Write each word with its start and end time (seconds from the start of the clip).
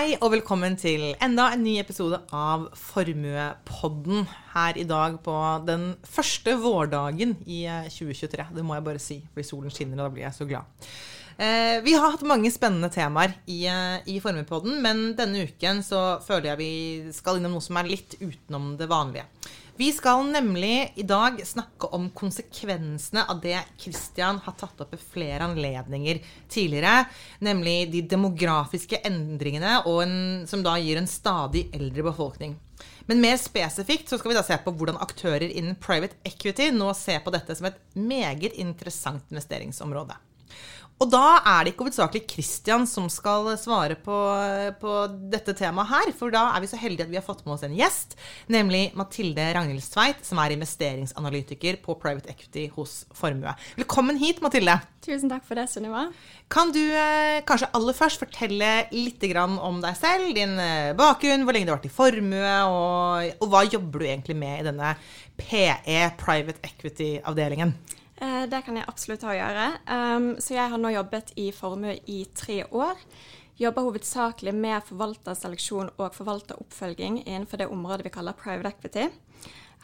Hei 0.00 0.14
og 0.24 0.30
velkommen 0.32 0.78
til 0.80 1.02
enda 1.20 1.50
en 1.52 1.60
ny 1.60 1.74
episode 1.76 2.16
av 2.32 2.62
Formuepodden. 2.72 4.22
Her 4.54 4.78
i 4.80 4.86
dag 4.88 5.18
på 5.20 5.34
den 5.66 5.82
første 6.08 6.54
vårdagen 6.62 7.34
i 7.44 7.58
2023. 7.68 8.46
Det 8.56 8.64
må 8.64 8.78
jeg 8.78 8.86
bare 8.86 9.02
si, 9.04 9.18
fordi 9.34 9.44
solen 9.44 9.74
skinner, 9.74 10.00
og 10.00 10.06
da 10.06 10.14
blir 10.14 10.24
jeg 10.24 10.38
så 10.38 10.46
glad. 10.48 10.88
Eh, 11.36 11.82
vi 11.84 11.92
har 11.92 12.14
hatt 12.14 12.24
mange 12.24 12.48
spennende 12.48 12.88
temaer 12.88 13.36
i, 13.44 13.66
eh, 13.68 14.00
i 14.08 14.16
Formuepodden, 14.24 14.80
men 14.80 15.10
denne 15.20 15.44
uken 15.44 15.84
så 15.84 16.16
føler 16.24 16.54
jeg 16.54 16.62
vi 16.62 17.12
skal 17.12 17.36
innom 17.36 17.58
noe 17.58 17.68
som 17.68 17.76
er 17.76 17.92
litt 17.92 18.16
utenom 18.22 18.78
det 18.80 18.88
vanlige. 18.88 19.28
Vi 19.80 19.92
skal 19.92 20.26
nemlig 20.28 20.92
i 20.96 21.02
dag 21.02 21.46
snakke 21.46 21.86
om 21.96 22.10
konsekvensene 22.10 23.22
av 23.32 23.38
det 23.40 23.62
Christian 23.80 24.36
har 24.44 24.52
tatt 24.60 24.82
opp 24.84 24.92
ved 24.92 25.00
flere 25.00 25.46
anledninger 25.46 26.20
tidligere, 26.52 27.06
nemlig 27.40 27.88
de 27.88 28.02
demografiske 28.12 29.00
endringene 29.08 29.78
en, 30.02 30.12
som 30.44 30.60
da 30.60 30.74
gir 30.76 31.00
en 31.00 31.08
stadig 31.08 31.70
eldre 31.72 32.04
befolkning. 32.10 32.58
Men 33.08 33.24
mer 33.24 33.40
spesifikt 33.40 34.12
så 34.12 34.20
skal 34.20 34.34
vi 34.34 34.36
da 34.42 34.44
se 34.44 34.60
på 34.60 34.76
hvordan 34.76 35.00
aktører 35.00 35.48
innen 35.48 35.80
private 35.80 36.20
equity 36.28 36.68
nå 36.76 36.92
ser 36.92 37.24
på 37.24 37.32
dette 37.32 37.56
som 37.56 37.70
et 37.70 37.80
meget 37.96 38.60
interessant 38.60 39.32
investeringsområde. 39.32 40.20
Og 41.00 41.08
da 41.08 41.38
er 41.38 41.64
det 41.64 41.72
ikke 41.72 41.86
hovedsakelig 41.86 42.20
Christian 42.28 42.82
som 42.84 43.06
skal 43.08 43.46
svare 43.56 43.94
på, 43.96 44.16
på, 44.82 44.96
dette 45.32 45.54
temaet 45.56 45.88
her. 45.88 46.10
For 46.16 46.32
da 46.32 46.42
er 46.52 46.60
vi 46.60 46.68
så 46.68 46.76
heldige 46.76 47.06
at 47.06 47.12
vi 47.12 47.16
har 47.16 47.24
fått 47.24 47.40
med 47.46 47.54
oss 47.54 47.62
en 47.64 47.76
gjest, 47.76 48.18
nemlig 48.52 48.90
Mathilde 48.98 49.46
Ragnhild 49.56 49.86
Tveit, 49.88 50.20
som 50.28 50.42
er 50.42 50.52
investeringsanalytiker 50.52 51.78
på 51.80 51.96
Private 52.02 52.28
Equity 52.34 52.66
hos 52.74 53.06
Formue. 53.16 53.54
Velkommen 53.78 54.20
hit, 54.20 54.42
Mathilde. 54.44 54.74
Tusen 55.00 55.32
takk 55.32 55.46
for 55.48 55.56
det, 55.56 55.70
Sunniva. 55.72 56.02
Kan 56.52 56.74
du 56.76 56.82
eh, 56.82 57.40
kanskje 57.48 57.70
aller 57.78 57.96
først 57.96 58.20
fortelle 58.20 58.68
litt 58.92 59.24
om 59.40 59.80
deg 59.80 59.96
selv, 59.96 60.34
din 60.36 60.52
eh, 60.60 60.90
bakgrunn, 60.98 61.46
hvor 61.48 61.56
lenge 61.56 61.70
du 61.70 61.72
har 61.72 61.80
vært 61.80 61.88
i 61.88 61.94
Formue, 61.96 62.52
og, 62.68 63.40
og 63.40 63.48
hva 63.48 63.64
jobber 63.64 64.04
du 64.04 64.10
egentlig 64.10 64.36
med 64.36 64.60
i 64.60 64.68
denne 64.68 64.92
PE, 65.40 65.96
Private 66.20 66.60
Equity-avdelingen? 66.68 67.72
Eh, 68.20 68.46
det 68.52 68.62
kan 68.66 68.76
jeg 68.76 68.88
absolutt 68.88 69.22
ha 69.24 69.32
å 69.32 69.38
gjøre. 69.38 69.66
Um, 69.88 70.30
så 70.36 70.56
jeg 70.58 70.72
har 70.72 70.80
nå 70.80 70.92
jobbet 70.92 71.32
i 71.40 71.48
formue 71.56 71.96
i 72.12 72.22
tre 72.36 72.62
år. 72.68 73.00
Jobber 73.60 73.86
hovedsakelig 73.88 74.52
med 74.56 74.84
forvalterseleksjon 74.88 75.92
og 75.96 76.14
forvalteroppfølging 76.16 77.22
innenfor 77.24 77.60
det 77.60 77.70
området 77.72 78.06
vi 78.06 78.12
kaller 78.12 78.36
private 78.36 78.74
equity. 78.74 79.08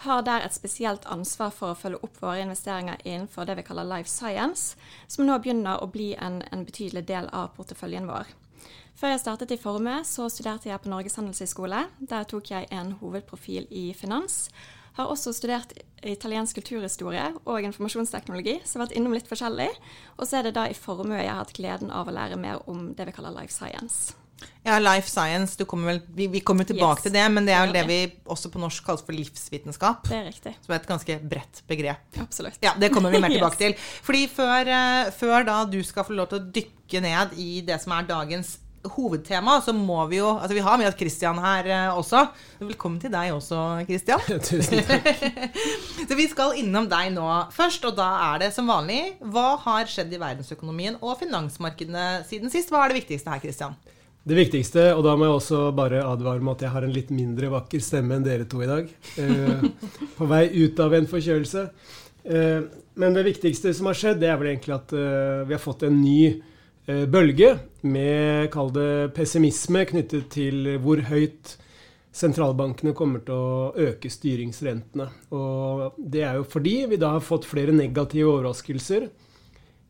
Har 0.05 0.23
der 0.25 0.45
et 0.45 0.53
spesielt 0.53 1.09
ansvar 1.09 1.53
for 1.57 1.73
å 1.73 1.79
følge 1.81 2.03
opp 2.05 2.21
våre 2.21 2.45
investeringer 2.45 3.01
innenfor 3.05 3.49
det 3.49 3.57
vi 3.57 3.65
kaller 3.65 3.89
life 3.89 4.13
science, 4.13 4.77
som 5.09 5.25
nå 5.25 5.39
begynner 5.41 5.81
å 5.81 5.89
bli 5.89 6.11
en, 6.21 6.43
en 6.53 6.65
betydelig 6.69 7.07
del 7.09 7.31
av 7.33 7.55
porteføljen 7.57 8.09
vår. 8.09 8.29
Før 8.97 9.13
jeg 9.13 9.23
startet 9.25 9.53
i 9.53 9.61
Formue, 9.61 10.03
så 10.09 10.29
studerte 10.33 10.69
jeg 10.69 10.81
på 10.81 10.93
Norges 10.93 11.17
handelshøyskole. 11.17 11.87
Der 12.01 12.29
tok 12.29 12.53
jeg 12.53 12.69
en 12.73 12.95
hovedprofil 13.01 13.69
i 13.69 13.91
finans 13.97 14.47
har 14.97 15.13
også 15.13 15.35
studert 15.37 15.73
italiensk 16.07 16.61
kulturhistorie 16.61 17.31
og 17.45 17.65
informasjonsteknologi, 17.69 18.59
så 18.65 18.77
jeg 18.77 18.81
har 18.81 18.87
vært 18.87 18.99
innom 18.99 19.17
litt 19.17 19.31
forskjellig. 19.31 19.71
Og 20.17 20.29
så 20.29 20.41
er 20.41 20.49
det 20.49 20.57
da 20.59 20.69
i 20.71 20.77
formue 20.77 21.19
jeg 21.19 21.33
har 21.33 21.43
hatt 21.43 21.57
gleden 21.57 21.93
av 21.93 22.09
å 22.09 22.15
lære 22.15 22.39
mer 22.41 22.63
om 22.71 22.93
det 22.97 23.09
vi 23.09 23.17
kaller 23.17 23.35
life 23.37 23.55
science. 23.55 24.15
Ja, 24.67 24.77
life 24.83 25.09
science, 25.09 25.65
kommer 25.65 25.93
vel, 25.93 26.01
vi, 26.15 26.27
vi, 26.29 26.41
kommer 26.45 26.67
tilbake 26.69 26.99
yes, 26.99 27.07
til 27.07 27.15
det, 27.15 27.23
men 27.33 27.47
det 27.47 27.55
er 27.55 27.69
jo 27.69 27.75
det 27.77 27.85
vi 27.89 27.99
også 28.35 28.51
på 28.53 28.61
norsk 28.61 28.85
kaller 28.85 29.05
for 29.07 29.17
livsvitenskap. 29.17 30.09
Det 30.11 30.19
er 30.19 30.27
riktig. 30.27 30.53
Som 30.65 30.75
er 30.75 30.81
et 30.81 30.89
ganske 30.91 31.19
bredt 31.31 31.63
begrep. 31.71 32.19
Absolutt. 32.21 32.59
Ja, 32.65 32.75
Det 32.77 32.91
kommer 32.93 33.15
vi 33.15 33.23
mer 33.23 33.33
tilbake 33.37 33.57
yes. 33.57 33.63
til. 33.63 34.03
Fordi 34.07 34.27
før, 34.33 34.73
uh, 34.73 35.13
før 35.15 35.47
da 35.49 35.61
du 35.71 35.79
skal 35.87 36.09
få 36.09 36.19
lov 36.19 36.33
til 36.33 36.43
å 36.43 36.55
dykke 36.59 37.05
ned 37.07 37.37
i 37.41 37.51
det 37.67 37.79
som 37.83 37.95
er 37.97 38.11
dagens 38.11 38.57
hovedtema, 38.95 39.59
så 39.65 39.75
må 39.77 39.99
vi 40.11 40.21
jo 40.21 40.29
Altså, 40.37 40.55
vi 40.55 40.65
har 40.65 40.79
med 40.79 40.89
oss 40.89 40.99
Christian 40.99 41.39
her 41.43 41.69
eh, 41.71 41.99
også. 41.99 42.27
Velkommen 42.61 43.01
til 43.03 43.13
deg 43.13 43.33
også, 43.35 43.59
Christian. 43.89 44.23
Tusen 44.49 44.83
takk. 44.87 45.11
så 46.09 46.19
vi 46.19 46.29
skal 46.31 46.57
innom 46.61 46.89
deg 46.91 47.13
nå 47.17 47.27
først, 47.57 47.85
og 47.89 47.99
da 47.99 48.09
er 48.31 48.47
det 48.47 48.53
som 48.57 48.71
vanlig 48.71 49.17
Hva 49.21 49.57
har 49.65 49.91
skjedd 49.91 50.15
i 50.15 50.23
verdensøkonomien 50.23 50.99
og 51.01 51.19
finansmarkedene 51.21 52.25
siden 52.29 52.53
sist? 52.53 52.73
Hva 52.73 52.85
er 52.85 52.95
det 52.95 53.03
viktigste 53.03 53.33
her, 53.33 53.43
Christian? 53.43 53.77
Det 54.27 54.35
viktigste, 54.35 54.89
og 54.97 55.05
da 55.07 55.13
må 55.15 55.29
jeg 55.29 55.37
også 55.37 55.61
bare 55.77 56.01
advare 56.03 56.43
med 56.43 56.57
at 56.57 56.65
jeg 56.65 56.75
har 56.75 56.83
en 56.83 56.95
litt 56.95 57.13
mindre 57.15 57.51
vakker 57.53 57.83
stemme 57.85 58.17
enn 58.17 58.25
dere 58.27 58.49
to 58.51 58.59
i 58.65 58.67
dag. 58.67 58.89
Eh, 59.23 59.69
på 60.17 60.27
vei 60.27 60.49
ut 60.65 60.83
av 60.83 60.97
en 60.99 61.07
forkjølelse. 61.07 61.63
Eh, 62.27 62.67
men 62.99 63.15
det 63.15 63.23
viktigste 63.29 63.71
som 63.77 63.87
har 63.87 63.99
skjedd, 63.99 64.19
det 64.25 64.33
er 64.33 64.41
vel 64.41 64.51
egentlig 64.51 64.75
at 64.75 64.95
eh, 64.99 65.45
vi 65.47 65.55
har 65.55 65.63
fått 65.63 65.85
en 65.87 66.01
ny 66.01 66.41
bølge 66.87 67.53
med, 67.83 68.47
kall 68.55 68.71
det, 68.75 68.91
pessimisme 69.17 69.83
knyttet 69.91 70.29
til 70.35 70.77
hvor 70.83 71.01
høyt 71.09 71.57
sentralbankene 72.17 72.95
kommer 72.97 73.23
til 73.27 73.37
å 73.37 73.89
øke 73.91 74.11
styringsrentene. 74.13 75.09
Og 75.37 75.99
det 75.99 76.25
er 76.25 76.39
jo 76.39 76.47
fordi 76.49 76.77
vi 76.93 77.01
da 77.01 77.17
har 77.17 77.25
fått 77.25 77.49
flere 77.49 77.75
negative 77.77 78.31
overraskelser 78.31 79.09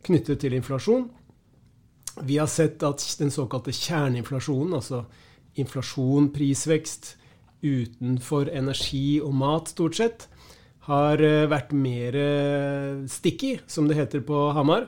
knyttet 0.07 0.43
til 0.43 0.57
inflasjon. 0.59 1.07
Vi 2.27 2.39
har 2.41 2.51
sett 2.51 2.83
at 2.87 3.03
den 3.21 3.33
såkalte 3.34 3.75
kjerneinflasjonen, 3.77 4.75
altså 4.78 5.05
inflasjon, 5.61 6.31
prisvekst 6.34 7.15
utenfor 7.67 8.51
energi 8.53 9.19
og 9.25 9.34
mat 9.37 9.73
stort 9.73 9.99
sett, 9.99 10.27
har 10.87 11.19
eh, 11.25 11.49
vært 11.51 11.73
mer 11.75 12.17
sticky, 13.11 13.57
som 13.67 13.89
det 13.91 13.99
heter 13.99 14.23
på 14.27 14.49
Hamar 14.55 14.87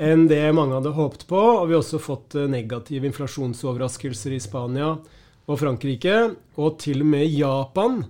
enn 0.00 0.24
det 0.30 0.40
mange 0.56 0.78
hadde 0.78 0.94
håpet 0.96 1.26
på. 1.28 1.40
Og 1.60 1.66
vi 1.68 1.76
har 1.76 1.82
også 1.82 2.00
fått 2.02 2.36
eh, 2.38 2.48
negative 2.50 3.08
inflasjonsoverraskelser 3.10 4.36
i 4.36 4.42
Spania 4.42 4.94
og 4.96 5.60
Frankrike. 5.60 6.16
Og 6.60 6.78
til 6.80 7.04
og 7.04 7.10
med 7.12 7.26
i 7.26 7.40
Japan 7.42 8.02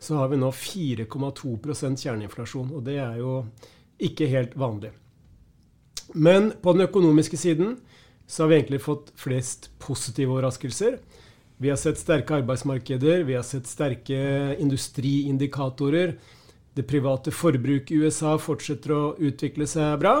så 0.00 0.20
har 0.20 0.30
vi 0.32 0.40
nå 0.40 0.50
4,2% 0.52 2.04
kjerneinflasjon. 2.04 2.72
Og 2.76 2.84
det 2.84 2.98
er 3.00 3.20
jo 3.20 3.38
ikke 4.00 4.28
helt 4.32 4.56
vanlig. 4.58 4.92
Men 6.12 6.50
på 6.60 6.74
den 6.74 6.88
økonomiske 6.88 7.38
siden 7.38 7.78
så 8.30 8.44
har 8.44 8.50
vi 8.50 8.60
egentlig 8.60 8.82
fått 8.84 9.10
flest 9.18 9.70
positive 9.82 10.32
overraskelser. 10.34 10.98
Vi 11.60 11.68
har 11.68 11.76
sett 11.76 12.00
sterke 12.00 12.38
arbeidsmarkeder, 12.38 13.24
vi 13.28 13.34
har 13.36 13.44
sett 13.44 13.68
sterke 13.68 14.54
industriindikatorer. 14.62 16.14
Det 16.72 16.86
private 16.88 17.34
forbruket 17.34 17.92
i 17.92 17.98
USA 18.00 18.36
fortsetter 18.40 18.94
å 18.94 19.02
utvikle 19.18 19.66
seg 19.68 19.98
bra. 20.00 20.14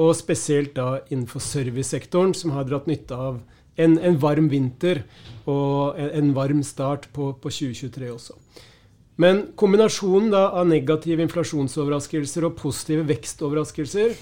Og 0.00 0.14
spesielt 0.18 0.74
da 0.74 1.00
innenfor 1.06 1.42
servicesektoren, 1.42 2.34
som 2.34 2.54
har 2.56 2.66
dratt 2.66 2.88
nytte 2.90 3.14
av 3.14 3.42
en, 3.76 3.98
en 3.98 4.16
varm 4.18 4.48
vinter 4.50 5.04
og 5.46 5.98
en, 5.98 6.10
en 6.18 6.32
varm 6.34 6.62
start 6.66 7.08
på, 7.14 7.32
på, 7.38 7.50
2023 7.50 8.10
også. 8.10 8.38
Men 9.22 9.44
kombinasjonen 9.58 10.32
da 10.32 10.48
av 10.58 10.66
negative 10.66 11.22
inflasjonsoverraskelser 11.22 12.48
og 12.48 12.56
positive 12.58 13.06
vekstoverraskelser 13.12 14.16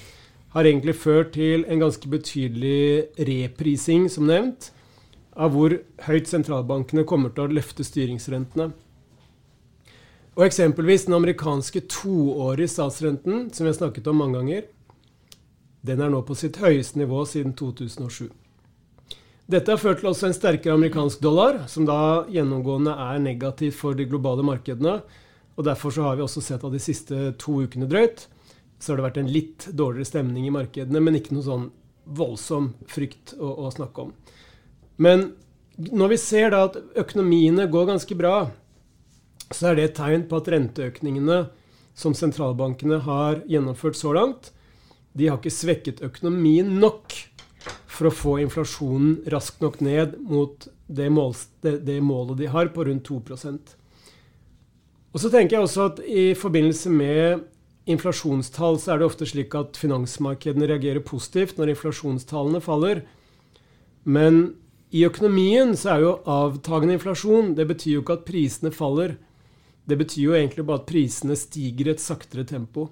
har 0.52 0.68
egentlig 0.68 0.98
ført 1.00 1.32
til 1.38 1.64
en 1.64 1.80
ganske 1.80 2.08
betydelig 2.12 3.08
reprising, 3.16 4.10
som 4.12 4.28
nevnt, 4.28 4.68
av 5.32 5.54
hvor 5.54 5.78
høyt 6.04 6.28
sentralbankene 6.28 7.06
kommer 7.08 7.32
til 7.32 7.46
å 7.46 7.54
løfte 7.56 7.86
styringsrentene. 7.88 8.68
Og 10.36 10.44
eksempelvis 10.44 11.06
den 11.08 11.16
amerikanske 11.16 11.82
toårige 11.92 12.68
statsrenten, 12.72 13.48
som 13.52 13.64
vi 13.64 13.72
har 13.72 13.78
snakket 13.78 14.08
om 14.12 14.20
mange 14.20 14.40
ganger, 14.40 14.68
den 15.82 16.00
er 16.00 16.12
nå 16.12 16.22
på 16.26 16.36
sitt 16.38 16.60
høyeste 16.62 17.00
nivå 17.00 17.24
siden 17.26 17.56
2007. 17.58 18.30
Dette 19.50 19.74
har 19.74 19.80
ført 19.80 20.00
til 20.00 20.08
også 20.12 20.28
en 20.28 20.36
sterkere 20.36 20.76
amerikansk 20.78 21.20
dollar, 21.22 21.64
som 21.68 21.84
da 21.88 22.24
gjennomgående 22.30 22.94
er 22.94 23.18
negativt 23.20 23.76
for 23.76 23.98
de 23.98 24.06
globale 24.08 24.44
markedene. 24.46 25.00
og 25.56 25.66
Derfor 25.66 25.90
så 25.90 26.06
har 26.06 26.16
vi 26.16 26.22
også 26.22 26.40
sett 26.40 26.64
at 26.64 26.72
de 26.72 26.80
siste 26.80 27.32
to 27.42 27.58
ukene 27.66 27.90
drøyt 27.90 28.28
så 28.82 28.92
har 28.92 28.98
det 28.98 29.06
vært 29.06 29.20
en 29.20 29.30
litt 29.30 29.68
dårligere 29.78 30.08
stemning 30.08 30.48
i 30.48 30.54
markedene, 30.54 30.98
men 30.98 31.14
ikke 31.14 31.36
noe 31.36 31.46
sånn 31.46 31.68
voldsom 32.18 32.72
frykt 32.90 33.36
å, 33.38 33.52
å 33.62 33.70
snakke 33.70 34.08
om. 34.08 34.10
Men 34.98 35.28
når 35.78 36.10
vi 36.10 36.18
ser 36.18 36.50
da 36.50 36.64
at 36.66 36.78
økonomiene 36.98 37.68
går 37.70 37.92
ganske 37.92 38.16
bra, 38.18 38.48
så 39.54 39.70
er 39.70 39.78
det 39.78 39.84
et 39.86 39.94
tegn 40.00 40.26
på 40.26 40.40
at 40.40 40.50
renteøkningene 40.50 41.38
som 41.94 42.16
sentralbankene 42.16 42.98
har 43.06 43.44
gjennomført 43.46 44.00
så 44.00 44.16
langt, 44.16 44.50
de 45.12 45.28
har 45.28 45.38
ikke 45.40 45.52
svekket 45.52 46.02
økonomien 46.04 46.68
nok 46.80 47.14
for 47.92 48.08
å 48.08 48.14
få 48.14 48.36
inflasjonen 48.42 49.20
raskt 49.32 49.62
nok 49.62 49.80
ned 49.84 50.16
mot 50.24 50.66
det, 50.88 51.08
mål, 51.12 51.36
det, 51.64 51.78
det 51.86 52.00
målet 52.04 52.40
de 52.40 52.50
har 52.50 52.72
på 52.74 52.86
rundt 52.88 53.08
2% 53.08 53.74
Og 55.12 55.20
så 55.20 55.30
tenker 55.32 55.56
jeg 55.56 55.66
også 55.66 55.88
at 55.90 56.00
i 56.08 56.32
forbindelse 56.38 56.92
med 56.92 57.44
inflasjonstall 57.92 58.78
så 58.80 58.94
er 58.94 59.00
det 59.00 59.08
ofte 59.08 59.28
slik 59.28 59.54
at 59.58 59.78
finansmarkedene 59.80 60.68
reagerer 60.70 61.04
positivt 61.04 61.58
når 61.58 61.74
inflasjonstallene 61.74 62.62
faller. 62.62 63.02
Men 64.04 64.54
i 64.92 65.04
økonomien 65.08 65.74
så 65.78 65.94
er 65.94 66.04
jo 66.04 66.14
avtagende 66.28 66.98
inflasjon 66.98 67.54
Det 67.56 67.64
betyr 67.68 67.96
jo 67.96 68.02
ikke 68.04 68.18
at 68.20 68.26
prisene 68.28 68.72
faller. 68.74 69.16
Det 69.88 69.98
betyr 69.98 70.22
jo 70.22 70.34
egentlig 70.38 70.66
bare 70.68 70.82
at 70.82 70.88
prisene 70.90 71.36
stiger 71.38 71.90
i 71.90 71.94
et 71.96 72.02
saktere 72.02 72.44
tempo. 72.46 72.90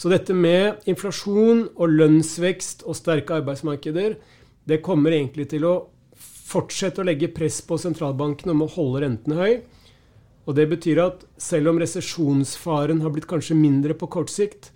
Så 0.00 0.08
dette 0.08 0.32
med 0.32 0.86
inflasjon 0.88 1.66
og 1.76 1.92
lønnsvekst 1.92 2.86
og 2.88 2.96
sterke 2.96 3.36
arbeidsmarkeder, 3.36 4.14
det 4.64 4.78
kommer 4.80 5.12
egentlig 5.12 5.50
til 5.50 5.66
å 5.68 5.74
fortsette 6.50 7.02
å 7.02 7.04
legge 7.04 7.28
press 7.34 7.58
på 7.60 7.76
sentralbanken 7.78 8.48
om 8.54 8.64
å 8.64 8.70
holde 8.78 9.02
rentene 9.04 9.36
høy. 9.36 9.58
Og 10.48 10.56
det 10.56 10.64
betyr 10.70 11.02
at 11.04 11.26
selv 11.36 11.74
om 11.74 11.80
resesjonsfaren 11.82 13.02
har 13.04 13.12
blitt 13.12 13.28
kanskje 13.28 13.58
mindre 13.58 13.92
på 13.98 14.08
kort 14.08 14.32
sikt, 14.32 14.70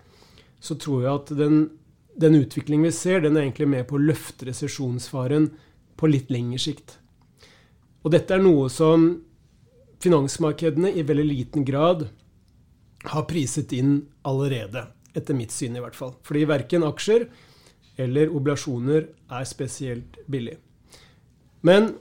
så 0.61 0.77
tror 0.77 1.01
jeg 1.01 1.13
at 1.15 1.31
den, 1.39 1.57
den 2.13 2.37
utviklingen 2.37 2.85
vi 2.85 2.93
ser, 2.93 3.23
den 3.23 3.33
er 3.33 3.47
egentlig 3.47 3.69
med 3.71 3.87
på 3.89 3.97
å 3.97 4.05
løfte 4.05 4.45
resesjonsfaren 4.51 5.49
på 5.97 6.09
litt 6.11 6.29
lengre 6.29 6.61
sikt. 6.61 6.99
Og 8.05 8.13
dette 8.13 8.37
er 8.37 8.45
noe 8.45 8.69
som 8.69 9.07
finansmarkedene 10.05 10.93
i 10.93 11.01
veldig 11.07 11.25
liten 11.31 11.65
grad 11.65 12.05
har 13.09 13.25
priset 13.25 13.73
inn 13.73 13.97
allerede. 14.21 14.85
Etter 15.15 15.37
mitt 15.37 15.53
syn, 15.55 15.75
i 15.77 15.83
hvert 15.83 15.95
fall. 15.95 16.15
Fordi 16.27 16.45
verken 16.49 16.85
aksjer 16.87 17.29
eller 18.01 18.31
oblasjoner 18.35 19.07
er 19.31 19.45
spesielt 19.47 20.17
billig. 20.27 20.57
Men 21.65 21.93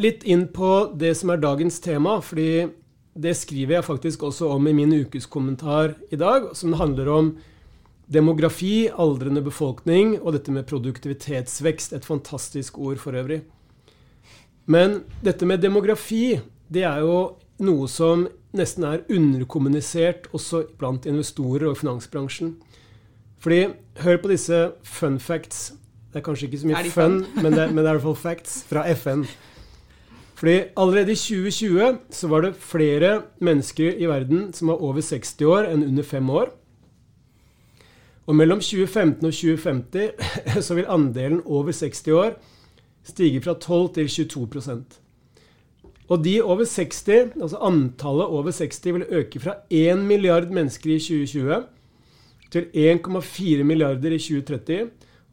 litt 0.00 0.24
inn 0.24 0.48
på 0.52 0.92
det 0.98 1.14
som 1.18 1.30
er 1.32 1.42
dagens 1.42 1.78
tema, 1.84 2.18
fordi 2.24 2.66
det 3.12 3.34
skriver 3.36 3.76
jeg 3.78 3.86
faktisk 3.86 4.24
også 4.26 4.50
om 4.54 4.66
i 4.68 4.74
min 4.76 4.92
ukeskommentar 5.04 5.94
i 6.10 6.18
dag, 6.18 6.50
som 6.56 6.74
handler 6.80 7.08
om 7.12 7.32
demografi, 8.12 8.88
aldrende 8.88 9.42
befolkning 9.44 10.16
og 10.20 10.34
dette 10.36 10.52
med 10.52 10.66
produktivitetsvekst. 10.68 11.92
Et 11.92 12.08
fantastisk 12.08 12.78
ord 12.78 13.00
for 13.00 13.16
øvrig. 13.16 13.42
Men 14.66 15.02
dette 15.24 15.46
med 15.46 15.62
demografi, 15.62 16.40
det 16.72 16.84
er 16.88 17.02
jo 17.04 17.36
noe 17.62 17.88
som 17.90 18.26
nesten 18.56 18.84
er 18.84 19.04
underkommunisert 19.10 20.28
også 20.32 20.64
blant 20.78 21.06
investorer 21.08 21.70
og 21.70 21.78
finansbransjen. 21.80 22.56
Fordi, 23.42 23.66
hør 24.04 24.20
på 24.22 24.30
disse 24.30 24.58
fun 24.84 25.18
facts. 25.20 25.72
Det 26.12 26.20
er 26.20 26.26
kanskje 26.26 26.46
ikke 26.46 26.60
så 26.60 26.68
mye 26.68 26.90
fun, 26.92 27.22
men 27.40 27.56
det, 27.56 27.70
men 27.72 27.80
det 27.80 27.88
er 27.88 27.96
i 27.96 27.98
hvert 27.98 28.08
fall 28.10 28.20
facts 28.20 28.60
fra 28.68 28.84
FN. 28.94 29.24
Fordi 30.42 30.58
allerede 30.76 31.12
i 31.12 31.18
2020 31.18 31.98
så 32.10 32.28
var 32.28 32.40
det 32.40 32.56
flere 32.58 33.22
mennesker 33.40 33.94
i 33.96 34.06
verden 34.10 34.52
som 34.52 34.68
var 34.68 34.82
over 34.82 35.00
60 35.00 35.42
år 35.46 35.70
enn 35.70 35.84
under 35.86 36.02
5 36.02 36.30
år. 36.30 36.50
Og 38.26 38.36
mellom 38.36 38.60
2015 38.60 39.26
og 39.26 39.32
2050 39.32 40.10
så 40.66 40.74
vil 40.74 40.90
andelen 40.90 41.42
over 41.44 41.72
60 41.72 42.08
år 42.08 42.34
stige 43.04 43.42
fra 43.42 43.54
12 43.54 43.94
til 43.94 44.08
22 44.08 44.82
og 46.12 46.24
de 46.24 46.34
over 46.44 46.66
60, 46.68 47.38
altså 47.40 47.60
antallet 47.64 48.26
over 48.26 48.52
60, 48.52 48.82
vil 48.92 49.06
øke 49.08 49.40
fra 49.40 49.54
1 49.70 50.02
milliard 50.04 50.50
mennesker 50.52 50.92
i 50.92 50.98
2020 51.00 51.62
til 52.52 52.68
1,4 52.76 53.64
milliarder 53.64 54.12
i 54.12 54.20
2030 54.20 54.90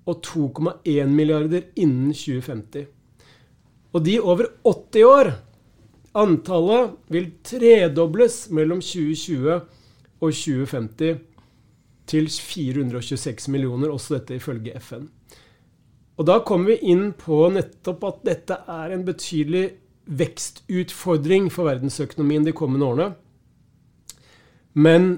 og 0.07 0.21
2,1 0.25 1.11
milliarder 1.11 1.67
innen 1.75 2.13
2050. 2.13 2.87
Og 3.93 4.05
de 4.05 4.19
over 4.21 4.45
80 4.63 5.03
år 5.03 5.33
Antallet 6.17 6.95
vil 7.13 7.27
tredobles 7.45 8.47
mellom 8.49 8.79
2020 8.81 9.59
og 10.19 10.31
2050 10.33 11.19
til 12.09 12.29
426 12.29 13.51
millioner, 13.53 13.91
også 13.93 14.17
dette 14.17 14.39
ifølge 14.39 14.73
FN. 14.81 15.05
Og 16.17 16.25
da 16.25 16.39
kommer 16.43 16.73
vi 16.73 16.89
inn 16.91 17.11
på 17.13 17.43
nettopp 17.53 18.07
at 18.09 18.25
dette 18.25 18.57
er 18.73 18.95
en 18.95 19.05
betydelig 19.05 19.67
vekstutfordring 20.09 21.49
for 21.53 21.69
verdensøkonomien 21.69 22.45
de 22.45 22.53
kommende 22.55 22.85
årene. 22.85 23.09
Men 24.73 25.09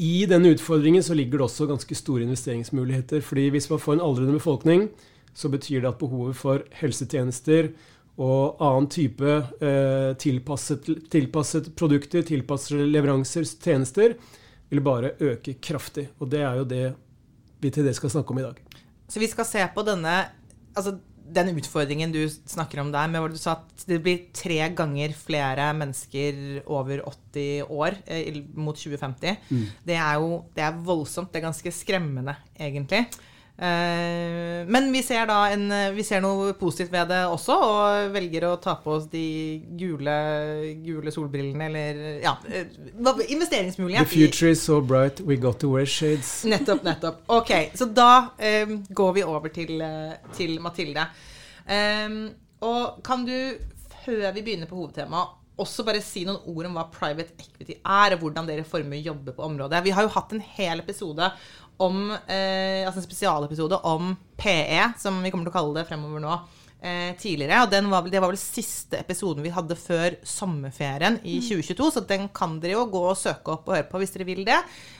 i 0.00 0.24
denne 0.26 0.54
utfordringen 0.54 1.04
så 1.04 1.14
ligger 1.14 1.38
det 1.38 1.46
også 1.46 1.68
ganske 1.70 1.94
store 1.94 2.24
investeringsmuligheter. 2.24 3.20
fordi 3.20 3.48
hvis 3.50 3.70
man 3.70 3.78
får 3.78 3.92
en 3.92 4.06
aldrende 4.08 4.38
befolkning, 4.38 4.88
så 5.34 5.48
betyr 5.48 5.80
det 5.80 5.88
at 5.88 5.98
behovet 5.98 6.36
for 6.36 6.62
helsetjenester 6.80 7.72
og 8.18 8.60
annen 8.62 8.88
type 8.88 9.26
eh, 9.60 10.14
tilpasset, 10.16 10.86
tilpasset, 11.10 11.74
produkter, 11.76 12.22
tilpassede 12.22 12.86
leveranser, 12.86 13.42
tjenester, 13.42 14.14
vil 14.70 14.80
bare 14.80 15.16
øke 15.20 15.54
kraftig. 15.60 16.08
Og 16.18 16.30
det 16.30 16.42
er 16.42 16.60
jo 16.60 16.64
det 16.64 16.84
vi 17.60 17.70
til 17.70 17.84
det 17.84 17.96
skal 17.96 18.10
snakke 18.10 18.30
om 18.30 18.38
i 18.38 18.46
dag. 18.46 18.60
Så 19.08 19.20
vi 19.20 19.26
skal 19.30 19.46
se 19.46 19.66
på 19.74 19.82
denne 19.82 20.14
altså 20.74 20.96
den 21.24 21.52
utfordringen 21.56 22.12
du 22.12 22.22
snakker 22.28 22.82
om 22.82 22.90
der, 22.92 23.08
med 23.10 23.22
hvor 23.22 23.32
du 23.32 23.38
sa 23.40 23.56
at 23.58 23.84
det 23.88 24.00
blir 24.04 24.26
tre 24.36 24.58
ganger 24.76 25.14
flere 25.16 25.70
mennesker 25.76 26.64
over 26.66 27.04
80 27.32 27.70
år 27.70 27.98
eh, 28.06 28.42
mot 28.54 28.76
2050, 28.76 29.38
mm. 29.48 29.64
det 29.88 29.96
er 29.96 30.18
jo 30.20 30.42
det 30.56 30.66
er 30.66 30.82
voldsomt. 30.84 31.32
Det 31.32 31.40
er 31.40 31.48
ganske 31.48 31.72
skremmende, 31.74 32.36
egentlig. 32.58 33.06
Eh, 33.56 34.66
men 34.66 34.88
vi 34.92 35.02
ser 35.02 35.28
da 35.30 35.36
en, 35.54 35.68
vi 35.94 36.02
ser 36.02 36.22
noe 36.24 36.56
positivt 36.58 36.90
ved 36.90 37.12
det 37.12 37.20
også, 37.30 37.54
og 37.54 38.14
velger 38.16 38.48
å 38.48 38.56
ta 38.62 38.74
på 38.82 38.96
oss 38.96 39.06
de 39.12 39.26
gule, 39.78 40.14
gule 40.82 41.12
solbrillene, 41.14 41.68
eller 41.68 42.00
ja, 42.24 42.34
eh, 42.50 42.66
investeringsmulighet. 43.36 44.08
The 44.08 44.10
future 44.10 44.50
is 44.50 44.62
so 44.62 44.80
bright, 44.80 45.22
we 45.22 45.38
got 45.38 45.60
to 45.62 45.70
wear 45.76 45.86
shades. 45.86 46.42
Nettopp, 46.50 46.82
nettopp. 46.86 47.22
Ok, 47.36 47.54
så 47.78 47.86
da 47.86 48.10
um, 48.66 48.80
går 48.90 49.14
vi 49.20 49.28
over 49.28 49.54
til, 49.54 49.86
til 50.34 50.58
Mathilde. 50.64 51.06
Um, 51.70 52.18
og 52.66 53.00
kan 53.06 53.22
du, 53.28 53.36
før 54.02 54.26
vi 54.34 54.42
begynner 54.42 54.70
på 54.70 54.82
hovedtemaet, 54.82 55.40
også 55.60 55.84
bare 55.86 56.02
si 56.02 56.24
noen 56.26 56.42
ord 56.50 56.66
om 56.66 56.78
hva 56.78 56.88
private 56.90 57.36
equity 57.38 57.76
er, 57.78 58.16
og 58.16 58.24
hvordan 58.24 58.48
dere 58.48 58.66
former 58.66 58.98
jobber 58.98 59.36
på 59.36 59.44
området. 59.46 59.84
Vi 59.86 59.92
har 59.94 60.02
jo 60.06 60.10
hatt 60.16 60.34
en 60.34 60.42
hel 60.56 60.82
episode 60.82 61.28
om 61.82 62.10
eh, 62.12 62.84
Altså 62.84 63.00
en 63.00 63.06
spesialepisode 63.06 63.78
om 63.88 64.12
PE, 64.38 64.92
som 65.00 65.22
vi 65.22 65.32
kommer 65.32 65.48
til 65.48 65.54
å 65.54 65.56
kalle 65.56 65.80
det 65.80 65.88
fremover 65.88 66.22
nå. 66.22 66.36
Eh, 66.84 67.14
tidligere, 67.16 67.62
og 67.64 67.88
var, 67.88 68.08
Det 68.12 68.20
var 68.20 68.28
vel 68.28 68.36
siste 68.36 68.98
episoden 68.98 69.40
vi 69.40 69.52
hadde 69.54 69.72
før 69.72 70.18
sommerferien 70.20 71.16
i 71.24 71.38
2022, 71.40 71.80
mm. 71.80 71.92
så 71.94 72.02
den 72.04 72.28
kan 72.28 72.58
dere 72.60 72.74
jo 72.76 72.82
gå 72.92 73.00
og 73.08 73.16
søke 73.16 73.54
opp 73.54 73.70
og 73.70 73.78
høre 73.78 73.86
på 73.88 74.02
hvis 74.02 74.12
dere 74.12 74.26
vil 74.28 74.44
det. 74.44 74.58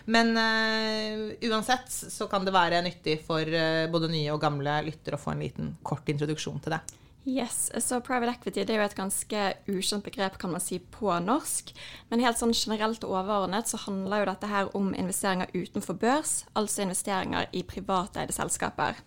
Men 0.09 0.33
eh, 0.41 1.27
uansett 1.51 1.93
så 1.93 2.25
kan 2.33 2.47
det 2.47 2.57
være 2.57 2.81
nyttig 2.87 3.19
for 3.27 3.45
uh, 3.45 3.85
både 3.93 4.09
nye 4.15 4.33
og 4.33 4.41
gamle 4.41 4.79
lyttere 4.87 5.19
å 5.19 5.21
få 5.21 5.35
en 5.35 5.45
liten 5.45 5.75
kort 5.85 6.09
introduksjon 6.09 6.65
til 6.65 6.79
det. 6.79 6.81
Yes, 7.25 7.71
så 7.79 8.03
Private 8.05 8.35
equity 8.35 8.67
det 8.69 8.75
er 8.75 8.83
jo 8.83 8.85
et 8.85 8.97
ganske 8.99 9.45
ukjent 9.73 10.05
begrep 10.05 10.35
kan 10.41 10.53
man 10.53 10.61
si 10.61 10.77
på 10.93 11.09
norsk. 11.25 11.71
Men 12.11 12.21
helt 12.21 12.37
sånn 12.37 12.53
generelt 12.53 13.07
og 13.07 13.15
overordnet 13.17 13.71
så 13.71 13.81
handler 13.87 14.21
jo 14.21 14.27
dette 14.29 14.51
her 14.51 14.69
om 14.77 14.91
investeringer 14.93 15.49
utenfor 15.55 15.97
børs, 15.97 16.43
altså 16.53 16.85
investeringer 16.85 17.49
i 17.57 17.63
privateide 17.65 18.37
selskaper. 18.37 19.01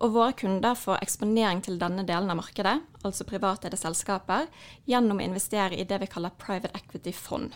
Og 0.00 0.14
våre 0.14 0.32
kunder 0.32 0.78
får 0.78 1.02
eksponering 1.04 1.60
til 1.62 1.76
denne 1.78 2.06
delen 2.08 2.32
av 2.32 2.40
markedet, 2.40 2.78
altså 3.04 3.28
privateide 3.28 3.76
selskaper, 3.76 4.48
gjennom 4.88 5.20
å 5.20 5.26
investere 5.26 5.76
i 5.76 5.84
det 5.84 6.00
vi 6.00 6.08
kaller 6.08 6.32
private 6.40 6.72
equity-fond. 6.80 7.52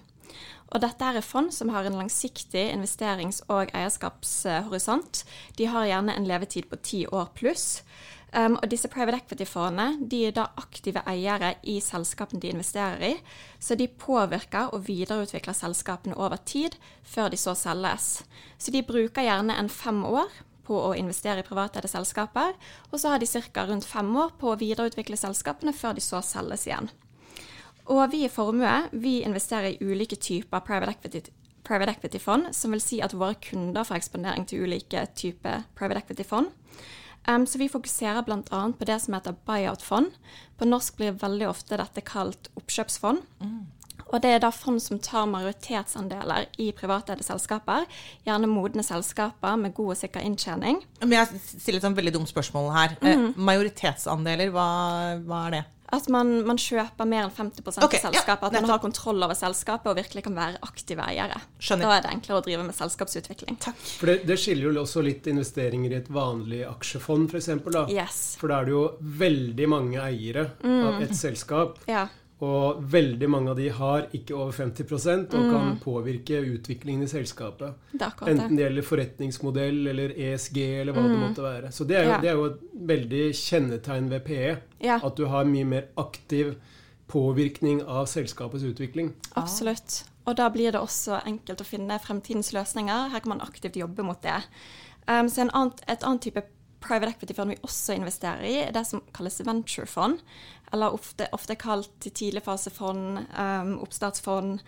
Og 0.75 0.82
dette 0.82 1.09
er 1.09 1.25
fond 1.25 1.52
som 1.54 1.70
har 1.73 1.87
en 1.87 1.97
langsiktig 1.97 2.66
investerings- 2.75 3.40
og 3.49 3.70
eierskapshorisont. 3.73 5.23
De 5.56 5.70
har 5.70 5.88
gjerne 5.88 6.16
en 6.18 6.28
levetid 6.28 6.68
på 6.68 6.80
ti 6.82 7.04
år 7.06 7.30
pluss. 7.38 7.80
Um, 8.37 8.59
og 8.61 8.69
disse 8.69 8.88
private 8.93 9.23
equity-fondene 9.23 10.09
de 10.12 10.19
er 10.28 10.35
da 10.37 10.50
aktive 10.61 11.00
eiere 11.09 11.55
i 11.64 11.78
selskapene 11.81 12.43
de 12.43 12.50
investerer 12.52 13.05
i, 13.09 13.12
så 13.59 13.78
de 13.81 13.87
påvirker 13.88 14.75
og 14.76 14.85
videreutvikler 14.90 15.57
selskapene 15.57 16.19
over 16.21 16.37
tid, 16.45 16.76
før 17.00 17.31
de 17.33 17.38
så 17.40 17.55
selges. 17.57 18.26
Så 18.61 18.75
de 18.75 18.85
bruker 18.85 19.25
gjerne 19.25 19.57
en 19.57 19.73
fem 19.73 20.02
år 20.05 20.28
på 20.66 20.76
å 20.76 20.93
investere 20.99 21.40
i 21.40 21.47
privateide 21.47 21.88
selskaper, 21.88 22.52
og 22.90 23.00
så 23.00 23.14
har 23.14 23.23
de 23.23 23.31
ca. 23.31 23.64
rundt 23.64 23.88
fem 23.88 24.12
år 24.21 24.35
på 24.37 24.52
å 24.52 24.61
videreutvikle 24.61 25.16
selskapene 25.16 25.73
før 25.73 25.97
de 25.97 26.05
så 26.05 26.21
selges 26.21 26.66
igjen. 26.69 26.90
Og 27.87 28.05
vi 28.12 28.25
i 28.26 28.28
Formue 28.33 28.90
vi 28.93 29.21
investerer 29.25 29.73
i 29.73 29.81
ulike 29.81 30.19
typer 30.19 30.61
private 30.61 30.99
equity 30.99 31.23
private 31.66 31.97
equity-fond, 31.97 32.52
som 32.55 32.71
vil 32.71 32.83
si 32.83 33.00
at 33.02 33.14
våre 33.16 33.35
kunder 33.43 33.83
får 33.83 33.97
eksponering 33.99 34.45
til 34.47 34.62
ulike 34.62 35.00
typer 35.19 35.64
private 35.75 36.05
equity-fond. 36.05 36.52
Um, 37.26 37.47
så 37.47 37.59
vi 37.59 37.68
fokuserer 37.68 38.23
bl.a. 38.23 38.61
på 38.78 38.87
det 38.87 39.00
som 39.02 39.16
heter 39.16 39.35
buyout-fond. 39.49 40.12
På 40.59 40.68
norsk 40.68 41.00
blir 41.00 41.16
veldig 41.18 41.49
ofte 41.50 41.78
dette 41.80 42.04
kalt 42.06 42.50
oppkjøpsfond. 42.54 43.25
Mm. 43.42 43.64
Og 44.06 44.21
det 44.23 44.30
er 44.37 44.42
da 44.42 44.52
fond 44.54 44.78
som 44.83 45.00
tar 45.02 45.26
majoritetsandeler 45.26 46.47
i 46.62 46.68
privateide 46.76 47.25
selskaper. 47.26 47.88
Gjerne 48.26 48.50
modne 48.50 48.85
selskaper 48.87 49.56
med 49.59 49.75
god 49.75 49.97
og 49.97 49.99
sikker 49.99 50.23
inntjening. 50.23 50.78
Men 51.02 51.16
jeg 51.18 51.40
stiller 51.42 51.80
et 51.80 51.88
sånn 51.88 51.97
veldig 51.99 52.14
dumt 52.14 52.30
spørsmål 52.30 52.71
her. 52.76 52.95
Mm. 53.02 53.33
majoritetsandeler, 53.49 54.52
hva, 54.54 54.68
hva 55.26 55.47
er 55.49 55.56
det? 55.56 55.64
At 55.95 56.09
man, 56.11 56.33
man, 56.47 56.59
kjøper 56.59 57.07
mer 57.07 57.28
enn 57.28 57.33
50 57.35 57.62
okay, 57.62 58.00
av 58.00 58.09
selskapet. 58.09 58.43
Ja, 58.43 58.49
at 58.49 58.64
man 58.64 58.73
har 58.73 58.83
kontroll 58.83 59.23
over 59.23 59.38
selskapet 59.38 59.93
og 59.93 59.99
virkelig 60.00 60.25
kan 60.26 60.35
være 60.38 60.61
aktive 60.66 61.07
eiere. 61.07 61.38
Skjønner. 61.62 61.87
Da 61.87 61.99
er 61.99 62.05
det 62.07 62.12
enklere 62.16 62.40
å 62.40 62.45
drive 62.47 62.66
med 62.66 62.76
selskapsutvikling. 62.76 63.61
Takk. 63.62 63.81
For 64.00 64.11
det, 64.11 64.19
det 64.26 64.38
skiller 64.43 64.69
jo 64.69 64.83
også 64.83 65.05
litt 65.07 65.28
investeringer 65.31 65.95
i 65.95 65.99
et 66.00 66.11
vanlig 66.12 66.64
aksjefond, 66.66 67.31
f.eks. 67.31 67.50
For, 67.62 67.81
yes. 67.93 68.21
for 68.40 68.50
da 68.50 68.61
er 68.61 68.69
det 68.69 68.75
jo 68.75 68.85
veldig 69.26 69.71
mange 69.71 70.02
eiere 70.02 70.49
mm. 70.64 70.78
av 70.90 71.02
et 71.07 71.14
selskap. 71.19 71.78
Ja. 71.90 72.09
Og 72.45 72.83
veldig 72.93 73.28
mange 73.33 73.49
av 73.50 73.57
de 73.57 73.69
har 73.73 74.09
ikke 74.12 74.35
over 74.37 74.52
50 74.52 74.85
og 75.33 75.40
Mm. 75.40 75.50
kan 75.50 75.78
påvirke 75.81 76.37
utviklingen 76.45 77.02
i 77.05 77.07
selskapet. 77.09 77.73
Det. 77.93 78.12
Enten 78.28 78.57
det 78.57 78.66
gjelder 78.66 78.83
forretningsmodell 78.83 79.87
eller 79.88 80.11
ESG 80.12 80.81
eller 80.81 80.93
hva 80.93 81.02
det 81.09 81.19
måtte 81.19 81.43
være. 81.43 81.73
Så 81.73 81.87
det 81.87 81.97
er, 81.97 82.02
jo, 82.05 82.09
Mm. 82.11 82.12
Ja. 82.12 82.21
det 82.21 82.28
er 82.28 82.35
jo 82.35 82.45
et 82.45 82.61
veldig 82.87 83.33
kjennetegn 83.33 84.09
ved 84.11 84.25
PE. 84.25 84.59
Ja, 84.83 85.00
At 85.02 85.16
du 85.16 85.25
har 85.26 85.45
mye 85.45 85.64
mer 85.64 85.85
aktiv 85.97 86.57
påvirkning 87.09 87.83
av 87.87 88.07
selskapets 88.07 88.62
utvikling. 88.64 89.14
absolutt. 89.35 90.05
Og 90.26 90.37
da 90.37 90.49
blir 90.50 90.73
det 90.73 90.81
også 90.81 91.21
enkelt 91.25 91.61
å 91.61 91.64
finne 91.64 91.99
fremtidens 92.00 92.52
løsninger. 92.52 93.11
Her 93.12 93.21
kan 93.21 93.28
man 93.38 93.40
aktivt 93.40 93.76
jobbe 93.76 94.02
mot 94.02 94.21
det. 94.23 94.43
Um, 95.09 95.28
så 95.28 95.43
en 95.43 95.50
annen, 95.55 95.73
et 95.88 96.02
annet 96.02 96.21
type 96.21 96.43
private 96.88 97.14
equity-fond 97.14 97.55
vi 97.55 97.62
også 97.66 97.97
investerer 97.97 98.45
i, 98.49 98.57
er 98.66 98.75
det 98.75 98.85
som 98.88 99.02
kalles 99.16 99.40
venturefond. 99.47 100.21
Eller 100.75 100.95
ofte, 100.95 101.28
ofte 101.37 101.57
kalt 101.59 102.07
tidligfasefond, 102.07 103.26
um, 103.38 103.75
oppstartsfond. 103.85 104.62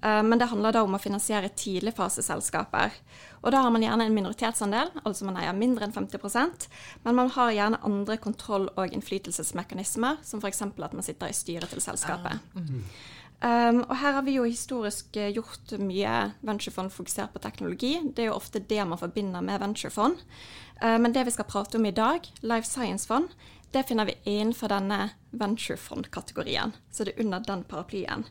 Um, 0.00 0.30
men 0.30 0.38
det 0.40 0.48
handler 0.48 0.72
da 0.72 0.84
om 0.86 0.94
å 0.96 1.02
finansiere 1.02 1.50
tidligfaseselskaper. 1.52 2.94
Og 3.42 3.52
da 3.52 3.60
har 3.64 3.72
man 3.74 3.84
gjerne 3.84 4.06
en 4.08 4.16
minoritetsandel, 4.16 4.92
altså 5.02 5.28
man 5.28 5.40
eier 5.40 5.56
mindre 5.56 5.88
enn 5.88 5.96
50% 5.96 6.68
men 7.04 7.18
man 7.18 7.32
har 7.34 7.52
gjerne 7.56 7.82
andre 7.84 8.16
kontroll- 8.20 8.70
og 8.76 8.94
innflytelsesmekanismer, 8.96 10.20
som 10.24 10.40
f.eks. 10.40 10.62
at 10.62 10.96
man 10.96 11.04
sitter 11.04 11.32
i 11.32 11.36
styret 11.36 11.72
til 11.72 11.84
selskapet. 11.84 12.40
Um, 13.40 13.78
og 13.86 13.94
her 13.96 14.18
har 14.18 14.24
vi 14.26 14.34
jo 14.36 14.44
historisk 14.44 15.16
eh, 15.16 15.30
gjort 15.32 15.72
mye 15.80 16.16
venturefond 16.44 16.92
fokusert 16.92 17.32
på 17.32 17.40
teknologi. 17.40 17.94
Det 18.12 18.26
er 18.26 18.28
jo 18.28 18.36
ofte 18.36 18.60
det 18.60 18.84
man 18.84 19.00
forbinder 19.00 19.40
med 19.40 19.62
venturefond. 19.62 20.20
Uh, 20.82 20.98
men 20.98 21.12
det 21.12 21.26
vi 21.28 21.34
skal 21.34 21.48
prate 21.48 21.78
om 21.78 21.86
i 21.86 21.94
dag, 21.94 22.26
Life 22.40 22.68
Science-fond, 22.68 23.34
det 23.70 23.86
finner 23.86 24.08
vi 24.08 24.18
innenfor 24.24 24.72
denne 24.72 25.10
venturefond-kategorien. 25.30 26.72
Så 26.90 27.04
det 27.04 27.14
er 27.14 27.24
under 27.24 27.44
den 27.46 27.62
paraplyen. 27.64 28.26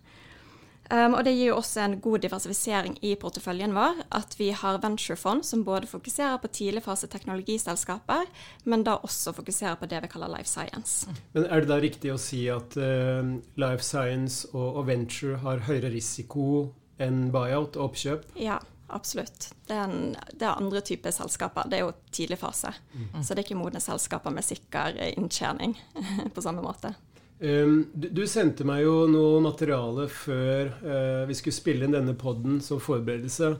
Um, 0.90 1.14
og 1.14 1.22
det 1.26 1.36
gir 1.36 1.52
jo 1.52 1.60
også 1.60 1.84
en 1.84 2.00
god 2.02 2.24
diversifisering 2.24 2.96
i 3.06 3.12
porteføljen 3.22 3.76
vår 3.78 4.00
at 4.18 4.34
vi 4.40 4.48
har 4.58 4.80
venturefond 4.82 5.46
som 5.46 5.62
både 5.62 5.86
fokuserer 5.88 6.40
på 6.42 6.50
tidligfase 6.50 7.08
teknologiselskaper, 7.14 8.26
men 8.66 8.84
da 8.88 8.98
også 9.06 9.36
fokuserer 9.38 9.78
på 9.78 9.86
det 9.86 10.02
vi 10.02 10.10
kaller 10.10 10.34
life 10.34 10.50
science. 10.50 11.06
Men 11.38 11.46
er 11.46 11.62
det 11.62 11.70
da 11.70 11.78
riktig 11.84 12.10
å 12.10 12.18
si 12.18 12.42
at 12.50 12.74
uh, 12.82 13.22
life 13.62 13.86
science 13.86 14.50
og, 14.50 14.82
og 14.82 14.90
venture 14.90 15.38
har 15.46 15.62
høyere 15.70 15.94
risiko 15.94 16.72
enn 16.98 17.30
buyout 17.32 17.78
og 17.78 17.92
oppkjøp? 17.92 18.26
Ja, 18.42 18.58
absolutt. 18.96 19.52
Det 19.68 19.76
er, 19.76 19.90
en, 19.90 20.16
det 20.34 20.46
er 20.46 20.58
andre 20.58 20.82
typer 20.86 21.14
selskaper. 21.16 21.70
Det 21.70 21.80
er 21.80 21.86
jo 21.86 21.94
tidlig 22.16 22.40
fase. 22.42 22.74
Så 23.22 23.34
det 23.34 23.42
er 23.42 23.46
ikke 23.48 23.60
modne 23.60 23.82
selskaper 23.84 24.34
med 24.34 24.46
sikker 24.48 24.98
inntjening 25.14 25.78
på 26.36 26.44
samme 26.46 26.64
måte. 26.66 26.94
Um, 27.40 27.86
du, 27.94 28.10
du 28.12 28.26
sendte 28.28 28.66
meg 28.68 28.84
jo 28.84 29.06
noe 29.08 29.40
materiale 29.40 30.10
før 30.12 30.74
uh, 30.84 31.28
vi 31.30 31.38
skulle 31.38 31.56
spille 31.56 31.88
inn 31.88 31.96
denne 31.96 32.18
podden 32.20 32.58
som 32.64 32.82
forberedelse. 32.84 33.54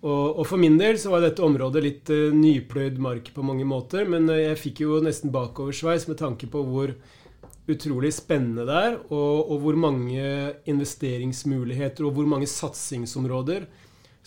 Og, 0.00 0.38
og 0.38 0.44
for 0.46 0.62
min 0.62 0.78
del 0.80 0.96
så 1.00 1.10
var 1.12 1.24
dette 1.24 1.42
området 1.42 1.82
litt 1.82 2.12
uh, 2.14 2.30
nypløyd 2.30 3.00
mark 3.02 3.32
på 3.34 3.44
mange 3.44 3.66
måter, 3.66 4.06
men 4.06 4.30
uh, 4.30 4.38
jeg 4.38 4.60
fikk 4.62 4.84
jo 4.84 5.00
nesten 5.02 5.34
bakoversveis 5.34 6.06
med 6.06 6.20
tanke 6.22 6.46
på 6.50 6.62
hvor 6.68 6.94
utrolig 7.70 8.12
spennende 8.14 8.64
det 8.66 8.78
er, 8.78 8.96
og, 9.10 9.50
og 9.50 9.58
hvor 9.64 9.76
mange 9.78 10.22
investeringsmuligheter 10.70 12.06
og 12.06 12.14
hvor 12.14 12.30
mange 12.30 12.48
satsingsområder 12.50 13.66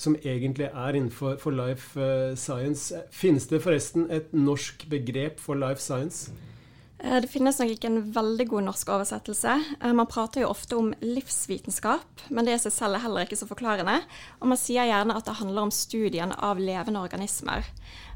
som 0.03 0.17
egentlig 0.21 0.69
er 0.69 0.97
innenfor 0.97 1.37
for 1.41 1.55
life 1.55 1.99
eh, 1.99 2.35
science. 2.39 3.03
Finnes 3.11 3.47
det 3.49 3.63
forresten 3.63 4.09
et 4.11 4.33
norsk 4.35 4.87
begrep 4.91 5.39
for 5.41 5.59
life 5.59 5.81
science? 5.81 6.31
Eh, 7.03 7.21
Det 7.21 7.27
finnes 7.29 7.59
nok 7.59 7.69
ikke 7.73 7.89
en 7.91 8.13
veldig 8.15 8.47
god 8.47 8.63
norsk 8.69 8.89
oversettelse. 8.95 9.53
Eh, 9.81 9.93
Man 9.93 10.07
prater 10.07 10.41
jo 10.41 10.49
ofte 10.49 10.77
om 10.77 10.93
livsvitenskap, 11.01 12.27
men 12.29 12.45
det 12.45 12.55
i 12.55 12.63
seg 12.63 12.71
selv 12.71 12.95
er 12.95 13.03
heller 13.03 13.25
ikke 13.25 13.39
så 13.39 13.47
forklarende. 13.49 14.01
Og 14.39 14.47
man 14.47 14.57
sier 14.57 14.87
gjerne 14.87 15.15
at 15.17 15.25
det 15.25 15.39
handler 15.41 15.67
om 15.67 15.71
studien 15.71 16.31
av 16.31 16.59
levende 16.59 17.03
organismer. 17.03 17.67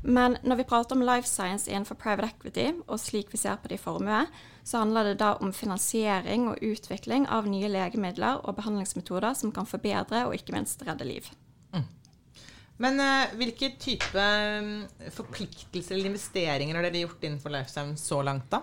Men 0.04 0.38
når 0.44 0.62
vi 0.62 0.70
prater 0.70 0.96
om 0.96 1.04
life 1.04 1.28
science 1.28 1.68
innenfor 1.68 2.00
private 2.00 2.32
equity, 2.32 2.70
og 2.88 3.00
slik 3.00 3.32
vi 3.32 3.38
ser 3.38 3.58
på 3.58 3.68
det 3.68 3.80
i 3.80 3.84
formue, 3.84 4.28
så 4.64 4.84
handler 4.84 5.04
det 5.04 5.20
da 5.20 5.34
om 5.42 5.52
finansiering 5.52 6.48
og 6.48 6.62
utvikling 6.62 7.28
av 7.28 7.48
nye 7.48 7.68
legemidler 7.68 8.40
og 8.44 8.56
behandlingsmetoder 8.56 9.34
som 9.34 9.52
kan 9.52 9.66
forbedre 9.66 10.28
og 10.28 10.36
ikke 10.36 10.56
minst 10.56 10.84
redde 10.88 11.08
liv. 11.08 11.28
Men 12.78 13.00
uh, 13.02 13.36
hvilke 13.38 13.72
type 13.82 14.24
mm, 14.64 15.12
forpliktelser 15.14 15.98
eller 15.98 16.12
investeringer 16.12 16.78
har 16.78 16.86
dere 16.86 17.06
gjort 17.08 17.24
innenfor 17.26 17.54
Life 17.54 17.74
Science 17.74 18.06
så 18.06 18.22
langt, 18.26 18.52
da? 18.54 18.62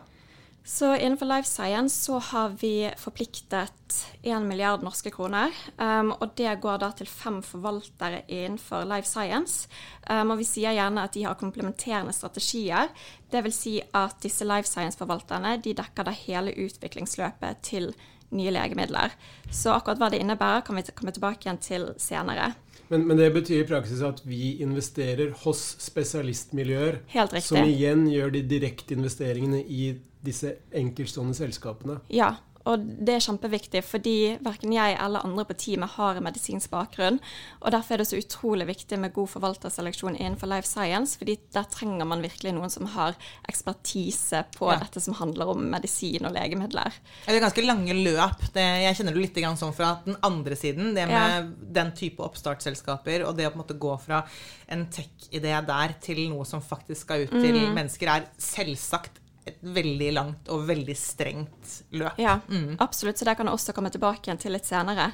Så 0.64 0.94
innenfor 0.96 1.28
Life 1.28 1.48
Science 1.48 2.04
så 2.06 2.18
har 2.18 2.54
vi 2.60 2.86
forpliktet 2.96 3.96
1 4.22 4.46
milliard 4.48 4.86
norske 4.86 5.10
kroner. 5.12 5.52
Um, 5.76 6.14
og 6.14 6.30
det 6.38 6.54
går 6.62 6.78
da 6.80 6.88
til 6.96 7.10
fem 7.10 7.42
forvaltere 7.44 8.22
innenfor 8.32 8.86
Life 8.88 9.10
Science. 9.10 9.68
Um, 10.08 10.32
og 10.32 10.40
vi 10.40 10.48
sier 10.48 10.72
gjerne 10.72 11.04
at 11.04 11.12
de 11.18 11.26
har 11.26 11.36
komplementerende 11.36 12.14
strategier. 12.16 12.88
Vil 13.34 13.52
si 13.52 13.76
at 13.92 14.16
disse 14.22 14.46
Life 14.48 14.70
Science-forvalterne 14.70 15.58
de 15.60 15.76
dekker 15.76 16.06
da 16.06 16.16
hele 16.16 16.54
utviklingsløpet 16.64 17.60
til 17.66 17.92
nye 18.32 18.54
legemidler. 18.54 19.12
Så 19.52 19.74
akkurat 19.74 20.00
hva 20.00 20.08
det 20.14 20.22
innebærer, 20.22 20.64
kan 20.64 20.78
vi 20.78 20.86
komme 20.94 21.12
tilbake 21.12 21.44
igjen 21.44 21.60
til 21.60 21.90
senere. 22.00 22.54
Men, 22.88 23.06
men 23.08 23.16
det 23.16 23.30
betyr 23.34 23.62
i 23.62 23.68
praksis 23.68 24.02
at 24.04 24.20
vi 24.28 24.56
investerer 24.64 25.32
hos 25.44 25.62
spesialistmiljøer, 25.82 27.00
Helt 27.14 27.32
riktig. 27.32 27.48
som 27.48 27.68
igjen 27.68 28.06
gjør 28.12 28.34
de 28.34 28.42
direkte 28.48 28.96
investeringene 28.96 29.62
i 29.64 29.94
disse 30.24 30.54
enkeltstående 30.72 31.36
selskapene. 31.36 31.98
Ja, 32.12 32.34
og 32.64 32.80
det 33.04 33.14
er 33.18 33.24
kjempeviktig, 33.26 33.82
fordi 33.84 34.16
verken 34.44 34.72
jeg 34.72 34.96
eller 34.96 35.24
andre 35.26 35.44
på 35.44 35.56
teamet 35.60 35.94
har 35.98 36.16
en 36.16 36.24
medisinsk 36.24 36.70
bakgrunn. 36.72 37.18
Og 37.60 37.74
derfor 37.74 37.94
er 37.94 38.00
det 38.02 38.06
så 38.08 38.16
utrolig 38.20 38.66
viktig 38.70 38.98
med 39.02 39.12
god 39.12 39.28
forvalterseleksjon 39.34 40.16
innenfor 40.16 40.48
life 40.48 40.68
science, 40.68 41.18
fordi 41.20 41.36
der 41.52 41.66
trenger 41.68 42.08
man 42.08 42.24
virkelig 42.24 42.54
noen 42.56 42.72
som 42.72 42.88
har 42.94 43.18
ekspertise 43.50 44.44
på 44.56 44.70
Ja. 44.72 44.78
dette 44.80 45.00
som 45.04 45.14
handler 45.14 45.52
om 45.52 45.60
medisin 45.70 46.24
og 46.24 46.32
legemidler. 46.32 46.92
Det 47.26 47.34
er 47.36 47.40
ganske 47.40 47.66
lange 47.66 47.92
løp. 47.92 48.40
Det, 48.54 48.64
jeg 48.84 48.96
kjenner 48.96 49.12
det 49.12 49.22
litt 49.26 49.42
grann 49.42 49.60
sånn 49.60 49.74
fra 49.76 50.00
den 50.06 50.16
andre 50.22 50.56
siden. 50.56 50.94
Det 50.94 51.06
med 51.08 51.52
den 51.74 51.92
type 51.92 52.22
oppstartsselskaper 52.24 53.26
og 53.28 53.36
det 53.36 53.46
å 53.46 53.52
på 53.52 53.58
en 53.60 53.64
måte 53.64 53.78
gå 53.78 53.92
fra 54.00 54.22
en 54.68 54.86
tech-idé 54.86 55.52
der 55.66 55.94
til 56.00 56.30
noe 56.30 56.44
som 56.48 56.62
faktisk 56.64 57.02
skal 57.04 57.26
ut 57.26 57.30
til 57.36 57.60
mennesker, 57.74 58.08
er 58.08 58.26
selvsagt 58.40 59.20
et 59.44 59.58
veldig 59.60 60.08
langt 60.16 60.48
og 60.52 60.64
veldig 60.68 60.94
strengt 60.96 61.74
løp. 61.92 62.16
Ja, 62.20 62.38
absolutt. 62.80 63.18
Så 63.20 63.26
det 63.28 63.36
kan 63.36 63.48
jeg 63.48 63.58
også 63.58 63.74
komme 63.76 63.92
tilbake 63.92 64.24
igjen 64.24 64.40
til 64.40 64.54
litt 64.56 64.68
senere. 64.68 65.10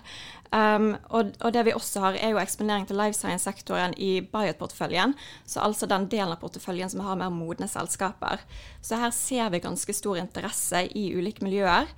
Um, 0.50 0.92
og, 1.10 1.32
og 1.42 1.54
det 1.54 1.64
vi 1.66 1.74
også 1.74 2.04
har, 2.04 2.18
er 2.18 2.34
jo 2.34 2.40
eksponering 2.42 2.86
til 2.86 2.98
life 3.00 3.18
science-sektoren 3.18 3.96
i 3.98 4.12
Biot-porteføljen. 4.22 5.16
Så 5.46 5.62
altså 5.64 5.90
den 5.90 6.08
delen 6.12 6.34
av 6.34 6.40
porteføljen 6.42 6.92
som 6.92 7.02
har 7.06 7.18
mer 7.18 7.34
modne 7.34 7.68
selskaper. 7.70 8.42
Så 8.82 8.98
her 9.02 9.14
ser 9.14 9.50
vi 9.50 9.62
ganske 9.66 9.94
stor 9.98 10.22
interesse 10.22 10.86
i 10.94 11.10
ulike 11.16 11.46
miljøer. 11.46 11.90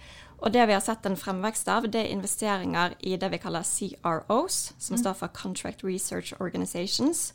Og 0.42 0.50
det 0.50 0.64
vi 0.66 0.74
har 0.74 0.82
sett 0.82 1.04
en 1.06 1.18
fremvekst 1.18 1.68
av, 1.70 1.84
det 1.86 2.00
er 2.00 2.14
investeringer 2.16 2.96
i 3.06 3.14
det 3.20 3.28
vi 3.30 3.38
kaller 3.38 3.62
CROs, 3.62 4.72
som 4.82 4.98
står 4.98 5.14
for 5.20 5.30
Contract 5.36 5.84
Research 5.86 6.32
Organizations, 6.42 7.28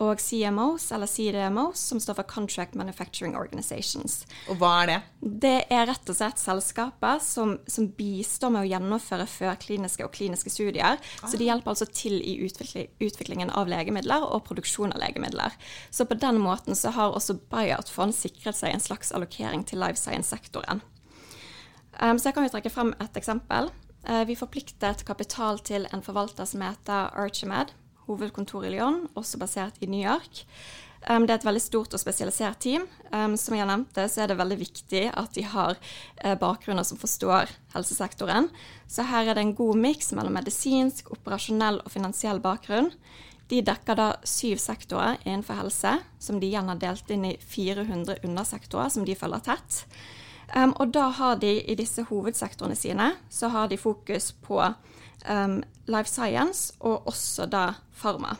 og 0.00 0.20
CMOs, 0.20 0.88
eller 0.96 1.06
CDMOs, 1.06 1.80
som 1.90 2.00
står 2.00 2.16
for 2.20 2.28
Contract 2.28 2.74
Manufacturing 2.78 3.36
Organizations. 3.36 4.22
Og 4.48 4.60
hva 4.60 4.70
er 4.82 4.90
det? 4.90 4.98
Det 5.44 5.56
er 5.68 5.88
rett 5.90 6.08
og 6.08 6.16
slett 6.16 6.40
selskaper 6.40 7.20
som, 7.24 7.58
som 7.68 7.90
bistår 7.98 8.54
med 8.54 8.64
å 8.64 8.70
gjennomføre 8.70 9.26
førkliniske 9.28 10.06
og 10.06 10.14
kliniske 10.16 10.52
studier. 10.52 10.96
Så 11.20 11.36
de 11.36 11.50
hjelper 11.50 11.74
altså 11.74 11.88
til 11.92 12.16
i 12.24 12.38
utvikling, 12.46 12.88
utviklingen 13.00 13.52
av 13.52 13.68
legemidler 13.68 14.24
og 14.24 14.46
produksjon 14.48 14.96
av 14.96 15.02
legemidler. 15.04 15.56
Så 15.92 16.08
på 16.08 16.16
den 16.20 16.40
måten 16.40 16.78
så 16.78 16.94
har 16.96 17.12
også 17.12 17.36
Bayard 17.52 17.92
Fond 17.92 18.16
sikret 18.16 18.56
seg 18.56 18.72
en 18.72 18.82
slags 18.82 19.12
allokering 19.12 19.66
til 19.68 19.82
life 19.84 20.00
science-sektoren. 20.00 20.80
Um, 22.00 22.16
så 22.16 22.30
jeg 22.30 22.38
kan 22.38 22.46
jo 22.46 22.54
trekke 22.54 22.72
frem 22.72 22.94
et 23.02 23.20
eksempel. 23.20 23.68
Uh, 24.08 24.24
vi 24.24 24.38
forpliktet 24.38 25.04
kapital 25.04 25.60
til 25.60 25.84
en 25.92 26.04
forvalter 26.04 26.48
som 26.48 26.64
heter 26.64 27.12
Archimed, 27.20 27.74
hovedkontor 28.10 28.66
i 28.68 28.74
Lyon, 28.74 29.04
også 29.16 29.40
basert 29.40 29.80
i 29.80 29.88
New 29.90 30.02
York. 30.02 30.44
Um, 31.08 31.24
det 31.24 31.32
er 31.32 31.38
et 31.38 31.46
veldig 31.48 31.62
stort 31.64 31.94
og 31.96 32.02
spesialisert 32.02 32.60
team. 32.60 32.84
Um, 33.08 33.32
som 33.40 33.56
jeg 33.56 33.68
nevnte, 33.70 34.04
så 34.12 34.24
er 34.24 34.30
det 34.30 34.36
veldig 34.40 34.58
viktig 34.60 35.06
at 35.08 35.32
de 35.36 35.46
har 35.48 35.78
uh, 35.78 36.34
bakgrunner 36.40 36.84
som 36.84 37.00
forstår 37.00 37.48
helsesektoren. 37.72 38.50
Så 38.90 39.06
her 39.08 39.30
er 39.30 39.38
det 39.38 39.46
en 39.46 39.56
god 39.56 39.80
miks 39.80 40.12
mellom 40.16 40.36
medisinsk, 40.36 41.08
operasjonell 41.16 41.80
og 41.80 41.92
finansiell 41.94 42.42
bakgrunn. 42.44 42.92
De 43.50 43.62
dekker 43.66 43.96
da 43.98 44.12
syv 44.28 44.60
sektorer 44.62 45.16
innenfor 45.24 45.58
helse, 45.58 45.96
som 46.22 46.38
de 46.38 46.50
igjen 46.52 46.68
har 46.70 46.78
delt 46.78 47.08
inn 47.10 47.24
i 47.32 47.36
400 47.40 48.20
undersektorer 48.26 48.92
som 48.92 49.08
de 49.08 49.16
følger 49.18 49.48
tett. 49.48 49.80
Um, 50.56 50.72
og 50.82 50.90
da 50.94 51.08
har 51.14 51.36
de 51.38 51.52
i 51.62 51.76
disse 51.78 52.02
hovedsektorene 52.08 52.74
sine 52.78 53.12
så 53.30 53.52
har 53.54 53.68
de 53.70 53.78
fokus 53.78 54.32
på 54.42 54.58
um, 54.58 55.60
life 55.86 56.10
science 56.10 56.74
og 56.80 57.06
også 57.06 57.46
da 57.50 57.68
farma. 57.94 58.34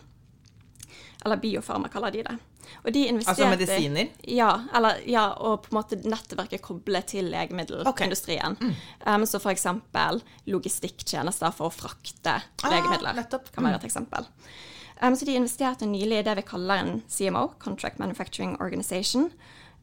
Eller 1.24 1.36
biofarma, 1.36 1.90
kaller 1.92 2.10
de 2.10 2.24
det. 2.26 2.38
Og 2.84 2.92
de 2.94 3.04
investerte 3.10 3.44
Altså 3.44 3.50
medisiner? 3.50 4.10
Ja, 4.28 4.50
eller, 4.76 5.00
ja, 5.06 5.26
og 5.42 5.64
på 5.64 5.72
en 5.72 5.78
måte 5.80 5.98
nettverket 6.02 6.62
koblet 6.64 7.10
til 7.12 7.30
legemiddelindustrien. 7.32 8.56
Mm. 8.60 8.74
Um, 9.06 9.26
så 9.26 9.40
eksempel 9.50 10.22
logistikktjenester 10.50 11.54
for 11.56 11.70
å 11.70 11.74
frakte 11.74 12.38
Ah, 12.40 12.70
legemidler 12.70 13.16
nettopp. 13.18 13.50
kan 13.54 13.66
være 13.66 13.82
et 13.82 13.88
eksempel. 13.90 14.28
Um, 15.02 15.16
så 15.16 15.24
de 15.24 15.38
investerte 15.38 15.88
nylig 15.88 16.20
i 16.20 16.26
det 16.26 16.36
vi 16.36 16.46
kaller 16.46 16.82
en 16.84 17.02
CMO, 17.08 17.48
Contract 17.58 17.98
Manufacturing 17.98 18.56
Organization. 18.60 19.30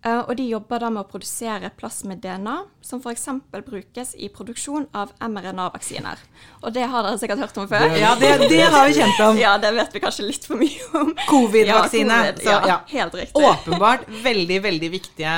Uh, 0.08 0.22
og 0.24 0.36
de 0.40 0.46
jobber 0.48 0.80
da 0.80 0.90
med 0.94 1.02
å 1.04 1.10
produsere 1.10 1.70
plasmid 1.76 2.22
DNA, 2.24 2.56
som 2.86 3.02
f.eks. 3.04 3.26
brukes 3.52 4.14
i 4.16 4.30
produksjon 4.32 4.86
av 4.96 5.12
mRNA-vaksiner. 5.20 6.22
Og 6.62 6.72
det 6.76 6.86
har 6.88 7.04
dere 7.04 7.20
sikkert 7.20 7.44
hørt 7.44 7.60
om 7.60 7.68
før. 7.68 7.92
Ja, 8.00 8.14
det, 8.20 8.30
det 8.48 8.62
har 8.64 8.88
vi 8.88 8.96
kjent 9.02 9.20
om. 9.26 9.40
Ja, 9.48 9.58
det 9.62 9.74
vet 9.76 9.94
vi 9.96 10.02
kanskje 10.02 10.30
litt 10.30 10.48
for 10.48 10.62
mye 10.62 10.88
om. 11.02 11.12
Covid-vaksine. 11.28 12.22
Ja, 12.24 12.32
COVID, 12.32 12.48
ja, 12.48 12.58
ja. 12.72 12.78
helt 12.94 13.20
riktig. 13.20 13.44
Åpenbart 13.52 14.08
veldig, 14.24 14.62
veldig 14.64 14.92
viktige 14.96 15.36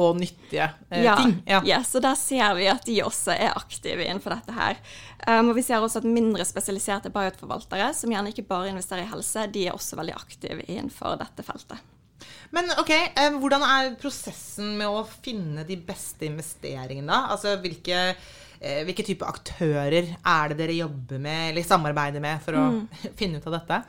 og 0.00 0.18
nyttige 0.20 0.70
eh, 0.88 1.04
ja, 1.04 1.18
ting. 1.20 1.36
Ja. 1.48 1.60
ja, 1.66 1.84
så 1.86 2.02
der 2.02 2.16
ser 2.18 2.56
vi 2.58 2.70
at 2.72 2.88
de 2.88 2.98
også 3.04 3.36
er 3.36 3.52
aktive 3.58 4.06
innenfor 4.06 4.38
dette 4.38 4.56
her. 4.56 4.80
Um, 5.26 5.52
og 5.52 5.56
vi 5.58 5.66
ser 5.66 5.84
også 5.84 6.00
at 6.00 6.08
mindre 6.08 6.46
spesialiserte 6.48 7.12
biotforvaltere, 7.12 7.92
som 7.96 8.12
gjerne 8.12 8.32
ikke 8.32 8.48
bare 8.48 8.72
investerer 8.72 9.04
i 9.04 9.10
helse, 9.12 9.44
de 9.52 9.68
er 9.68 9.76
også 9.76 10.00
veldig 10.00 10.16
aktive 10.16 10.64
innenfor 10.64 11.20
dette 11.20 11.44
feltet. 11.44 11.89
Men 12.54 12.70
ok, 12.80 12.90
eh, 12.90 13.34
hvordan 13.38 13.64
er 13.66 13.96
prosessen 14.00 14.74
med 14.78 14.90
å 14.90 15.04
finne 15.06 15.64
de 15.66 15.76
beste 15.86 16.26
investeringene 16.26 17.06
da? 17.10 17.34
Altså 17.34 17.54
hvilke, 17.62 18.00
eh, 18.58 18.80
hvilke 18.88 19.06
type 19.06 19.26
aktører 19.26 20.14
er 20.18 20.50
det 20.50 20.58
dere 20.58 20.78
jobber 20.80 21.22
med 21.22 21.52
eller 21.52 21.66
samarbeider 21.66 22.22
med 22.24 22.42
for 22.42 22.58
å 22.58 22.64
finne 23.20 23.38
ut 23.38 23.46
av 23.46 23.60
dette? 23.60 23.82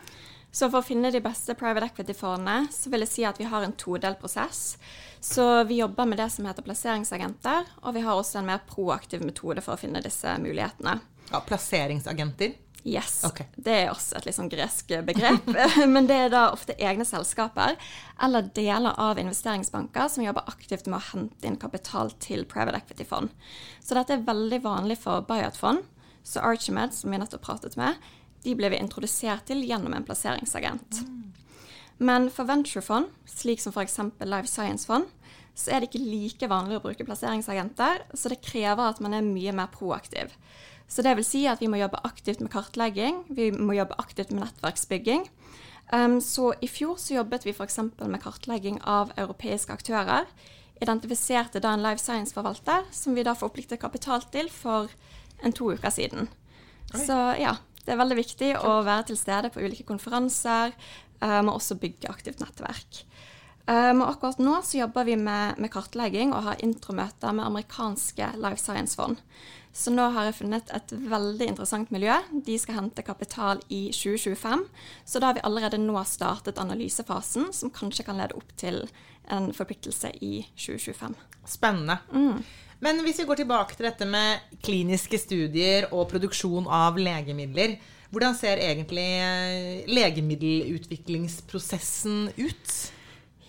Så 0.51 0.67
for 0.67 0.81
å 0.81 0.85
finne 0.85 1.13
de 1.13 1.21
beste 1.23 1.55
private 1.55 1.87
equity-fondene, 1.87 2.67
så 2.75 2.91
vil 2.91 3.05
jeg 3.05 3.11
si 3.13 3.23
at 3.25 3.37
vi 3.39 3.47
har 3.47 3.63
en 3.63 3.73
todelt 3.79 4.19
prosess. 4.19 4.75
Så 5.23 5.45
vi 5.69 5.79
jobber 5.79 6.09
med 6.09 6.19
det 6.19 6.27
som 6.33 6.45
heter 6.49 6.65
plasseringsagenter, 6.65 7.69
og 7.85 7.95
vi 7.95 8.03
har 8.03 8.19
også 8.19 8.41
en 8.41 8.49
mer 8.49 8.59
proaktiv 8.67 9.23
metode 9.23 9.63
for 9.63 9.77
å 9.77 9.79
finne 9.79 10.03
disse 10.03 10.33
mulighetene. 10.43 10.97
Ja, 11.31 11.39
Plasseringsagenter? 11.47 12.57
Yes. 12.83 13.19
Okay. 13.27 13.45
Det 13.55 13.73
er 13.83 13.91
også 13.91 14.17
et 14.17 14.25
litt 14.25 14.35
sånn 14.37 14.49
gresk 14.49 14.89
begrep. 15.05 15.49
Men 15.93 16.07
det 16.09 16.17
er 16.17 16.31
da 16.33 16.47
ofte 16.53 16.73
egne 16.81 17.05
selskaper 17.05 17.77
eller 18.21 18.49
deler 18.55 18.97
av 18.97 19.21
investeringsbanker 19.21 20.09
som 20.09 20.25
jobber 20.25 20.49
aktivt 20.49 20.89
med 20.89 20.97
å 20.97 21.05
hente 21.11 21.47
inn 21.47 21.59
kapital 21.61 22.09
til 22.23 22.47
private 22.49 22.81
equity-fond. 22.81 23.29
Så 23.83 23.97
dette 23.97 24.17
er 24.17 24.25
veldig 24.25 24.63
vanlig 24.65 24.97
for 25.03 25.21
Bayat-fond. 25.27 25.85
Så 26.23 26.41
Archimed, 26.45 26.93
som 26.93 27.13
vi 27.13 27.21
nettopp 27.21 27.45
pratet 27.45 27.77
med, 27.77 27.97
de 28.41 28.53
ble 28.57 28.71
vi 28.73 28.81
introdusert 28.81 29.45
til 29.49 29.61
gjennom 29.65 29.93
en 29.93 30.05
plasseringsagent. 30.05 31.03
Men 32.01 32.29
for 32.33 32.49
venturefond, 32.49 33.11
slik 33.29 33.61
som 33.61 33.73
f.eks. 33.75 33.99
Life 34.25 34.49
Science-fond, 34.49 35.05
så 35.53 35.73
er 35.73 35.81
det 35.81 35.91
ikke 35.91 36.01
like 36.01 36.49
vanlig 36.49 36.79
å 36.79 36.83
bruke 36.83 37.05
plasseringsagenter, 37.05 38.05
så 38.17 38.31
det 38.31 38.41
krever 38.41 38.87
at 38.87 39.01
man 39.03 39.13
er 39.13 39.25
mye 39.25 39.53
mer 39.53 39.69
proaktiv. 39.73 40.33
Så 40.91 41.03
det 41.05 41.13
vil 41.15 41.25
si 41.25 41.45
at 41.47 41.61
vi 41.63 41.69
må 41.71 41.79
jobbe 41.79 42.01
aktivt 42.07 42.41
med 42.43 42.51
kartlegging, 42.51 43.23
vi 43.31 43.47
må 43.55 43.77
jobbe 43.77 43.95
aktivt 44.01 44.33
med 44.33 44.43
nettverksbygging. 44.43 45.23
Um, 45.91 46.19
så 46.23 46.51
i 46.63 46.67
fjor 46.71 46.97
så 46.99 47.17
jobbet 47.17 47.45
vi 47.47 47.53
f.eks. 47.55 47.79
med 47.99 48.19
kartlegging 48.23 48.81
av 48.87 49.13
europeiske 49.19 49.71
aktører. 49.75 50.27
Identifiserte 50.83 51.61
da 51.63 51.73
en 51.75 51.83
life 51.83 52.03
science-forvalter, 52.03 52.87
som 52.91 53.15
vi 53.15 53.23
da 53.27 53.35
forpliktet 53.37 53.79
kapital 53.79 54.23
til 54.33 54.51
for 54.51 54.91
en 55.43 55.55
to 55.55 55.71
uker 55.71 55.93
siden. 55.93 56.27
Så 56.91 57.15
ja, 57.39 57.55
det 57.85 57.93
er 57.93 58.01
veldig 58.01 58.17
viktig 58.19 58.51
å 58.59 58.81
være 58.85 59.11
til 59.11 59.19
stede 59.19 59.51
på 59.53 59.63
ulike 59.63 59.87
konferanser, 59.87 60.75
um, 61.21 61.47
og 61.53 61.57
også 61.61 61.79
bygge 61.79 62.11
aktivt 62.11 62.43
nettverk. 62.43 63.05
Um, 63.69 64.01
og 64.01 64.17
akkurat 64.17 64.41
nå 64.41 64.57
så 64.65 64.81
jobber 64.81 65.07
vi 65.07 65.15
med, 65.15 65.59
med 65.61 65.71
kartlegging 65.71 66.33
og 66.35 66.47
har 66.49 66.63
intromøter 66.65 67.31
med 67.35 67.47
amerikanske 67.47 68.33
life 68.41 68.59
science-fond. 68.59 69.21
Så 69.73 69.91
nå 69.93 70.03
har 70.11 70.23
jeg 70.27 70.35
funnet 70.41 70.71
et 70.75 70.91
veldig 70.91 71.47
interessant 71.47 71.91
miljø. 71.95 72.11
De 72.45 72.57
skal 72.59 72.75
hente 72.81 73.05
kapital 73.07 73.57
i 73.71 73.91
2025. 73.95 74.65
Så 75.07 75.19
da 75.19 75.25
har 75.29 75.35
vi 75.37 75.45
allerede 75.47 75.77
nå 75.79 76.03
startet 76.07 76.59
analysefasen, 76.59 77.53
som 77.55 77.71
kanskje 77.71 78.03
kan 78.07 78.17
lede 78.19 78.35
opp 78.35 78.51
til 78.59 78.89
en 79.31 79.53
forpliktelse 79.55 80.11
i 80.19 80.45
2025. 80.59 81.15
Spennende. 81.47 81.97
Men 82.81 82.99
hvis 83.05 83.19
vi 83.21 83.25
går 83.29 83.35
tilbake 83.43 83.75
til 83.77 83.85
dette 83.87 84.05
med 84.09 84.29
kliniske 84.65 85.17
studier 85.21 85.81
og 85.93 86.09
produksjon 86.11 86.65
av 86.67 86.97
legemidler, 86.99 87.77
hvordan 88.11 88.35
ser 88.35 88.59
egentlig 88.59 89.23
eh, 89.23 89.87
legemiddelutviklingsprosessen 89.87 92.35
ut? 92.41 92.91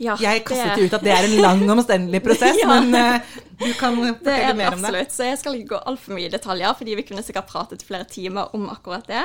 Ja, 0.03 0.17
Jeg 0.21 0.43
kastet 0.49 0.75
det- 0.77 0.85
ut 0.89 0.95
at 0.99 1.05
det 1.07 1.13
er 1.15 1.25
en 1.29 1.37
lang 1.45 1.63
og 1.69 1.77
omstendelig 1.79 2.21
prosess, 2.25 2.59
Ja. 2.63 2.69
men 2.81 2.95
uh, 2.95 3.21
du 3.63 3.73
kan 3.79 3.95
fortelle 4.01 4.55
mer 4.59 4.73
om 4.75 4.81
det. 4.83 4.89
absolutt, 4.91 5.13
så 5.15 5.29
jeg 5.29 5.39
skal 5.39 5.55
ikke 5.61 5.77
gå 5.77 5.81
altfor 5.93 6.17
mye 6.17 6.27
i 6.27 6.33
detaljer, 6.33 6.75
fordi 6.79 6.97
vi 6.99 7.05
kunne 7.07 7.23
sikkert 7.23 7.47
pratet 7.53 7.85
i 7.85 7.87
flere 7.87 8.09
timer 8.11 8.51
om 8.59 8.69
akkurat 8.73 9.07
det. 9.07 9.23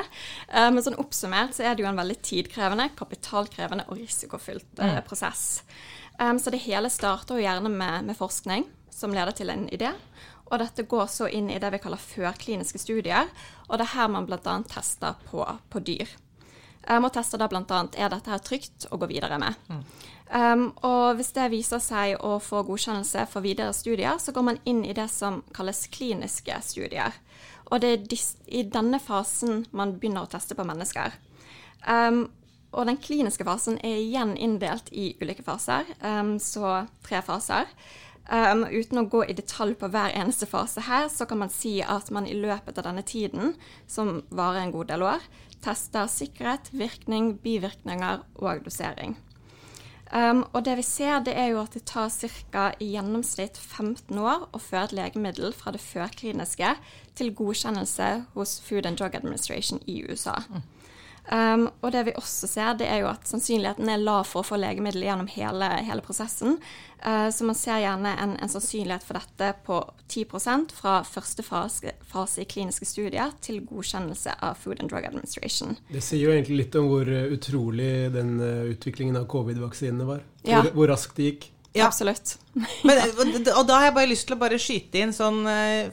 Uh, 0.52 0.68
Men 0.70 0.82
sånn 0.86 0.98
oppsummert 1.02 1.56
så 1.58 1.64
er 1.66 1.74
det 1.74 1.82
jo 1.82 1.90
en 1.90 1.98
veldig 1.98 2.18
tidkrevende, 2.22 2.90
kapitalkrevende 2.98 3.88
og 3.90 3.98
risikofylt 3.98 4.78
uh, 4.84 5.00
prosess. 5.08 5.62
Um, 6.20 6.38
Så 6.38 6.50
det 6.54 6.62
hele 6.66 6.90
starter 6.90 7.38
jo 7.38 7.44
gjerne 7.46 7.70
med, 7.70 8.04
med 8.06 8.16
forskning, 8.18 8.64
som 8.90 9.12
leder 9.14 9.34
til 9.34 9.50
en 9.50 9.68
idé. 9.74 9.90
Og 10.50 10.58
dette 10.62 10.82
går 10.88 11.06
så 11.12 11.26
inn 11.28 11.50
i 11.52 11.58
det 11.60 11.68
vi 11.74 11.78
kaller 11.82 12.00
førkliniske 12.00 12.78
studier, 12.80 13.28
og 13.68 13.76
det 13.78 13.84
er 13.84 13.92
her 13.98 14.08
man 14.08 14.24
bl.a. 14.26 14.38
tester 14.66 15.14
på, 15.28 15.42
på 15.70 15.82
dyr. 15.84 16.08
Um, 16.88 17.04
og 17.04 17.12
tester 17.12 17.36
da 17.38 17.46
bl.a. 17.52 17.82
er 18.00 18.08
dette 18.14 18.30
her 18.32 18.38
trygt 18.40 18.86
å 18.90 18.96
gå 18.96 19.06
videre 19.10 19.36
med. 19.42 19.54
Um, 20.28 20.72
og 20.84 21.16
hvis 21.16 21.32
det 21.36 21.46
viser 21.54 21.80
seg 21.80 22.18
å 22.20 22.34
få 22.42 22.60
godkjennelse 22.68 23.24
for 23.32 23.44
videre 23.44 23.72
studier, 23.72 24.18
så 24.20 24.34
går 24.36 24.44
man 24.44 24.58
inn 24.68 24.82
i 24.84 24.96
det 24.96 25.08
som 25.12 25.40
kalles 25.56 25.86
kliniske 25.94 26.58
studier. 26.64 27.16
Og 27.72 27.80
det 27.80 27.92
er 27.94 28.26
i 28.46 28.64
denne 28.68 29.00
fasen 29.00 29.64
man 29.76 29.96
begynner 29.96 30.26
å 30.26 30.32
teste 30.32 30.56
på 30.56 30.66
mennesker. 30.68 31.16
Um, 31.88 32.26
og 32.76 32.84
den 32.88 33.00
kliniske 33.00 33.46
fasen 33.48 33.78
er 33.84 33.96
igjen 34.02 34.34
inndelt 34.36 34.90
i 34.92 35.14
ulike 35.22 35.44
faser, 35.46 35.88
um, 36.04 36.36
så 36.42 36.84
tre 37.06 37.22
faser. 37.24 37.70
Um, 38.28 38.66
uten 38.68 39.00
å 39.00 39.06
gå 39.08 39.22
i 39.24 39.36
detalj 39.36 39.72
på 39.80 39.88
hver 39.88 40.12
eneste 40.12 40.44
fase 40.48 40.84
her, 40.84 41.06
så 41.08 41.24
kan 41.24 41.40
man 41.40 41.52
si 41.52 41.78
at 41.80 42.10
man 42.12 42.28
i 42.28 42.36
løpet 42.36 42.76
av 42.76 42.84
denne 42.90 43.04
tiden, 43.08 43.54
som 43.88 44.20
varer 44.28 44.66
en 44.66 44.74
god 44.74 44.92
del 44.92 45.06
år, 45.08 45.24
tester 45.64 46.10
sikkerhet, 46.12 46.68
virkning, 46.76 47.38
bivirkninger 47.40 48.20
og 48.36 48.68
dosering. 48.68 49.16
Um, 50.08 50.44
og 50.56 50.64
det 50.64 50.78
vi 50.78 50.84
ser, 50.86 51.18
det 51.20 51.34
er 51.36 51.50
jo 51.52 51.60
at 51.60 51.74
det 51.76 51.84
tar 51.84 52.08
ca. 52.08 52.70
i 52.80 52.92
gjennomsnitt 52.94 53.58
15 53.60 54.16
år 54.16 54.46
å 54.56 54.60
føre 54.62 54.88
et 54.88 54.96
legemiddel 54.96 55.52
fra 55.52 55.74
det 55.74 55.82
førkliniske 55.84 56.70
til 57.18 57.34
godkjennelse 57.36 58.08
hos 58.34 58.56
Food 58.64 58.88
and 58.88 58.96
Drug 58.96 59.18
Administration 59.18 59.82
i 59.86 60.00
USA. 60.08 60.38
Um, 61.32 61.66
og 61.84 61.92
det 61.92 62.06
vi 62.06 62.14
også 62.16 62.48
ser, 62.48 62.76
det 62.80 62.86
er 62.88 63.02
jo 63.02 63.10
at 63.10 63.26
sannsynligheten 63.28 63.88
er 63.92 64.00
lav 64.00 64.24
for 64.30 64.40
å 64.40 64.48
få 64.48 64.56
legemiddel 64.56 65.04
gjennom 65.04 65.28
hele, 65.28 65.68
hele 65.84 66.04
prosessen. 66.04 66.56
Uh, 67.02 67.28
så 67.34 67.44
man 67.44 67.58
ser 67.58 67.82
gjerne 67.82 68.14
en, 68.22 68.32
en 68.40 68.52
sannsynlighet 68.52 69.04
for 69.04 69.20
dette 69.20 69.50
på 69.66 69.82
10% 70.08 70.72
fra 70.78 70.94
første 71.04 71.44
fase, 71.44 71.92
fase 72.08 72.42
i 72.42 72.48
kliniske 72.48 72.88
studier 72.88 73.34
til 73.44 73.60
godkjennelse 73.68 74.38
av 74.40 74.56
Food 74.62 74.80
and 74.80 74.88
Drug 74.92 75.04
Administration. 75.10 75.76
Det 75.92 76.02
sier 76.04 76.24
jo 76.24 76.32
egentlig 76.32 76.62
litt 76.62 76.80
om 76.80 76.88
hvor 76.88 77.12
eh, 77.12 77.28
utrolig 77.36 77.92
den 78.14 78.38
eh, 78.40 78.72
utviklingen 78.72 79.20
av 79.20 79.28
covid-vaksinene 79.30 80.08
var. 80.08 80.24
Ja. 80.48 80.62
Hvor, 80.62 80.72
hvor 80.80 80.92
raskt 80.94 81.20
det 81.20 81.30
gikk. 81.32 81.50
Ja. 81.76 81.86
Absolutt. 81.86 82.38
Men, 82.88 83.02
og, 83.52 83.66
da 83.68 83.76
har 83.76 83.90
jeg 83.90 83.98
bare 84.00 84.10
lyst 84.10 84.26
til 84.28 84.38
å 84.38 84.40
bare 84.40 84.58
skyte 84.60 85.02
inn 85.02 85.12
sånn 85.14 85.44
eh, 85.50 85.92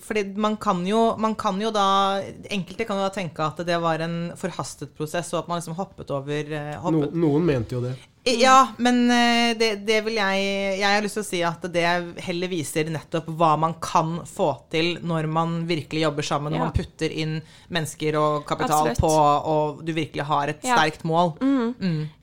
fordi 0.00 0.24
man 0.36 0.56
kan 0.56 0.84
jo, 0.86 1.16
man 1.18 1.34
kan 1.34 1.60
jo 1.60 1.70
da 1.74 2.20
Enkelte 2.50 2.84
kan 2.88 2.96
jo 2.98 3.04
da 3.06 3.12
tenke 3.14 3.44
at 3.46 3.60
det 3.66 3.76
var 3.82 3.98
en 4.04 4.32
forhastet 4.36 4.94
prosess, 4.96 5.32
og 5.34 5.44
at 5.44 5.48
man 5.48 5.60
liksom 5.60 5.76
hoppet 5.78 6.10
over 6.10 6.50
hoppet. 6.82 7.14
No, 7.14 7.28
noen 7.28 7.46
mente 7.46 7.76
jo 7.78 7.80
det. 7.84 7.94
Ja, 8.24 8.70
men 8.80 9.02
eh, 9.12 9.50
det, 9.60 9.82
det 9.84 9.98
vil 10.06 10.14
jeg 10.16 10.44
Jeg 10.80 10.86
har 10.94 11.02
lyst 11.04 11.18
til 11.18 11.24
å 11.24 11.26
si 11.28 11.40
at 11.44 11.66
det 11.74 11.82
heller 12.24 12.48
viser 12.48 12.88
nettopp 12.88 13.26
hva 13.36 13.50
man 13.60 13.74
kan 13.84 14.22
få 14.24 14.46
til 14.72 14.94
når 15.04 15.28
man 15.28 15.58
virkelig 15.68 16.06
jobber 16.06 16.24
sammen, 16.24 16.52
når 16.54 16.62
Ja. 16.62 16.64
man 16.64 16.72
putter 16.78 17.12
inn 17.12 17.34
mennesker 17.68 18.16
og 18.16 18.46
kapital 18.48 18.88
Absolutt. 18.94 19.02
på, 19.04 19.12
og 19.12 19.84
du 19.84 19.92
virkelig 19.92 20.24
har 20.24 20.48
et 20.54 20.64
Ja. 20.64 20.72
sterkt 20.78 21.04
mål. 21.04 21.34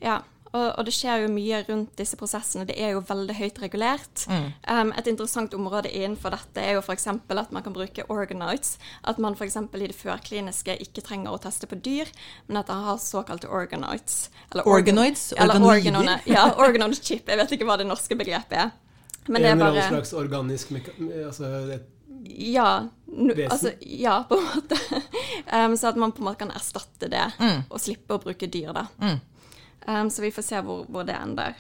Ja, 0.01 0.21
og, 0.53 0.65
og 0.77 0.85
det 0.87 0.93
skjer 0.93 1.21
jo 1.23 1.29
mye 1.31 1.61
rundt 1.69 1.93
disse 1.99 2.17
prosessene. 2.19 2.65
Det 2.67 2.75
er 2.81 2.91
jo 2.95 3.01
veldig 3.07 3.35
høyt 3.37 3.61
regulert. 3.63 4.25
Um, 4.67 4.91
et 4.99 5.07
interessant 5.07 5.53
område 5.55 5.91
innenfor 5.95 6.33
dette 6.35 6.59
er 6.63 6.73
jo 6.75 6.81
f.eks. 6.83 7.07
at 7.07 7.51
man 7.55 7.63
kan 7.63 7.73
bruke 7.75 8.03
organoids. 8.11 8.73
At 9.07 9.17
man 9.23 9.33
f.eks. 9.39 9.55
i 9.55 9.81
det 9.87 9.95
førkliniske 9.95 10.75
ikke 10.83 11.01
trenger 11.07 11.31
å 11.31 11.39
teste 11.41 11.67
på 11.71 11.79
dyr, 11.79 12.11
men 12.47 12.59
at 12.61 12.67
man 12.73 12.83
har 12.89 12.99
såkalte 12.99 13.47
organoids. 13.47 14.29
Eller 14.51 14.67
organ- 14.67 14.81
Organoids? 14.97 15.31
Eller 15.37 15.61
Organoider? 15.63 16.19
Ja, 16.27 16.49
organoid 16.57 16.99
chip. 17.03 17.27
Jeg 17.31 17.37
vet 17.39 17.51
ikke 17.55 17.65
hva 17.69 17.77
det 17.79 17.87
norske 17.87 18.17
begrepet 18.19 18.57
er. 18.65 18.71
Men 19.29 19.41
det 19.43 19.51
en 19.51 19.61
er 19.61 19.67
eller 19.67 19.81
annen 19.85 19.99
slags 20.01 20.13
organisk 20.17 20.71
altså, 21.27 21.49
et, 21.77 21.89
Ja, 22.25 22.87
no, 23.07 23.33
Vesen. 23.37 23.51
altså, 23.53 23.71
ja, 23.81 24.23
på 24.29 24.37
en 24.39 24.47
måte. 24.49 24.79
Um, 25.51 25.73
så 25.75 25.89
at 25.89 25.97
man 25.99 26.11
på 26.15 26.21
en 26.21 26.27
måte 26.29 26.39
kan 26.45 26.51
erstatte 26.55 27.07
det, 27.11 27.23
og 27.69 27.79
slippe 27.81 28.15
å 28.15 28.21
bruke 28.21 28.47
dyr, 28.47 28.69
da. 28.77 28.85
Um, 29.87 30.09
så 30.09 30.21
vi 30.21 30.31
får 30.31 30.41
se 30.41 30.61
hvor, 30.61 30.85
hvor 30.89 31.03
det 31.03 31.15
ender. 31.15 31.53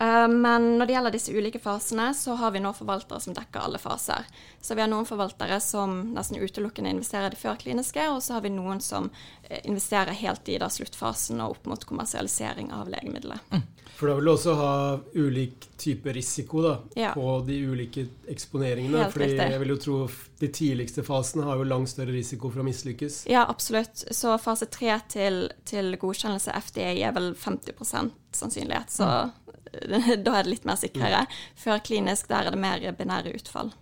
Uh, 0.00 0.28
men 0.28 0.76
når 0.78 0.86
det 0.86 0.96
gjelder 0.96 1.14
disse 1.14 1.32
ulike 1.32 1.60
fasene, 1.62 2.10
så 2.14 2.36
har 2.40 2.52
vi 2.52 2.60
nå 2.60 2.72
forvaltere 2.76 3.20
som 3.24 3.36
dekker 3.36 3.64
alle 3.64 3.80
faser. 3.80 4.28
Så 4.60 4.76
vi 4.76 4.84
har 4.84 4.90
noen 4.92 5.08
forvaltere 5.08 5.60
som 5.64 5.98
nesten 6.16 6.42
utelukkende 6.42 6.92
investerer 6.92 7.30
i 7.30 7.36
det 7.36 7.40
førkliniske, 7.40 8.08
og 8.12 8.20
så 8.22 8.36
har 8.36 8.44
vi 8.44 8.52
noen 8.52 8.82
som 8.84 9.08
eh, 9.48 9.62
investerer 9.64 10.16
helt 10.20 10.48
i 10.52 10.58
da, 10.60 10.68
sluttfasen 10.72 11.40
og 11.40 11.56
opp 11.56 11.72
mot 11.72 11.88
kommersialisering 11.88 12.72
av 12.76 12.90
legemiddelet. 12.92 13.52
Mm. 13.54 13.64
For 13.96 14.10
da 14.10 14.14
vil 14.18 14.26
du 14.28 14.30
også 14.34 14.52
ha 14.58 14.72
ulik 15.14 15.70
type 15.80 16.12
risiko 16.12 16.60
da, 16.60 16.74
ja. 17.00 17.14
på 17.16 17.38
de 17.46 17.56
ulike 17.64 18.04
eksponeringene. 18.28 18.98
Helt 19.06 19.14
fordi 19.14 19.30
riktig. 19.30 19.46
jeg 19.54 19.62
vil 19.62 19.72
jo 19.72 19.76
tro 19.80 20.00
de 20.40 20.50
tidligste 20.52 21.04
fasene 21.06 21.46
har 21.46 21.56
jo 21.56 21.64
langt 21.64 21.88
større 21.88 22.12
risiko 22.12 22.50
for 22.52 22.60
å 22.60 22.66
mislykkes. 22.66 23.22
Ja, 23.32 23.46
absolutt. 23.48 24.04
Så 24.12 24.36
fase 24.42 24.68
tre 24.68 24.98
til, 25.08 25.46
til, 25.64 25.96
godkjennelse 26.00 26.52
FDA 26.68 26.90
er 27.08 27.16
vel 27.16 27.32
50% 27.40 28.12
sannsynlighet. 28.36 28.92
Så 28.92 29.08
mm. 29.08 29.45
da 30.26 30.36
er 30.38 30.46
det 30.46 30.52
litt 30.52 30.68
mer 30.68 30.78
sikrere. 30.80 31.24
Før 31.58 31.82
klinisk, 31.84 32.28
der 32.32 32.48
er 32.48 32.56
det 32.56 32.62
mer 32.62 32.86
binære 32.96 33.34
utfall. 33.38 33.72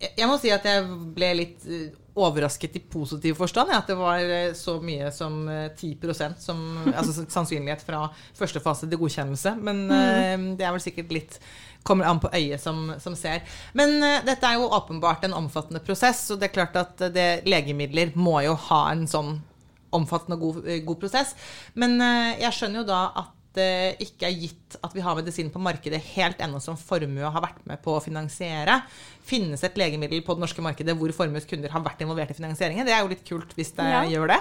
Jeg 0.00 0.28
må 0.30 0.38
si 0.40 0.48
at 0.48 0.64
jeg 0.64 0.84
ble 1.12 1.28
litt 1.36 1.64
eh, 1.68 1.90
overrasket 2.16 2.78
i 2.78 2.80
positiv 2.92 3.36
forstand. 3.36 3.68
Ja, 3.72 3.82
at 3.82 3.90
det 3.90 3.98
var 3.98 4.22
eh, 4.24 4.52
så 4.56 4.78
mye 4.80 5.10
som 5.12 5.42
10 5.46 5.90
eh, 5.92 6.38
som 6.40 6.62
altså 6.98 7.26
sannsynlighet 7.26 7.84
fra 7.84 8.06
første 8.38 8.62
fase 8.64 8.88
til 8.88 9.00
godkjennelse. 9.02 9.58
Men 9.60 9.84
mm. 9.90 10.46
det 10.56 10.64
er 10.64 10.72
vel 10.72 10.84
sikkert 10.84 11.12
litt 11.12 11.36
kommer 11.84 12.08
an 12.08 12.20
på 12.20 12.28
øyet 12.36 12.60
som, 12.60 12.90
som 13.00 13.14
ser. 13.16 13.44
Men 13.72 13.94
uh, 14.04 14.18
dette 14.26 14.44
er 14.44 14.58
jo 14.60 14.68
åpenbart 14.68 15.24
en 15.24 15.36
omfattende 15.38 15.80
prosess, 15.80 16.26
og 16.28 16.40
det 16.40 16.50
er 16.50 16.56
klart 16.58 16.76
at 16.76 17.06
det, 17.14 17.28
legemidler 17.48 18.12
må 18.20 18.34
jo 18.44 18.52
ha 18.68 18.82
en 18.90 19.06
sånn 19.08 19.38
omfattende 19.96 20.36
og 20.36 20.42
god, 20.44 20.68
god 20.84 21.00
prosess. 21.00 21.32
Men 21.80 21.96
uh, 22.02 22.36
jeg 22.36 22.52
skjønner 22.56 22.82
jo 22.82 22.88
da 22.90 23.00
at 23.22 23.39
det 23.56 23.98
ikke 24.04 24.28
er 24.28 24.36
gitt 24.44 24.76
at 24.78 24.92
vi 24.94 25.02
har 25.02 25.16
medisin 25.18 25.50
på 25.50 25.62
markedet 25.62 25.98
helt 26.12 26.42
ennå 26.42 26.60
som 26.62 26.78
Formue 26.78 27.32
har 27.34 27.42
vært 27.42 27.64
med 27.66 27.80
på 27.82 27.96
å 27.96 28.02
finansiere. 28.02 28.80
Finnes 29.26 29.64
et 29.66 29.78
legemiddel 29.80 30.22
på 30.26 30.36
det 30.36 30.44
norske 30.44 30.62
markedet 30.64 30.94
hvor 30.98 31.10
Formues 31.16 31.48
kunder 31.50 31.72
har 31.74 31.82
vært 31.82 32.04
involvert 32.04 32.30
i 32.30 32.38
finansieringen? 32.38 32.86
Det 32.86 32.94
er 32.94 33.02
jo 33.02 33.10
litt 33.10 33.26
kult 33.26 33.56
hvis 33.58 33.74
det 33.78 33.88
ja. 33.90 34.04
gjør 34.10 34.36
det. 34.36 34.40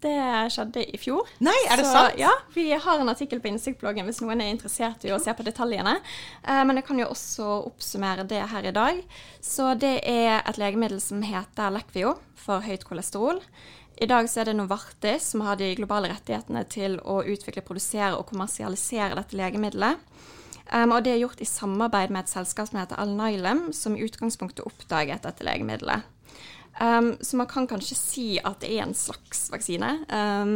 Det 0.00 0.16
skjedde 0.54 0.82
i 0.88 0.98
fjor. 0.98 1.28
Nei, 1.44 1.56
er 1.68 1.76
det 1.76 1.84
så, 1.84 1.92
sant? 1.92 2.20
Ja, 2.20 2.30
Vi 2.54 2.70
har 2.72 3.02
en 3.02 3.12
artikkel 3.12 3.42
på 3.42 3.50
Innsiktbloggen 3.50 4.06
hvis 4.08 4.22
noen 4.24 4.40
er 4.40 4.48
interessert 4.54 5.04
i 5.04 5.12
å 5.12 5.18
se 5.20 5.34
på 5.36 5.44
detaljene. 5.44 5.98
Eh, 6.40 6.62
men 6.64 6.80
jeg 6.80 6.86
kan 6.88 7.02
jo 7.02 7.10
også 7.12 7.48
oppsummere 7.68 8.24
det 8.28 8.40
her 8.48 8.70
i 8.70 8.72
dag. 8.72 9.02
Så 9.44 9.74
det 9.80 9.98
er 10.08 10.40
et 10.40 10.60
legemiddel 10.60 11.02
som 11.04 11.20
heter 11.22 11.74
Lekvio 11.76 12.16
for 12.40 12.64
høyt 12.64 12.86
kolesterol. 12.88 13.42
I 14.00 14.06
dag 14.08 14.30
så 14.32 14.40
er 14.40 14.48
det 14.48 14.56
Novartis 14.56 15.26
som 15.34 15.42
har 15.44 15.58
de 15.60 15.74
globale 15.76 16.08
rettighetene 16.08 16.62
til 16.72 16.96
å 17.04 17.18
utvikle, 17.20 17.60
produsere 17.66 18.14
og 18.16 18.30
kommersialisere 18.30 19.18
dette 19.18 19.36
legemiddelet. 19.36 20.00
Um, 20.70 20.94
og 20.94 21.04
det 21.04 21.12
er 21.12 21.20
gjort 21.20 21.42
i 21.42 21.48
samarbeid 21.48 22.14
med 22.14 22.24
et 22.24 22.32
selskap 22.32 22.70
som 22.70 22.78
heter 22.80 22.96
Alnylem, 23.02 23.66
som 23.76 23.98
i 23.98 24.06
utgangspunktet 24.06 24.64
oppdaget 24.64 25.26
dette 25.26 25.44
legemiddelet. 25.44 26.08
Um, 26.80 27.10
så 27.20 27.36
man 27.36 27.50
kan 27.50 27.68
kanskje 27.68 27.98
si 27.98 28.26
at 28.38 28.62
det 28.62 28.70
er 28.72 28.86
en 28.86 28.96
slags 28.96 29.50
vaksine. 29.52 29.92
Um, 30.08 30.54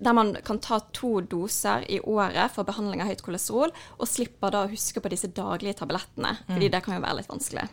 der 0.00 0.16
man 0.16 0.32
kan 0.46 0.62
ta 0.64 0.80
to 0.96 1.18
doser 1.20 1.84
i 1.92 2.00
året 2.00 2.54
for 2.54 2.64
behandling 2.64 3.04
av 3.04 3.12
høyt 3.12 3.26
kolesterol, 3.26 3.76
og 3.98 4.08
slipper 4.08 4.56
da 4.56 4.64
å 4.64 4.72
huske 4.72 5.04
på 5.04 5.12
disse 5.12 5.34
daglige 5.36 5.82
tablettene, 5.82 6.38
fordi 6.46 6.70
mm. 6.70 6.72
det 6.72 6.84
kan 6.86 6.96
jo 6.96 7.04
være 7.04 7.20
litt 7.20 7.34
vanskelig. 7.34 7.68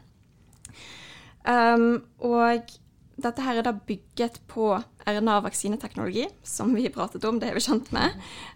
Um, 1.48 2.02
og 2.24 2.76
dette 3.22 3.46
her 3.46 3.60
er 3.60 3.66
da 3.68 3.74
bygget 3.74 4.40
på 4.50 4.74
RNA-vaksineteknologi, 5.06 6.28
som 6.44 6.74
vi 6.76 6.90
pratet 6.90 7.26
om, 7.26 7.40
det 7.40 7.52
er 7.52 7.58
vi 7.58 7.64
kjent 7.64 7.92
med. 7.94 8.16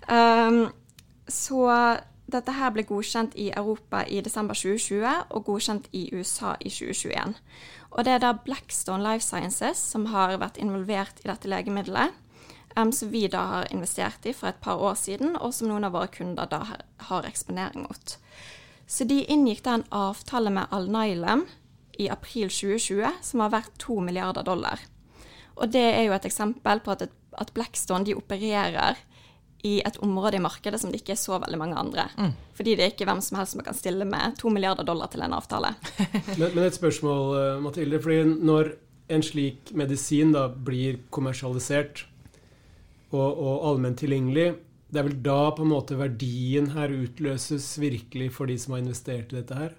Um, 0.09 0.61
så 1.29 1.67
dette 2.27 2.55
her 2.57 2.71
ble 2.75 2.83
godkjent 2.87 3.35
i 3.39 3.49
Europa 3.55 4.01
i 4.03 4.21
desember 4.23 4.57
2020 4.57 5.33
og 5.35 5.45
godkjent 5.47 5.89
i 5.95 6.07
USA 6.15 6.55
i 6.59 6.71
2021. 6.73 7.37
Og 7.91 8.03
det 8.03 8.15
er 8.15 8.23
da 8.23 8.33
Blackstone 8.45 9.03
Life 9.03 9.25
Sciences 9.25 9.79
som 9.93 10.09
har 10.11 10.35
vært 10.41 10.59
involvert 10.59 11.21
i 11.23 11.29
dette 11.29 11.51
legemiddelet. 11.51 12.15
Um, 12.77 12.91
som 12.93 13.09
vi 13.09 13.23
da 13.31 13.41
har 13.49 13.71
investert 13.73 14.25
i 14.29 14.35
for 14.37 14.51
et 14.51 14.59
par 14.61 14.77
år 14.77 14.93
siden, 14.99 15.33
og 15.41 15.53
som 15.55 15.69
noen 15.69 15.87
av 15.87 15.95
våre 15.95 16.11
kunder 16.13 16.49
da 16.49 16.59
har, 16.67 16.83
har 17.09 17.25
eksponering 17.25 17.87
mot. 17.87 18.17
Så 18.87 19.07
de 19.09 19.23
inngikk 19.25 19.63
da 19.65 19.79
en 19.79 19.87
avtale 19.89 20.51
med 20.53 20.69
Alnylem 20.71 21.47
i 21.99 22.09
april 22.13 22.51
2020 22.53 23.21
som 23.25 23.43
var 23.43 23.53
verdt 23.55 23.77
to 23.81 23.99
milliarder 24.03 24.45
dollar. 24.45 24.81
Og 25.57 25.71
det 25.73 25.85
er 25.95 26.03
jo 26.07 26.15
et 26.15 26.27
eksempel 26.29 26.81
på 26.85 26.93
at, 26.93 27.07
at 27.09 27.53
Blackstone 27.55 28.05
de 28.05 28.15
opererer 28.17 28.99
i 29.65 29.79
et 29.85 29.97
område 30.05 30.37
i 30.37 30.41
markedet 30.41 30.79
som 30.81 30.91
det 30.93 31.01
ikke 31.01 31.15
er 31.15 31.21
så 31.21 31.39
veldig 31.41 31.59
mange 31.59 31.77
andre. 31.79 32.07
Mm. 32.17 32.33
Fordi 32.57 32.75
det 32.77 32.85
er 32.85 32.91
ikke 32.93 33.07
hvem 33.09 33.23
som 33.25 33.39
helst 33.39 33.55
som 33.55 33.63
kan 33.65 33.77
stille 33.77 34.05
med 34.07 34.37
to 34.37 34.51
milliarder 34.53 34.85
dollar 34.85 35.09
til 35.11 35.25
en 35.25 35.33
avtale. 35.37 35.73
men, 36.39 36.51
men, 36.51 36.63
et 36.67 36.77
spørsmål, 36.77 37.23
eh, 37.39 37.63
Mathilde. 37.63 38.01
fordi 38.03 38.21
når 38.37 38.75
en 39.09 39.23
slik 39.23 39.73
medisin 39.73 40.33
da 40.35 40.45
blir 40.51 41.01
kommersialisert 41.15 42.05
og, 43.09 43.27
og 43.31 43.67
allment 43.71 43.99
tilgjengelig, 44.03 44.51
det 44.87 45.01
er 45.01 45.07
vel 45.09 45.19
da 45.23 45.39
på 45.55 45.65
en 45.65 45.73
måte 45.73 45.97
verdien 45.99 46.69
her 46.75 46.93
utløses 46.93 47.73
virkelig 47.81 48.29
for 48.37 48.47
de 48.47 48.55
som 48.61 48.75
har 48.75 48.85
investert 48.85 49.33
i 49.33 49.39
dette 49.41 49.57
her? 49.57 49.73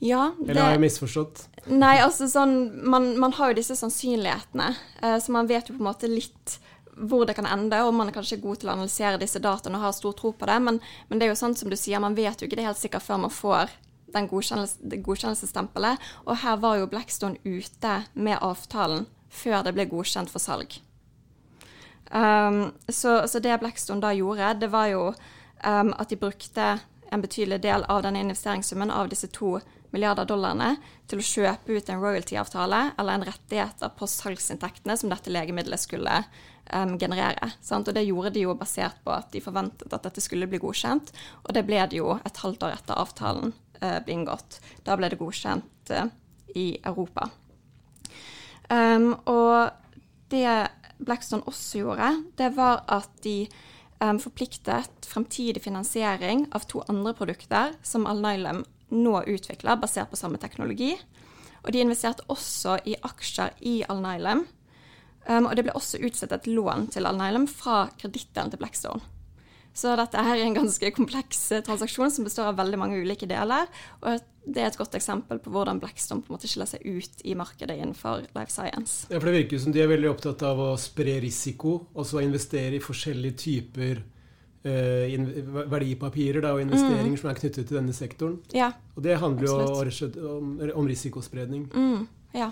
Ja, 0.00 0.30
det, 0.38 0.50
Eller 0.50 0.62
har 0.64 0.74
jeg 0.78 0.84
misforstått? 0.86 1.42
Nei, 1.68 1.98
altså 2.00 2.24
sånn 2.30 2.54
Man, 2.88 3.10
man 3.20 3.34
har 3.36 3.50
jo 3.50 3.58
disse 3.58 3.76
sannsynlighetene, 3.76 4.70
eh, 5.02 5.18
så 5.20 5.34
man 5.34 5.48
vet 5.50 5.68
jo 5.68 5.76
på 5.76 5.82
en 5.82 5.90
måte 5.90 6.08
litt 6.08 6.56
hvor 7.00 7.24
det 7.28 7.36
kan 7.36 7.48
ende, 7.48 7.78
og 7.84 7.94
man 7.96 8.08
er 8.10 8.16
kanskje 8.16 8.40
god 8.40 8.60
til 8.60 8.68
å 8.68 8.74
analysere 8.74 9.20
disse 9.20 9.40
dataene 9.40 9.78
og 9.78 9.86
har 9.86 9.94
stor 9.96 10.12
tro 10.16 10.32
på 10.36 10.48
det, 10.48 10.56
men, 10.60 10.80
men 11.08 11.20
det 11.20 11.26
er 11.26 11.32
jo 11.32 11.38
sånn 11.40 11.56
som 11.56 11.70
du 11.72 11.76
sier, 11.78 12.00
man 12.02 12.16
vet 12.16 12.40
jo 12.40 12.48
ikke 12.48 12.58
det 12.58 12.66
helt 12.66 12.80
sikkert 12.80 13.06
før 13.06 13.22
man 13.22 13.32
får 13.32 13.72
den 14.12 14.28
godkjennelse, 14.28 15.00
godkjennelsesstempelet. 15.06 16.10
Og 16.26 16.40
her 16.42 16.56
var 16.60 16.80
jo 16.80 16.90
Blackstone 16.90 17.38
ute 17.44 18.02
med 18.14 18.38
avtalen 18.42 19.06
før 19.30 19.64
det 19.64 19.74
ble 19.76 19.86
godkjent 19.90 20.32
for 20.32 20.42
salg. 20.42 20.80
Um, 22.10 22.72
så, 22.88 23.20
så, 23.30 23.38
det 23.38 23.60
Blackstone 23.62 24.02
da 24.02 24.10
gjorde, 24.12 24.54
det 24.60 24.72
var 24.72 24.88
jo 24.90 25.04
um, 25.12 25.92
at 25.94 26.10
de 26.10 26.18
brukte 26.18 26.72
en 27.10 27.22
betydelig 27.22 27.60
del 27.62 27.84
av 27.88 28.02
denne 28.02 28.22
investeringssummen 28.24 28.90
av 28.90 29.10
disse 29.10 29.30
to 29.30 29.60
milliarder 29.94 30.28
dollarene 30.28 30.76
til 31.10 31.20
å 31.20 31.26
kjøpe 31.26 31.74
ut 31.74 31.90
en 31.90 32.00
royalty-avtale 32.02 32.80
eller 32.98 33.18
en 33.18 33.26
rettigheter 33.26 33.92
på 33.96 34.08
salgsinntektene 34.10 34.96
som 34.98 35.10
dette 35.12 35.32
legemiddelet 35.32 35.82
skulle 35.82 36.20
um, 36.74 36.96
generere. 37.00 37.52
Sant? 37.64 37.88
Og 37.88 37.96
det 37.96 38.06
gjorde 38.06 38.32
de 38.36 38.44
jo 38.46 38.56
basert 38.58 39.00
på 39.04 39.14
at 39.14 39.30
de 39.34 39.42
forventet 39.44 39.92
at 39.92 40.06
dette 40.06 40.22
skulle 40.24 40.48
bli 40.50 40.62
godkjent, 40.62 41.12
og 41.44 41.52
det 41.56 41.64
ble 41.68 41.82
det 41.90 42.00
jo 42.00 42.14
et 42.18 42.42
halvt 42.44 42.68
år 42.68 42.76
etter 42.78 43.02
avtalen 43.02 43.54
uh, 43.82 43.98
ble 44.04 44.18
inngått. 44.18 44.60
Da 44.86 44.98
ble 44.98 45.10
det 45.10 45.20
godkjent 45.20 45.94
uh, 45.96 46.06
i 46.54 46.72
Europa. 46.84 47.30
Um, 48.70 49.16
og 49.26 49.74
det 50.30 50.46
Blackstone 51.00 51.46
også 51.48 51.80
gjorde, 51.80 52.12
det 52.38 52.52
var 52.54 52.84
at 52.92 53.10
de 53.24 53.48
um, 53.98 54.20
forpliktet 54.22 55.08
fremtidig 55.10 55.62
finansiering 55.64 56.46
av 56.54 56.68
to 56.70 56.84
andre 56.92 57.16
produkter 57.18 57.74
som 57.82 58.06
Alnylem 58.06 58.62
nå 58.94 59.22
utvikla 59.30 59.76
basert 59.80 60.10
på 60.10 60.18
samme 60.18 60.40
teknologi. 60.42 60.94
Og 61.64 61.72
de 61.74 61.82
investerte 61.84 62.24
også 62.32 62.78
i 62.88 62.96
aksjer 63.04 63.56
i 63.68 63.80
Alnylem. 63.90 64.46
Um, 65.28 65.46
og 65.46 65.54
det 65.56 65.66
ble 65.66 65.76
også 65.76 66.00
utstedt 66.00 66.32
et 66.32 66.48
lån 66.48 66.88
til 66.94 67.06
Alnylem 67.06 67.46
fra 67.50 67.84
kredittdelen 68.00 68.52
til 68.52 68.62
Blackstone. 68.62 69.02
Så 69.76 69.92
dette 69.94 70.18
er 70.18 70.40
en 70.42 70.56
ganske 70.56 70.88
kompleks 70.96 71.44
eh, 71.54 71.60
transaksjon 71.62 72.10
som 72.10 72.24
består 72.26 72.48
av 72.50 72.56
veldig 72.58 72.78
mange 72.80 72.96
ulike 72.98 73.28
deler. 73.30 73.68
Og 74.02 74.24
det 74.42 74.64
er 74.64 74.72
et 74.72 74.78
godt 74.80 74.96
eksempel 74.98 75.38
på 75.38 75.52
hvordan 75.54 75.78
Blackstone 75.78 76.24
på 76.24 76.32
en 76.32 76.36
måte 76.36 76.50
skiller 76.50 76.66
seg 76.66 76.82
ut 76.82 77.22
i 77.22 77.36
markedet 77.38 77.76
innenfor 77.78 78.24
life 78.34 78.50
science. 78.50 79.06
Ja, 79.12 79.20
for 79.20 79.30
Det 79.30 79.36
virker 79.44 79.62
som 79.62 79.76
de 79.76 79.84
er 79.84 79.92
veldig 79.92 80.10
opptatt 80.10 80.42
av 80.48 80.58
å 80.64 80.72
spre 80.80 81.20
risiko, 81.22 81.84
altså 81.94 82.24
investere 82.24 82.80
i 82.80 82.82
forskjellige 82.82 83.38
typer 83.44 84.02
Eh, 84.02 84.19
verdipapirer 84.62 86.44
da, 86.44 86.54
og 86.56 86.64
investeringer 86.64 87.14
mm. 87.14 87.20
som 87.22 87.30
er 87.30 87.38
knyttet 87.38 87.68
til 87.68 87.78
denne 87.78 87.94
sektoren. 87.96 88.40
Ja, 88.56 88.72
og 88.96 89.04
det 89.06 89.20
handler 89.22 89.46
jo 89.48 90.34
om, 90.36 90.58
om 90.74 90.90
risikospredning. 90.90 91.68
Mm, 91.72 92.02
ja. 92.36 92.50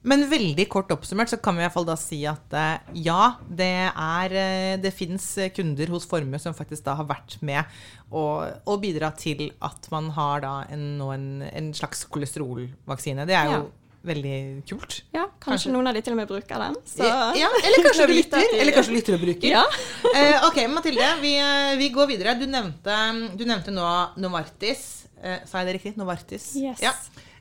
Men 0.00 0.24
veldig 0.30 0.64
kort 0.72 0.92
oppsummert 0.94 1.28
så 1.28 1.36
kan 1.36 1.58
vi 1.58 1.60
i 1.60 1.66
hvert 1.66 1.74
fall 1.74 1.84
da 1.84 1.96
si 2.00 2.22
at 2.24 2.54
eh, 2.56 2.94
ja, 3.04 3.34
det 3.44 3.90
er 3.90 4.32
eh, 4.32 4.76
Det 4.80 4.94
fins 4.96 5.26
kunder 5.52 5.92
hos 5.92 6.06
Formue 6.08 6.40
som 6.40 6.56
faktisk 6.56 6.86
da 6.86 6.94
har 6.96 7.04
vært 7.10 7.36
med 7.44 7.60
og, 8.08 8.48
og 8.64 8.80
bidra 8.80 9.10
til 9.12 9.50
at 9.60 9.90
man 9.92 10.08
har 10.16 10.40
da 10.46 10.54
en, 10.72 10.86
en, 11.04 11.28
en 11.44 11.68
slags 11.76 12.06
kolesterolvaksine. 12.08 13.28
Det 13.28 13.36
er 13.36 13.52
jo 13.52 13.60
ja 13.60 13.68
veldig 14.06 14.36
kult. 14.68 15.00
Ja, 15.12 15.26
kanskje, 15.26 15.44
kanskje, 15.44 15.72
noen 15.74 15.90
av 15.90 15.96
de 15.96 16.02
til 16.04 16.14
og 16.14 16.20
med 16.20 16.28
bruker 16.30 16.62
den. 16.64 16.76
Ja, 17.00 17.48
eller 17.66 17.84
kanskje 17.84 18.06
du 18.08 18.14
lytter, 18.16 18.44
eller 18.56 18.76
kanskje 18.76 18.96
lytter 18.96 19.16
og 19.16 19.24
bruker. 19.24 19.48
Ja. 19.50 19.64
uh, 20.08 20.46
ok, 20.48 20.60
Mathilde, 20.72 21.08
vi, 21.20 21.34
eh, 21.40 21.72
vi, 21.80 21.90
går 21.94 22.12
videre. 22.14 22.36
Du 22.40 22.46
nevnte, 22.50 22.98
du 23.36 23.44
nevnte 23.48 23.74
nå 23.74 23.88
Novartis. 24.22 24.86
Uh, 25.20 25.40
sa 25.48 25.60
jeg 25.60 25.70
det 25.70 25.76
riktig? 25.78 25.96
Novartis? 26.00 26.52
Yes. 26.56 26.80
Ja. 26.84 26.94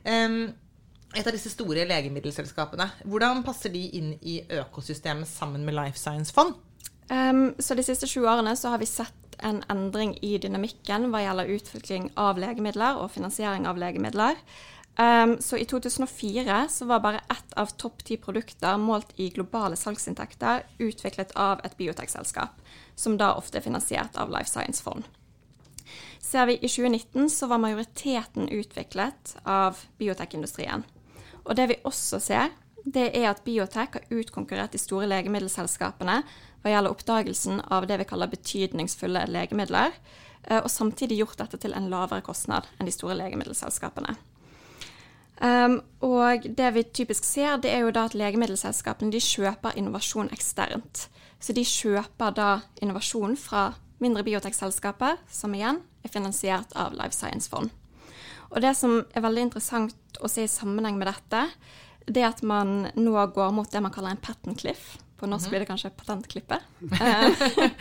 Um, 0.03 0.49
et 1.15 1.25
av 1.25 1.33
disse 1.33 1.49
store 1.53 1.87
legemiddelselskapene. 1.89 2.89
Hvordan 3.09 3.41
passer 3.47 3.73
de 3.73 3.85
inn 3.97 4.11
i 4.21 4.41
økosystemet 4.59 5.29
sammen 5.29 5.63
med 5.65 5.77
Life 5.77 5.97
Science-fond? 5.97 6.57
Um, 7.09 7.55
så 7.57 7.73
de 7.73 7.85
siste 7.87 8.05
20 8.05 8.27
årene 8.29 8.53
så 8.59 8.75
har 8.75 8.83
vi 8.83 8.89
sett 8.89 9.15
en 9.39 9.63
endring 9.71 10.17
i 10.25 10.35
dynamikken 10.41 11.07
hva 11.09 11.23
gjelder 11.23 11.53
utvikling 11.55 12.09
av 12.19 12.37
legemidler 12.41 12.99
og 13.01 13.09
finansiering 13.15 13.65
av 13.69 13.79
legemidler. 13.81 14.37
Um, 14.99 15.37
så 15.39 15.57
i 15.57 15.65
2004 15.65 16.67
så 16.69 16.85
var 16.85 16.99
bare 16.99 17.21
ett 17.29 17.53
av 17.53 17.65
topp 17.65 18.03
ti 18.03 18.17
produkter 18.17 18.77
målt 18.77 19.13
i 19.15 19.29
globale 19.29 19.77
salgsinntekter 19.79 20.65
utviklet 20.77 21.31
av 21.39 21.61
et 21.63 21.77
biotekselskap, 21.79 22.57
som 22.95 23.15
da 23.17 23.29
ofte 23.39 23.61
er 23.61 23.63
finansiert 23.63 24.17
av 24.19 24.27
Life 24.33 24.51
Science-fond. 24.51 25.07
Ser 26.19 26.45
vi 26.45 26.57
i 26.57 26.67
2019 26.67 27.29
så 27.29 27.47
var 27.47 27.63
majoriteten 27.63 28.49
utviklet 28.49 29.37
av 29.43 29.79
biotekindustrien. 29.97 30.83
Og 31.45 31.55
det 31.55 31.69
vi 31.71 31.79
også 31.87 32.19
ser, 32.19 32.51
det 32.83 33.07
er 33.15 33.29
at 33.31 33.45
biotek 33.47 33.95
har 33.95 34.11
utkonkurrert 34.11 34.75
de 34.75 34.81
store 34.83 35.07
legemiddelselskapene 35.07 36.17
hva 36.59 36.73
gjelder 36.73 36.91
oppdagelsen 36.91 37.61
av 37.71 37.87
det 37.87 38.01
vi 38.01 38.09
kaller 38.09 38.31
betydningsfulle 38.35 39.23
legemidler, 39.31 39.95
eh, 40.43 40.59
og 40.59 40.67
samtidig 40.67 41.21
gjort 41.21 41.39
dette 41.39 41.61
til 41.63 41.71
en 41.77 41.87
lavere 41.87 42.25
kostnad 42.25 42.67
enn 42.75 42.89
de 42.89 42.95
store 42.97 43.15
legemiddelselskapene. 43.21 44.17
Um, 45.39 45.79
og 46.03 46.43
det 46.43 46.73
vi 46.75 46.83
typisk 46.83 47.23
ser, 47.23 47.57
det 47.63 47.71
er 47.71 47.85
jo 47.85 47.93
da 47.95 48.09
at 48.09 48.15
legemiddelselskapene 48.17 49.13
de 49.13 49.21
kjøper 49.23 49.77
innovasjon 49.79 50.31
eksternt. 50.35 51.07
Så 51.39 51.55
de 51.55 51.63
kjøper 51.63 52.33
da 52.35 52.49
innovasjon 52.83 53.37
fra 53.39 53.69
mindre 54.03 54.25
biotekselskaper, 54.27 55.19
som 55.31 55.55
igjen 55.55 55.79
er 56.03 56.11
finansiert 56.11 56.75
av 56.75 56.95
Life 56.95 57.15
Science-fond. 57.15 57.71
Og 58.49 58.63
det 58.63 58.73
som 58.75 58.99
er 59.13 59.23
veldig 59.23 59.47
interessant 59.47 60.19
å 60.19 60.27
se 60.31 60.43
i 60.43 60.51
sammenheng 60.51 60.97
med 60.99 61.07
dette, 61.07 61.45
det 62.09 62.23
er 62.23 62.31
at 62.31 62.41
man 62.43 62.89
nå 62.97 63.13
går 63.35 63.53
mot 63.55 63.69
det 63.71 63.83
man 63.83 63.93
kaller 63.93 64.15
en 64.15 64.23
patent 64.23 64.59
cliff. 64.59 64.97
På 65.19 65.27
norsk 65.27 65.45
mhm. 65.45 65.51
blir 65.51 65.63
det 65.63 65.69
kanskje 65.69 65.95
patentklippet. 65.95 66.59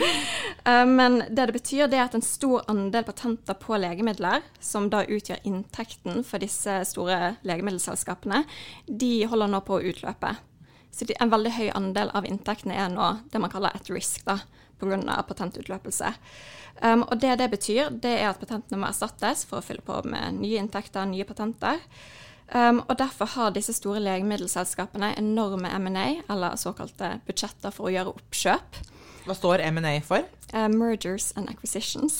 Eh, 0.65 0.85
men 0.87 1.23
det 1.31 1.47
det 1.47 1.53
betyr, 1.55 1.87
det 1.89 1.97
er 1.97 2.09
at 2.09 2.15
en 2.19 2.25
stor 2.25 2.65
andel 2.69 3.05
patenter 3.07 3.57
på 3.57 3.77
legemidler, 3.79 4.43
som 4.61 4.89
da 4.91 5.05
utgjør 5.07 5.39
inntekten 5.47 6.25
for 6.27 6.43
disse 6.43 6.75
store 6.91 7.37
legemiddelselskapene, 7.47 8.43
de 8.85 9.13
holder 9.31 9.53
nå 9.53 9.63
på 9.65 9.79
å 9.79 9.85
utløpe. 9.93 10.35
Så 10.93 11.07
en 11.15 11.33
veldig 11.33 11.55
høy 11.55 11.69
andel 11.79 12.11
av 12.17 12.27
inntektene 12.27 12.77
er 12.77 12.91
nå 12.93 13.13
det 13.33 13.41
man 13.41 13.53
kaller 13.53 13.77
at 13.79 13.89
risk, 13.93 14.27
da, 14.27 14.41
pga. 14.81 15.23
patentutløpelse. 15.29 16.13
Um, 16.83 17.03
og 17.09 17.19
det 17.23 17.39
det 17.39 17.51
betyr, 17.51 17.91
det 17.91 18.15
er 18.21 18.29
at 18.31 18.41
patentene 18.41 18.79
må 18.79 18.91
erstattes 18.91 19.45
for 19.49 19.59
å 19.59 19.65
fylle 19.65 19.83
på 19.83 20.03
med 20.07 20.39
nye 20.43 20.61
inntekter, 20.63 21.07
nye 21.11 21.27
patenter. 21.27 21.81
Um, 22.55 22.81
og 22.89 22.97
Derfor 22.99 23.29
har 23.35 23.53
disse 23.53 23.75
store 23.77 24.01
legemiddelselskapene 24.01 25.13
enorme 25.21 25.69
M&A, 25.79 26.23
eller 26.33 26.57
såkalte 26.57 27.19
budsjetter 27.29 27.75
for 27.75 27.89
å 27.89 27.93
gjøre 27.93 28.15
oppkjøp. 28.17 28.79
Hva 29.29 29.37
står 29.37 29.61
M&A 29.69 29.99
for? 30.01 30.25
Uh, 30.55 30.65
mergers 30.73 31.35
and 31.37 31.51
acquisitions. 31.53 32.17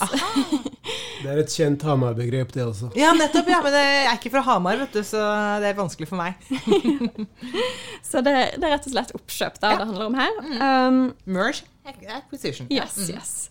det 1.23 1.31
er 1.31 1.41
et 1.41 1.49
kjent 1.49 1.81
Hamar-begrep, 1.81 2.53
det 2.53 2.61
også. 2.67 2.91
Ja, 2.99 3.15
nettopp. 3.17 3.49
ja, 3.49 3.63
Men 3.65 3.73
jeg 3.73 4.05
er 4.05 4.19
ikke 4.19 4.33
fra 4.35 4.45
Hamar, 4.45 4.77
vet 4.83 4.93
du, 4.93 5.01
så 5.07 5.23
det 5.63 5.71
er 5.71 5.79
vanskelig 5.79 6.11
for 6.11 6.21
meg. 6.21 6.37
så 8.09 8.21
det, 8.21 8.35
det, 8.59 8.61
er 8.61 8.75
rett 8.75 8.85
og 8.85 8.93
slett 8.93 9.17
oppkjøp 9.17 9.57
da, 9.57 9.73
ja. 9.73 9.81
det 9.81 9.89
handler 9.89 10.11
om 10.11 10.19
her. 10.21 10.39
Um, 10.61 11.01
Merge 11.25 11.65
acquisition. 12.13 12.67
Yes, 12.69 12.97
mm. 12.97 13.15
yes. 13.15 13.49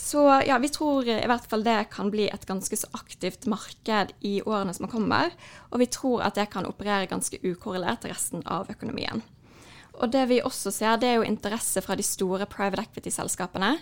Så 0.00 0.22
ja, 0.46 0.56
vi 0.58 0.68
tror 0.72 1.08
i 1.08 1.26
hvert 1.28 1.44
fall 1.50 1.62
det 1.66 1.90
kan 1.92 2.08
bli 2.10 2.24
et 2.32 2.46
ganske 2.48 2.76
så 2.76 2.88
aktivt 2.96 3.44
marked 3.50 4.14
i 4.24 4.38
årene 4.42 4.72
som 4.74 4.88
kommer. 4.88 5.34
Og 5.70 5.82
vi 5.82 5.90
tror 5.92 6.24
at 6.24 6.38
det 6.40 6.48
kan 6.54 6.66
operere 6.66 7.10
ganske 7.10 7.36
ukorrelert 7.44 8.00
til 8.02 8.14
resten 8.14 8.42
av 8.48 8.70
økonomien. 8.72 9.20
Og 10.00 10.08
det 10.08 10.22
vi 10.30 10.40
også 10.40 10.72
ser, 10.72 10.96
det 10.96 11.10
er 11.10 11.18
jo 11.18 11.26
interesse 11.28 11.82
fra 11.84 11.96
de 11.98 12.04
store 12.06 12.46
private 12.48 12.86
equity-selskapene. 12.86 13.74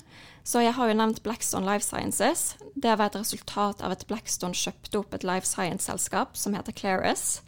Så 0.43 0.65
jeg 0.65 0.75
har 0.75 0.91
jo 0.91 0.97
nevnt 0.99 1.23
Blackstone 1.23 1.69
Life 1.69 1.87
Sciences. 1.87 2.57
Det 2.75 2.97
var 2.99 3.13
et 3.13 3.21
resultat 3.21 3.85
av 3.85 3.95
at 3.95 4.07
Blackstone 4.11 4.59
kjøpte 4.59 4.99
opp 4.99 5.15
et 5.15 5.27
life 5.29 5.47
science-selskap 5.47 6.35
som 6.37 6.59
heter 6.59 6.75
Claris. 6.75 7.45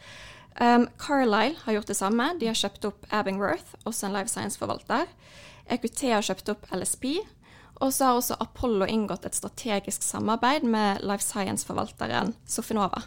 Um, 0.60 0.86
Carlisle 1.02 1.58
har 1.64 1.80
gjort 1.80 1.90
det 1.90 1.98
samme. 1.98 2.30
De 2.38 2.46
har 2.46 2.62
kjøpt 2.62 2.86
opp 2.86 3.10
Abingworth, 3.10 3.74
også 3.82 4.06
en 4.06 4.14
life 4.14 4.30
science-forvalter. 4.30 5.10
EQT 5.70 6.06
har 6.14 6.26
kjøpt 6.30 6.54
opp 6.54 6.70
LSP. 6.70 7.18
Og 7.80 7.94
så 7.96 8.10
har 8.10 8.18
også 8.18 8.36
Apollo 8.40 8.88
inngått 8.92 9.24
et 9.24 9.36
strategisk 9.36 10.04
samarbeid 10.04 10.66
med 10.68 11.00
Life 11.06 11.24
Science-forvalteren 11.24 12.34
Sofinova. 12.48 13.02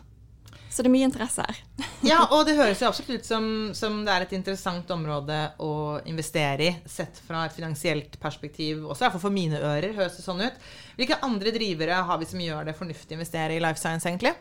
Så 0.74 0.82
det 0.82 0.90
er 0.90 0.94
mye 0.96 1.06
interesse 1.06 1.44
her. 1.46 1.58
ja, 2.12 2.24
og 2.34 2.48
det 2.48 2.56
høres 2.58 2.80
jo 2.82 2.88
absolutt 2.90 3.22
ut 3.22 3.28
som, 3.28 3.44
som, 3.78 4.00
det 4.06 4.14
er 4.16 4.26
et 4.26 4.32
interessant 4.34 4.90
område 4.96 5.38
å 5.62 6.00
investere 6.10 6.66
i, 6.66 6.72
sett 6.90 7.20
fra 7.28 7.44
et 7.46 7.54
finansielt 7.54 8.18
perspektiv 8.22 8.82
også, 8.88 9.06
iallfall 9.06 9.22
for 9.28 9.36
mine 9.36 9.62
ører, 9.62 9.94
høres 9.94 10.18
det 10.18 10.26
sånn 10.26 10.42
ut. 10.42 10.58
Hvilke 10.98 11.20
andre 11.28 11.54
drivere 11.54 12.02
har 12.10 12.18
vi 12.22 12.30
som 12.32 12.42
gjør 12.42 12.66
det 12.66 12.78
fornuftig 12.80 13.14
å 13.14 13.20
investere 13.20 13.54
i 13.54 13.62
life 13.62 13.78
science, 13.78 14.10
egentlig? 14.10 14.34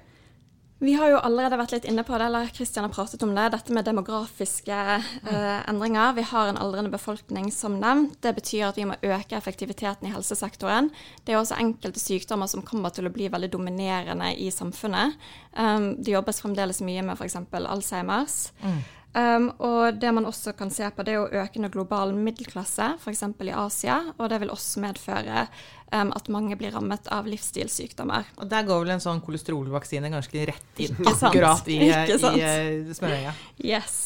Vi 0.83 0.97
har 0.99 1.13
jo 1.13 1.19
allerede 1.23 1.55
vært 1.61 1.73
litt 1.77 1.85
inne 1.87 2.03
på 2.03 2.17
det, 2.19 2.27
eller 2.27 2.49
Kristian 2.51 2.83
har 2.83 2.91
pratet 2.91 3.23
om 3.23 3.31
det, 3.37 3.45
dette 3.55 3.75
med 3.75 3.87
demografiske 3.87 4.79
eh, 4.99 5.61
endringer. 5.71 6.17
Vi 6.17 6.25
har 6.27 6.51
en 6.51 6.59
aldrende 6.59 6.91
befolkning, 6.91 7.53
som 7.55 7.77
nevnt. 7.79 8.17
Det 8.25 8.33
betyr 8.35 8.65
at 8.67 8.81
vi 8.81 8.89
må 8.91 8.97
øke 8.99 9.39
effektiviteten 9.39 10.09
i 10.09 10.11
helsesektoren. 10.11 10.91
Det 11.23 11.37
er 11.37 11.39
også 11.39 11.61
enkelte 11.63 12.03
sykdommer 12.03 12.51
som 12.51 12.67
kommer 12.67 12.91
til 12.91 13.07
å 13.07 13.15
bli 13.15 13.31
veldig 13.31 13.53
dominerende 13.55 14.33
i 14.35 14.51
samfunnet. 14.51 15.15
Um, 15.55 15.93
det 16.03 16.17
jobbes 16.17 16.43
fremdeles 16.43 16.83
mye 16.83 17.07
med 17.07 17.15
f.eks. 17.15 17.39
Alzheimers. 17.63 18.41
Mm. 18.65 18.83
Um, 19.13 19.51
og 19.61 19.99
det 20.01 20.09
man 20.17 20.25
også 20.25 20.55
kan 20.57 20.71
se 20.73 20.87
på, 20.89 21.05
det 21.05 21.13
er 21.13 21.19
jo 21.19 21.43
økende 21.43 21.69
global 21.73 22.15
middelklasse, 22.17 22.95
f.eks. 22.97 23.23
i 23.45 23.53
Asia. 23.53 23.99
Og 24.17 24.31
det 24.33 24.39
vil 24.41 24.53
også 24.55 24.81
medføre 24.81 25.47
um, 25.93 26.15
at 26.17 26.31
mange 26.33 26.57
blir 26.57 26.73
rammet 26.73 27.11
av 27.13 27.29
livsstilssykdommer. 27.29 28.31
Og 28.41 28.49
der 28.49 28.65
går 28.69 28.85
vel 28.85 28.95
en 28.95 29.05
sånn 29.05 29.21
kolesterolvaksine 29.25 30.13
ganske 30.13 30.47
rett 30.49 30.81
inn 30.81 30.97
akkurat 31.13 31.69
i, 31.69 31.83
i, 31.85 31.91
i 31.91 32.47
eh, 32.47 32.95
smørøyet. 32.97 33.45
Yes. 33.61 33.99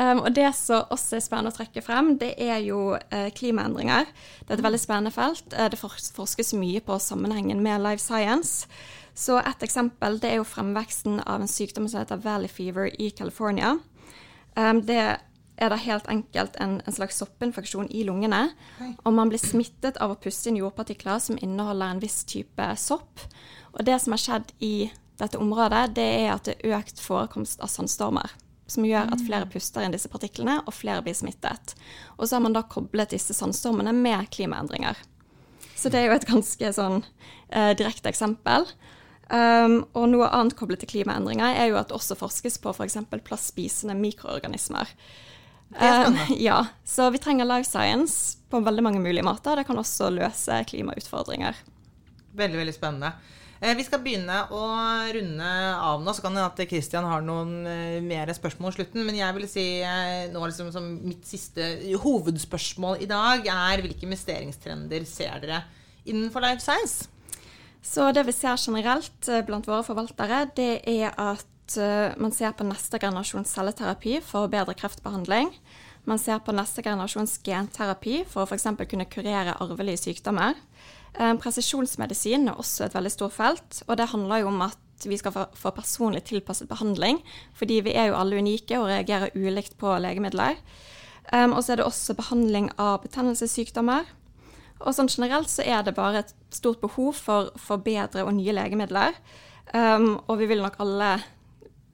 Um, 0.00 0.24
og 0.24 0.32
det 0.34 0.48
som 0.58 0.88
også 0.90 1.20
er 1.20 1.22
spennende 1.22 1.52
å 1.52 1.58
trekke 1.60 1.84
frem, 1.84 2.16
det 2.18 2.32
er 2.42 2.58
jo 2.64 2.96
uh, 2.96 3.28
klimaendringer. 3.36 4.10
Det 4.40 4.50
er 4.50 4.58
et 4.58 4.66
veldig 4.66 4.82
spennende 4.82 5.14
felt. 5.14 5.46
Uh, 5.54 5.68
det 5.70 5.78
forskes 5.78 6.54
mye 6.58 6.82
på 6.82 6.98
sammenhengen 6.98 7.62
med 7.62 7.84
life 7.84 8.02
science. 8.02 8.66
Så 9.14 9.36
et 9.38 9.62
eksempel 9.62 10.16
det 10.18 10.32
er 10.32 10.40
jo 10.40 10.48
fremveksten 10.48 11.20
av 11.28 11.44
en 11.44 11.50
sykdom 11.50 11.86
som 11.86 12.00
heter 12.00 12.22
valley 12.24 12.50
fever 12.50 12.88
i 12.98 13.12
California. 13.14 13.76
Um, 14.56 14.82
det 14.86 15.00
er 15.62 15.70
da 15.70 15.78
helt 15.78 16.08
enkelt 16.10 16.56
en, 16.60 16.80
en 16.86 16.94
slags 16.94 17.18
soppinfeksjon 17.20 17.90
i 17.92 18.04
lungene. 18.08 18.48
Og 19.04 19.14
man 19.14 19.30
blir 19.30 19.40
smittet 19.40 20.00
av 20.02 20.14
å 20.14 20.18
puste 20.20 20.50
inn 20.50 20.60
jordpartikler 20.60 21.20
som 21.22 21.38
inneholder 21.40 21.94
en 21.94 22.02
viss 22.02 22.22
type 22.28 22.68
sopp. 22.80 23.22
Og 23.72 23.84
det 23.86 23.98
som 24.02 24.16
har 24.16 24.22
skjedd 24.22 24.54
i 24.64 24.90
dette 25.20 25.38
området, 25.38 25.92
det 25.96 26.08
er 26.22 26.32
at 26.34 26.48
det 26.48 26.56
er 26.58 26.78
økt 26.78 27.02
forekomst 27.02 27.62
av 27.62 27.70
sandstormer. 27.72 28.32
Som 28.70 28.86
gjør 28.88 29.10
at 29.12 29.22
flere 29.26 29.48
puster 29.50 29.84
inn 29.84 29.92
disse 29.92 30.08
partiklene, 30.08 30.60
og 30.64 30.74
flere 30.74 31.02
blir 31.04 31.16
smittet. 31.16 31.74
Og 32.16 32.24
så 32.26 32.38
har 32.38 32.44
man 32.46 32.56
da 32.56 32.64
koblet 32.64 33.12
disse 33.12 33.36
sandstormene 33.36 33.92
med 33.94 34.30
klimaendringer. 34.32 34.96
Så 35.76 35.90
det 35.92 36.00
er 36.00 36.08
jo 36.08 36.16
et 36.16 36.28
ganske 36.28 36.72
sånn 36.74 37.02
eh, 37.50 37.72
direkte 37.78 38.10
eksempel. 38.12 38.68
Um, 39.30 39.78
og 39.96 40.08
noe 40.12 40.28
annet 40.34 40.56
koblet 40.58 40.82
til 40.82 40.90
klimaendringer 40.90 41.56
er 41.56 41.70
jo 41.70 41.78
at 41.80 41.88
det 41.88 41.96
også 41.96 42.18
forskes 42.18 42.58
på 42.60 42.72
f.eks. 42.74 42.98
plastspisende 43.24 43.96
mikroorganismer. 43.96 44.90
Um, 45.72 46.18
ja, 46.48 46.58
så 46.84 47.08
vi 47.14 47.20
trenger 47.22 47.48
life 47.48 47.68
science 47.68 48.38
på 48.52 48.60
veldig 48.60 48.84
mange 48.84 49.00
mulige 49.00 49.24
måter. 49.24 49.56
Det 49.56 49.66
kan 49.68 49.80
også 49.80 50.10
løse 50.12 50.58
klimautfordringer. 50.68 51.56
Veldig, 52.36 52.58
veldig 52.64 52.74
spennende. 52.76 53.14
Eh, 53.62 53.76
vi 53.78 53.84
skal 53.86 54.00
begynne 54.02 54.40
å 54.50 54.62
runde 55.14 55.50
av 55.78 56.02
nå. 56.02 56.14
Så 56.14 56.24
kan 56.24 56.34
det 56.34 56.42
at 56.42 56.62
Kristian 56.66 57.06
har 57.06 57.22
noen 57.22 57.62
eh, 57.70 58.00
mer 58.02 58.32
spørsmål 58.34 58.72
i 58.72 58.76
slutten. 58.80 59.04
Men 59.06 59.20
jeg 59.20 59.36
vil 59.36 59.46
si 59.50 59.66
eh, 59.86 60.26
nå 60.32 60.42
liksom 60.42 60.72
som 60.74 60.88
mitt 61.04 61.22
siste 61.28 61.68
hovedspørsmål 62.02 63.04
i 63.04 63.10
dag 63.10 63.46
er 63.46 63.84
hvilke 63.84 64.08
investeringstrender 64.08 65.06
ser 65.06 65.38
dere 65.44 65.62
innenfor 66.02 66.42
life 66.42 66.64
science? 66.64 67.06
Så 67.82 68.12
det 68.14 68.22
vi 68.28 68.32
ser 68.34 68.56
generelt 68.62 69.28
eh, 69.28 69.42
blant 69.46 69.66
våre 69.66 69.82
forvaltere, 69.82 70.44
det 70.54 70.84
er 70.88 71.10
at 71.18 71.76
eh, 71.76 72.14
man 72.22 72.34
ser 72.34 72.54
på 72.54 72.66
neste 72.68 73.00
generasjons 73.02 73.50
celleterapi 73.50 74.20
for 74.22 74.50
bedre 74.52 74.76
kreftbehandling. 74.78 75.50
Man 76.06 76.18
ser 76.18 76.38
på 76.46 76.54
neste 76.54 76.82
generasjons 76.82 77.40
genterapi 77.42 78.22
for 78.30 78.44
å 78.44 78.46
f.eks. 78.46 78.68
kunne 78.86 79.08
kurere 79.10 79.56
arvelige 79.58 80.04
sykdommer. 80.04 80.54
Eh, 81.18 81.34
presisjonsmedisin 81.42 82.52
er 82.52 82.62
også 82.62 82.86
et 82.86 82.94
veldig 82.94 83.14
stort 83.16 83.34
felt, 83.34 83.82
og 83.88 83.98
det 83.98 84.12
handler 84.14 84.44
jo 84.44 84.52
om 84.54 84.62
at 84.70 84.78
vi 85.02 85.18
skal 85.18 85.34
få 85.58 85.74
personlig 85.74 86.22
tilpasset 86.30 86.70
behandling, 86.70 87.18
fordi 87.58 87.80
vi 87.82 87.96
er 87.98 88.12
jo 88.12 88.18
alle 88.20 88.38
unike 88.38 88.78
og 88.78 88.86
reagerer 88.92 89.34
ulikt 89.34 89.74
på 89.80 89.90
legemidler. 89.98 90.60
Og 91.32 91.58
så 91.58 91.72
er 91.72 91.80
det 91.80 91.86
også 91.88 92.14
behandling 92.14 92.68
av 92.82 93.00
betennelsessykdommer. 93.02 94.06
Og 94.82 94.96
sånn 94.96 95.10
generelt 95.10 95.50
så 95.50 95.64
er 95.64 95.84
det 95.86 95.94
bare 95.96 96.24
et 96.24 96.34
stort 96.54 96.80
behov 96.82 97.14
for, 97.18 97.52
for 97.60 97.82
bedre 97.82 98.24
og 98.26 98.34
nye 98.36 98.54
legemidler. 98.56 99.16
Um, 99.72 100.16
og 100.26 100.40
vi 100.40 100.48
vil 100.50 100.62
nok 100.64 100.80
alle 100.82 101.14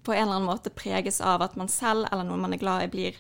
på 0.07 0.15
en 0.15 0.25
eller 0.25 0.39
annen 0.39 0.49
måte 0.49 0.73
preges 0.73 1.21
av 1.21 1.45
at 1.45 1.57
man 1.61 1.69
selv 1.69 2.09
eller 2.09 2.25
noen 2.25 2.47
man 2.47 2.57
er 2.57 2.63
glad 2.63 2.87
i, 2.87 2.93
blir, 2.93 3.19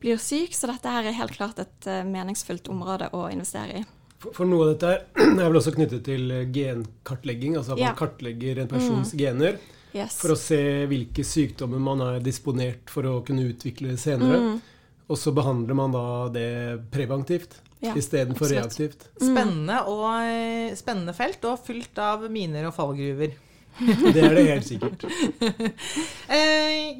blir 0.00 0.20
syk. 0.22 0.56
Så 0.56 0.70
dette 0.70 0.92
her 0.92 1.08
er 1.08 1.18
helt 1.18 1.36
klart 1.36 1.60
et 1.62 1.90
uh, 1.90 2.00
meningsfullt 2.08 2.70
område 2.72 3.10
å 3.12 3.26
investere 3.32 3.82
i. 3.82 3.84
For, 4.22 4.32
for, 4.38 4.48
noe 4.48 4.68
av 4.68 4.74
dette 4.74 4.94
er 5.42 5.44
vel 5.44 5.60
også 5.60 5.74
knyttet 5.76 6.06
til 6.08 6.34
genkartlegging, 6.54 7.58
altså 7.58 7.76
at 7.76 7.82
ja. 7.82 7.92
man 7.92 8.00
kartlegger 8.00 8.62
en 8.62 8.70
persons 8.70 9.12
mm. 9.12 9.18
gener. 9.20 9.60
Yes. 9.92 10.16
For 10.22 10.32
å 10.32 10.38
se 10.40 10.60
hvilke 10.88 11.24
sykdommer 11.26 11.82
man 11.82 12.00
er 12.06 12.22
disponert 12.24 12.88
for 12.88 13.04
å 13.10 13.18
kunne 13.26 13.44
utvikle 13.50 13.98
senere. 14.00 14.38
Mm. 14.40 14.54
Og 15.12 15.18
så 15.20 15.34
behandler 15.36 15.76
man 15.76 15.92
da 15.92 16.06
det 16.32 16.48
preventivt 16.94 17.58
ja, 17.82 17.94
istedenfor 17.98 18.50
reaktivt. 18.52 19.08
Spennende, 19.18 19.80
og, 19.90 20.10
eh, 20.22 20.74
spennende 20.78 21.14
felt, 21.16 21.42
og 21.50 21.62
fylt 21.66 21.98
av 22.02 22.28
miner 22.30 22.68
og 22.70 22.76
fallgruver. 22.76 23.34
Det 23.80 24.20
er 24.20 24.34
det 24.36 24.42
helt 24.50 24.66
sikkert. 24.68 25.04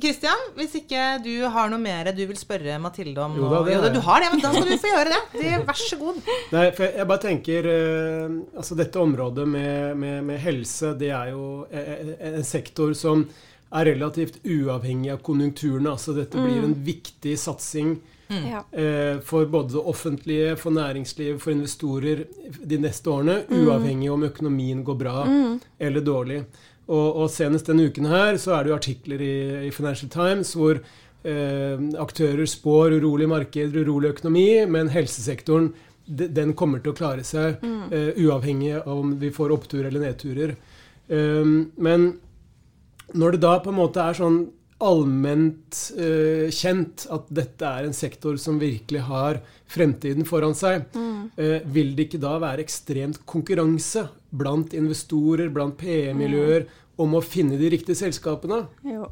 Kristian, 0.00 0.40
eh, 0.48 0.54
hvis 0.56 0.76
ikke 0.80 1.02
du 1.24 1.44
har 1.52 1.68
noe 1.70 1.80
mer 1.82 2.08
du 2.16 2.22
vil 2.24 2.38
spørre 2.38 2.78
Mathilde 2.80 3.20
om 3.20 3.36
jo, 3.36 3.50
da, 3.50 3.60
det 3.66 3.76
jo, 3.76 3.90
du 3.98 4.00
har 4.06 4.24
det, 4.24 4.30
men 4.32 4.42
da 4.42 4.52
skal 4.54 4.70
du 4.70 4.80
få 4.80 4.92
gjøre 4.94 5.12
det. 5.12 5.20
det 5.36 5.52
vær 5.68 5.80
så 5.82 6.00
god. 6.00 6.20
Nei, 6.54 6.66
for 6.78 6.88
jeg, 6.88 7.08
bare 7.12 7.24
tenker 7.26 7.70
eh, 7.74 8.36
Altså, 8.56 8.78
dette 8.78 9.02
området 9.02 9.46
med, 9.48 9.96
med, 10.00 10.18
med, 10.30 10.40
helse, 10.42 10.94
det 10.98 11.12
er 11.12 11.32
jo 11.34 11.66
en, 11.68 12.14
en 12.32 12.46
sektor 12.46 12.96
som 12.98 13.26
er 13.72 13.88
relativt 13.88 14.40
uavhengig 14.44 15.12
av 15.14 15.22
konjunkturene. 15.24 15.92
Altså 15.92 16.16
dette 16.16 16.40
blir 16.40 16.60
mm. 16.60 16.66
en 16.70 16.74
viktig 16.88 17.36
satsing 17.40 17.94
Mm. 18.32 18.48
Eh, 18.82 19.20
for 19.26 19.46
både 19.52 19.74
det 19.76 19.84
offentlige, 19.92 20.56
for 20.56 20.74
næringsliv, 20.74 21.38
for 21.42 21.52
investorer 21.52 22.24
de 22.64 22.80
neste 22.80 23.10
årene. 23.10 23.42
Mm. 23.48 23.62
Uavhengig 23.62 24.10
om 24.12 24.26
økonomien 24.28 24.82
går 24.84 24.98
bra 25.04 25.24
mm. 25.28 25.60
eller 25.78 26.06
dårlig. 26.06 26.42
Og, 26.88 27.06
og, 27.22 27.30
senest 27.30 27.68
denne 27.70 27.86
uken 27.88 28.08
her 28.10 28.36
så 28.42 28.56
er 28.56 28.64
det 28.64 28.72
jo 28.72 28.80
artikler 28.80 29.22
i, 29.22 29.36
i 29.68 29.70
Financial 29.74 30.10
Times 30.10 30.50
hvor 30.58 30.80
eh, 30.80 31.84
aktører 32.02 32.48
spår 32.50 32.98
urolig 32.98 33.28
marked, 33.30 33.76
urolig 33.76 34.16
økonomi, 34.16 34.48
men 34.66 34.90
helsesektoren 34.92 35.72
den 36.06 36.52
kommer 36.58 36.82
til 36.82 36.92
å 36.92 36.98
klare 36.98 37.22
seg 37.24 37.62
mm. 37.62 37.82
uh, 37.92 38.08
uavhengig 38.24 38.72
av 38.80 38.96
om 38.96 39.14
vi 39.20 39.30
får 39.32 39.52
opptur 39.54 39.86
eller 39.86 40.02
nedturer. 40.02 40.56
Um, 41.06 41.70
men 41.78 42.08
når 43.14 43.36
det 43.36 43.42
da 43.44 43.52
på 43.62 43.70
en 43.70 43.78
måte 43.78 44.02
er 44.02 44.18
sånn 44.18 44.40
allment 44.82 45.78
uh, 45.96 46.48
kjent 46.52 47.06
at 47.14 47.30
dette 47.34 47.68
er 47.68 47.86
en 47.86 47.96
sektor 47.96 48.38
som 48.40 48.60
virkelig 48.60 49.04
har 49.08 49.40
fremtiden 49.70 50.26
foran 50.28 50.56
seg, 50.58 50.88
mm. 50.94 51.18
uh, 51.38 51.58
vil 51.74 51.94
det 51.96 52.08
ikke 52.08 52.22
da 52.22 52.36
være 52.42 52.64
ekstremt 52.64 53.22
konkurranse 53.28 54.08
blant 54.30 54.74
investorer, 54.76 55.52
blant 55.54 55.78
PE-miljøer, 55.80 56.66
mm. 56.66 56.78
om 57.02 57.18
å 57.18 57.24
finne 57.24 57.58
de 57.60 57.72
riktige 57.72 57.98
selskapene? 58.02 58.64
Jo. 58.86 59.08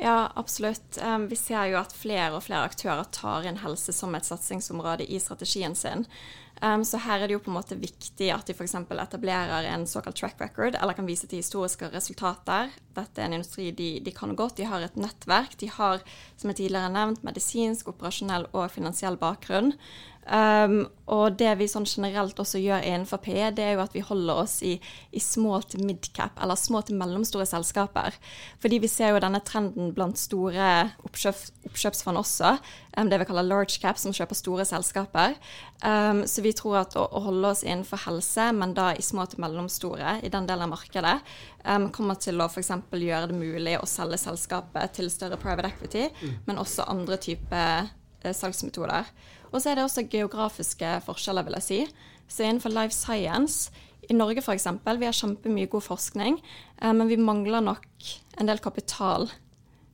Ja, 0.00 0.32
absolutt. 0.34 0.96
Um, 1.04 1.26
vi 1.28 1.36
ser 1.36 1.66
jo 1.68 1.80
at 1.82 1.92
flere 1.92 2.32
og 2.32 2.46
flere 2.46 2.70
aktører 2.70 3.04
tar 3.12 3.44
inn 3.44 3.60
helse 3.60 3.92
som 3.92 4.14
et 4.16 4.24
satsingsområde 4.24 5.04
i 5.04 5.20
strategien 5.20 5.76
sin. 5.76 6.06
Um, 6.60 6.82
så 6.84 6.98
her 7.00 7.22
er 7.22 7.30
det 7.30 7.38
jo 7.38 7.40
på 7.40 7.48
en 7.48 7.56
måte 7.56 7.76
viktig 7.80 8.26
at 8.34 8.44
de 8.44 8.52
f.eks. 8.52 8.74
etablerer 8.76 9.64
en 9.70 9.86
såkalt 9.88 10.18
track 10.20 10.42
record, 10.42 10.76
eller 10.76 10.96
kan 10.96 11.08
vise 11.08 11.24
til 11.28 11.40
historiske 11.40 11.88
resultater. 11.88 12.68
Dette 12.96 13.22
er 13.22 13.30
en 13.30 13.38
industri 13.38 13.70
de, 13.72 13.88
de 14.04 14.12
kan 14.12 14.34
godt. 14.36 14.58
De 14.60 14.68
har 14.68 14.84
et 14.84 14.98
nettverk. 15.00 15.56
De 15.56 15.70
har, 15.72 16.04
som 16.36 16.52
jeg 16.52 16.60
tidligere 16.60 16.92
nevnt, 16.92 17.24
medisinsk, 17.24 17.88
operasjonell 17.94 18.50
og 18.52 18.68
finansiell 18.74 19.16
bakgrunn. 19.20 19.72
Um, 20.30 20.84
og 21.10 21.34
det 21.40 21.50
vi 21.58 21.66
sånn 21.66 21.88
generelt 21.90 22.38
også 22.38 22.60
gjør 22.62 22.84
innenfor 22.86 23.18
PE, 23.24 23.48
det 23.56 23.64
er 23.66 23.72
jo 23.74 23.82
at 23.82 23.94
vi 23.96 24.02
holder 24.06 24.42
oss 24.44 24.60
i, 24.62 24.76
i 25.10 25.22
små 25.22 25.56
til 25.66 25.82
midcap, 25.82 26.36
eller 26.38 26.54
små 26.54 26.84
til 26.86 27.00
mellomstore 27.00 27.48
selskaper. 27.50 28.14
Fordi 28.62 28.78
vi 28.78 28.90
ser 28.90 29.10
jo 29.10 29.22
denne 29.22 29.40
trenden 29.42 29.90
blant 29.96 30.20
store 30.22 30.68
oppkjøp, 31.02 31.40
oppkjøpsfond 31.72 32.20
også, 32.20 32.52
um, 32.94 33.10
det 33.10 33.18
vi 33.18 33.26
kaller 33.32 33.48
large 33.48 33.80
cap, 33.82 33.98
som 33.98 34.14
kjøper 34.14 34.38
store 34.38 34.68
selskaper. 34.70 35.34
Um, 35.82 36.22
så 36.30 36.44
vi 36.46 36.54
tror 36.54 36.78
at 36.84 36.94
å, 36.94 37.08
å, 37.10 37.24
holde 37.26 37.50
oss 37.50 37.64
innenfor 37.66 38.04
helse, 38.06 38.46
men 38.54 38.76
da 38.78 38.92
i 38.94 39.02
små 39.02 39.26
til 39.26 39.42
mellomstore, 39.42 40.20
i 40.22 40.30
den 40.30 40.46
delen 40.46 40.68
av 40.68 40.76
markedet, 40.76 41.16
kommer 41.92 42.16
til 42.16 42.40
å 42.40 42.46
f.eks. 42.48 42.70
gjøre 42.94 43.26
det 43.28 43.36
mulig 43.36 43.74
å 43.76 43.88
selge 43.88 44.16
selskapet 44.22 44.94
til 44.96 45.10
større 45.12 45.36
private 45.40 45.74
equity, 45.74 46.06
mm. 46.22 46.38
men 46.46 46.62
også 46.62 46.86
andre 46.88 47.18
typer 47.20 47.90
eh, 48.22 48.32
salgsmetoder. 48.32 49.10
Og 49.50 49.60
så 49.60 49.70
er 49.70 49.78
det 49.78 49.84
også 49.86 50.06
geografiske 50.10 50.96
forskjeller, 51.06 51.46
vil 51.46 51.58
jeg 51.58 51.66
si. 51.66 51.80
Så 52.30 52.46
innenfor 52.46 52.72
life 52.74 52.94
science 52.94 53.70
i 54.10 54.16
Norge 54.16 54.42
f.eks. 54.42 54.66
Vi 54.86 55.06
har 55.08 55.16
kjempemye 55.16 55.70
god 55.70 55.86
forskning, 55.86 56.40
eh, 56.82 56.92
men 56.92 57.08
vi 57.10 57.18
mangler 57.20 57.62
nok 57.64 57.86
en 58.40 58.50
del 58.50 58.62
kapital 58.62 59.28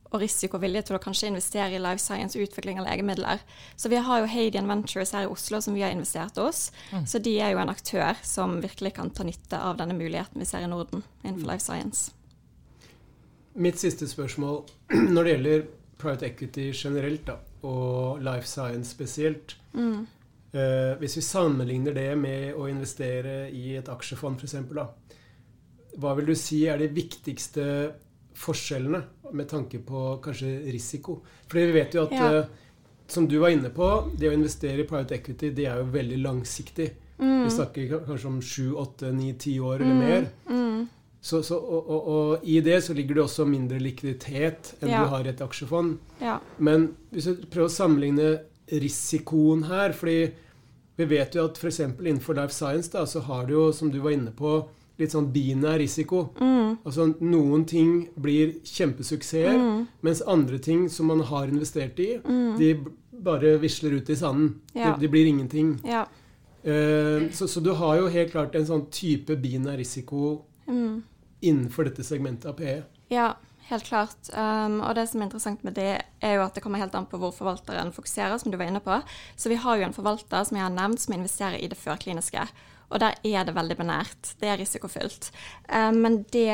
og 0.07 0.21
risikovilje 0.21 0.85
til 0.87 0.95
å 0.95 1.01
kanskje 1.03 1.27
investere 1.31 1.75
i 1.75 1.81
life 1.81 1.99
science 1.99 2.37
og 2.37 2.45
utvikling 2.47 2.79
av 2.79 2.87
legemidler. 2.87 3.41
Så 3.75 3.91
vi 3.91 3.99
har 3.99 4.21
jo 4.21 4.29
Hadian 4.31 4.69
Ventures 4.69 5.11
her 5.15 5.27
i 5.27 5.31
Oslo 5.31 5.59
som 5.63 5.75
vi 5.75 5.83
har 5.83 5.91
investert 5.91 6.39
hos. 6.39 6.69
Mm. 6.93 7.03
Så 7.09 7.19
de 7.23 7.33
er 7.43 7.51
jo 7.53 7.61
en 7.61 7.73
aktør 7.73 8.21
som 8.23 8.61
virkelig 8.63 8.95
kan 8.97 9.11
ta 9.11 9.27
nytte 9.27 9.59
av 9.59 9.81
denne 9.81 9.97
muligheten 9.97 10.39
vi 10.39 10.47
ser 10.47 10.63
i 10.63 10.71
Norden 10.71 11.03
innenfor 11.23 11.51
life 11.51 11.65
science. 11.65 12.13
Mitt 13.57 13.81
siste 13.81 14.07
spørsmål 14.07 14.63
når 15.13 15.23
det 15.23 15.35
gjelder 15.35 15.67
private 15.97 16.29
equity 16.29 16.71
generelt, 16.71 17.27
da 17.27 17.41
og 17.65 18.21
life 18.23 18.47
science 18.47 18.93
spesielt. 18.93 19.55
Mm. 19.73 20.05
Eh, 20.51 20.93
hvis 20.99 21.17
vi 21.17 21.25
sammenligner 21.25 21.95
det 21.95 22.11
med 22.19 22.55
å 22.55 22.67
investere 22.71 23.47
i 23.51 23.75
et 23.79 23.89
aksjefond, 23.91 24.39
f.eks., 24.39 24.55
hva 25.97 26.13
vil 26.17 26.29
du 26.29 26.35
si 26.37 26.61
er 26.69 26.77
de 26.77 26.91
viktigste 26.93 27.63
forskjellene 28.37 29.01
med 29.33 29.49
tanke 29.49 29.81
på 29.81 30.19
kanskje 30.23 30.59
risiko? 30.69 31.19
Fordi 31.49 31.65
vi 31.65 31.75
vet 31.79 31.97
jo 31.97 32.05
at, 32.05 32.13
ja. 32.13 32.29
eh, 32.37 32.85
som 33.09 33.27
du 33.27 33.39
var 33.41 33.55
inne 33.55 33.71
på, 33.73 33.89
det 34.19 34.29
å 34.29 34.35
investere 34.35 34.83
i 34.83 34.87
private 34.87 35.17
equity, 35.17 35.51
det 35.57 35.65
er 35.65 35.81
jo 35.81 35.89
veldig 35.95 36.21
langsiktig. 36.21 36.91
Mm. 37.17 37.43
Vi 37.47 37.55
snakker 37.55 37.97
kanskje 38.05 38.29
om 38.29 38.37
sju, 38.45 38.67
åtte, 38.77 39.11
ni, 39.15 39.33
ti 39.41 39.57
år 39.59 39.81
eller 39.81 39.97
mm. 39.97 40.05
mer. 40.05 40.29
Så, 41.21 41.41
så, 41.43 41.57
og, 41.57 41.89
og, 41.89 42.07
og, 42.07 42.43
i 42.47 42.59
det 42.63 42.77
så 42.85 42.93
ligger 42.95 43.17
det 43.17 43.23
også 43.23 43.45
mindre 43.49 43.79
likviditet 43.81 44.75
enn 44.79 44.91
ja. 44.93 45.01
du 45.01 45.11
har 45.11 45.25
i 45.25 45.31
et 45.33 45.41
aksjefond. 45.43 45.97
Ja. 46.21 46.37
Men 46.57 46.91
hvis 47.11 47.27
du 47.27 47.47
prøver 47.49 47.67
å 47.67 47.73
sammenligne 47.73 48.29
risikoen 48.67 49.65
her 49.67 49.95
fordi 49.95 50.19
vi 50.97 51.05
vet 51.09 51.35
jo 51.37 51.45
at 51.45 51.59
f.eks. 51.59 51.81
innenfor 51.83 52.37
Life 52.37 52.55
Science 52.55 52.89
da, 52.93 53.05
så 53.05 53.21
har 53.27 53.45
du 53.47 53.53
jo, 53.53 53.65
som 53.73 53.91
du 53.93 53.99
var 54.01 54.15
inne 54.15 54.33
på, 54.33 54.59
litt 54.97 55.13
sånn 55.13 55.29
binær 55.33 55.77
risiko. 55.81 56.23
Mm. 56.41 56.79
Altså 56.81 57.05
noen 57.21 57.65
ting 57.69 58.07
blir 58.17 58.55
kjempesuksesser, 58.65 59.53
mm. 59.53 59.83
mens 60.05 60.23
andre 60.25 60.57
ting 60.63 60.87
som 60.89 61.11
man 61.11 61.21
har 61.29 61.51
investert 61.51 62.01
i, 62.01 62.15
mm. 62.23 62.55
de 62.57 62.71
bare 63.27 63.55
visler 63.61 63.99
ut 63.99 64.09
i 64.09 64.17
sanden. 64.17 64.55
Ja. 64.73 64.95
De, 64.95 65.05
de, 65.05 65.11
blir 65.13 65.29
ingenting. 65.29 65.75
Ja. 65.85 66.07
Uh, 66.65 67.29
så, 67.31 67.45
så, 67.47 67.61
du 67.61 67.71
har 67.77 68.01
jo 68.01 68.09
helt 68.11 68.33
klart 68.33 68.57
en 68.57 68.65
sånn 68.67 68.87
type 68.93 69.37
binær 69.39 69.77
risiko 69.79 70.39
mm. 70.67 71.03
innenfor 71.41 71.89
dette 71.89 72.05
segmentet 72.05 72.49
av 72.51 72.57
PE. 72.59 72.79
Ja, 73.13 73.33
helt 73.69 73.87
klart. 73.87 74.29
Um, 74.33 74.79
og 74.81 74.95
det 74.97 75.07
som 75.11 75.21
er 75.21 75.29
interessant 75.29 75.65
med 75.67 75.77
det, 75.79 75.91
er 76.23 76.37
jo 76.37 76.45
at 76.45 76.55
det 76.55 76.63
kommer 76.65 76.81
helt 76.81 76.95
an 76.97 77.09
på 77.09 77.19
hvor 77.21 77.35
forvalteren 77.35 77.93
fokuserer, 77.95 78.37
som 78.41 78.53
du 78.53 78.59
var 78.59 78.69
inne 78.69 78.83
på. 78.83 79.01
Så 79.35 79.51
vi 79.51 79.59
har 79.63 79.79
jo 79.79 79.87
en 79.87 79.95
forvalter 79.95 80.47
som 80.47 80.59
jeg 80.59 80.67
har 80.67 80.75
nevnt, 80.75 81.03
som 81.03 81.17
investerer 81.17 81.59
i 81.59 81.69
det 81.71 81.79
førkliniske. 81.79 82.47
Og 82.87 83.01
der 83.03 83.17
er 83.27 83.47
det 83.47 83.55
veldig 83.55 83.79
benært. 83.79 84.35
Det 84.39 84.51
er 84.51 84.59
risikofylt. 84.61 85.31
Um, 85.67 86.03
men 86.03 86.21
det 86.31 86.51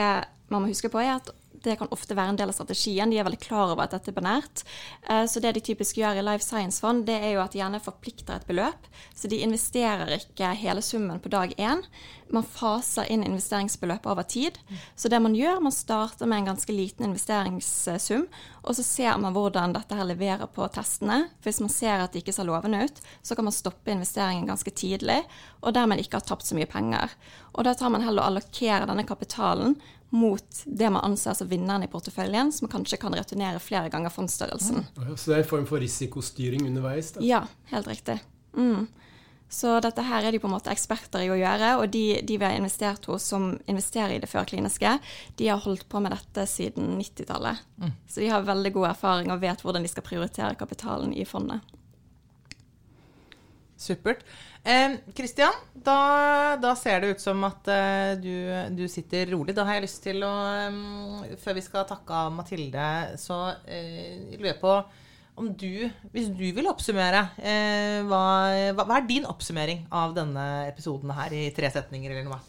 man 0.54 0.62
må 0.62 0.70
huske 0.70 0.92
på, 0.92 1.02
er 1.02 1.18
at 1.18 1.32
det 1.64 1.78
kan 1.80 1.92
ofte 1.96 2.16
være 2.18 2.34
en 2.34 2.40
del 2.40 2.52
av 2.52 2.58
strategien. 2.58 3.12
De 3.12 3.20
er 3.20 3.28
veldig 3.28 3.42
klar 3.44 3.74
over 3.74 3.86
at 3.86 3.96
dette 3.96 4.12
er 4.12 4.18
benært. 4.18 4.66
Eh, 5.10 5.26
så 5.30 5.42
det 5.44 5.56
de 5.58 5.64
typisk 5.64 6.00
gjør 6.02 6.20
i 6.20 6.26
Life 6.26 6.46
Science-fond, 6.46 7.06
det 7.08 7.20
er 7.20 7.36
jo 7.36 7.44
at 7.44 7.56
de 7.56 7.62
gjerne 7.62 7.82
forplikter 7.84 8.38
et 8.38 8.50
beløp. 8.50 8.90
Så 9.16 9.32
de 9.32 9.42
investerer 9.46 10.18
ikke 10.20 10.54
hele 10.60 10.84
summen 10.86 11.22
på 11.24 11.32
dag 11.34 11.56
én. 11.58 11.84
Man 12.34 12.46
faser 12.48 13.10
inn 13.14 13.26
investeringsbeløpet 13.26 14.10
over 14.10 14.26
tid. 14.26 14.58
Så 14.96 15.10
det 15.12 15.22
man 15.22 15.36
gjør, 15.38 15.62
man 15.62 15.76
starter 15.76 16.30
med 16.30 16.42
en 16.42 16.54
ganske 16.54 16.74
liten 16.74 17.06
investeringssum, 17.10 18.26
og 18.64 18.76
så 18.78 18.84
ser 18.84 19.18
man 19.20 19.36
hvordan 19.36 19.74
dette 19.76 19.96
her 19.98 20.08
leverer 20.08 20.48
på 20.52 20.66
testene. 20.72 21.26
Hvis 21.44 21.60
man 21.64 21.72
ser 21.72 22.00
at 22.00 22.14
det 22.14 22.24
ikke 22.24 22.36
ser 22.36 22.48
lovende 22.48 22.86
ut, 22.86 23.02
så 23.22 23.36
kan 23.36 23.48
man 23.48 23.56
stoppe 23.56 23.92
investeringen 23.92 24.48
ganske 24.48 24.72
tidlig, 24.72 25.20
og 25.62 25.76
dermed 25.76 26.00
ikke 26.00 26.22
ha 26.22 26.24
tapt 26.24 26.48
så 26.48 26.56
mye 26.56 26.70
penger. 26.70 27.12
Og 27.54 27.68
da 27.68 27.76
tar 27.78 27.92
man 27.94 28.06
heller 28.06 28.24
å 28.24 28.32
allokere 28.32 28.88
denne 28.88 29.06
kapitalen 29.08 29.76
mot 30.14 30.64
det 30.66 30.90
man 30.94 31.04
anser 31.04 31.36
som 31.36 31.50
vinneren 31.50 31.84
i 31.84 31.90
porteføljen, 31.92 32.52
som 32.54 32.70
kanskje 32.72 33.00
kan 33.02 33.16
returnere 33.18 33.60
flere 33.60 33.90
ganger 33.92 34.14
fondsstørrelsen. 34.14 34.86
Ja, 34.96 35.16
Så 35.18 35.32
det 35.32 35.38
er 35.40 35.44
en 35.44 35.50
form 35.50 35.66
for 35.68 35.82
risikostyring 35.82 36.68
underveis? 36.70 37.12
Da. 37.16 37.24
Ja, 37.26 37.46
helt 37.74 37.90
riktig. 37.90 38.20
Mm. 38.54 38.86
Så 39.54 39.76
dette 39.86 40.02
her 40.08 40.26
er 40.26 40.34
de 40.34 40.40
på 40.42 40.50
en 40.50 40.56
måte 40.56 40.72
eksperter 40.74 41.22
i 41.22 41.30
å 41.30 41.38
gjøre, 41.38 41.76
og 41.78 41.92
de, 41.94 42.06
de 42.26 42.40
vi 42.42 42.48
har 42.48 42.58
investert 42.58 43.06
hos 43.12 43.28
som 43.30 43.52
investerer 43.70 44.16
i 44.16 44.24
det 44.24 44.32
førkliniske, 44.32 44.96
de 45.38 45.52
har 45.52 45.62
holdt 45.62 45.86
på 45.92 46.02
med 46.02 46.16
dette 46.16 46.48
siden 46.50 46.96
90-tallet. 46.98 47.62
Mm. 47.78 47.94
Så 48.10 48.24
de 48.24 48.32
har 48.34 48.48
veldig 48.48 48.74
god 48.80 48.90
erfaring 48.96 49.30
og 49.30 49.44
vet 49.44 49.62
hvordan 49.62 49.86
de 49.86 49.92
skal 49.94 50.08
prioritere 50.08 50.58
kapitalen 50.58 51.14
i 51.14 51.28
fondet. 51.30 51.62
Supert. 53.84 54.24
Kristian, 55.14 55.52
eh, 55.52 55.82
da, 55.84 56.56
da, 56.62 56.72
ser 56.80 57.02
det 57.02 57.14
ut 57.14 57.22
som 57.22 57.42
at 57.44 57.68
eh, 57.68 58.14
du, 58.22 58.34
du, 58.78 58.86
sitter 58.88 59.28
rolig. 59.34 59.56
Da 59.58 59.66
har 59.68 59.78
jeg 59.78 59.86
lyst 59.90 60.06
til 60.06 60.24
å 60.24 60.34
um, 60.72 61.26
Før 61.42 61.58
vi 61.58 61.66
skal 61.66 61.88
takke 61.90 62.22
av 62.26 62.32
Mathilde, 62.32 62.86
så 63.20 63.42
eh, 63.68 64.38
lurer 64.38 64.54
jeg 64.54 64.62
på 64.64 64.78
du, 65.34 65.90
hvis 66.14 66.30
du 66.30 66.46
vil 66.54 66.68
oppsummere, 66.70 67.26
eh, 67.42 68.00
hva, 68.08 68.24
hva, 68.78 68.98
er 69.00 69.08
din 69.10 69.26
oppsummering 69.26 69.88
av 69.92 70.14
denne 70.18 70.68
episoden 70.68 71.14
her 71.18 71.34
i 71.34 71.48
tre 71.56 71.72
setninger, 71.74 72.14
eller 72.14 72.28
noe? 72.28 72.42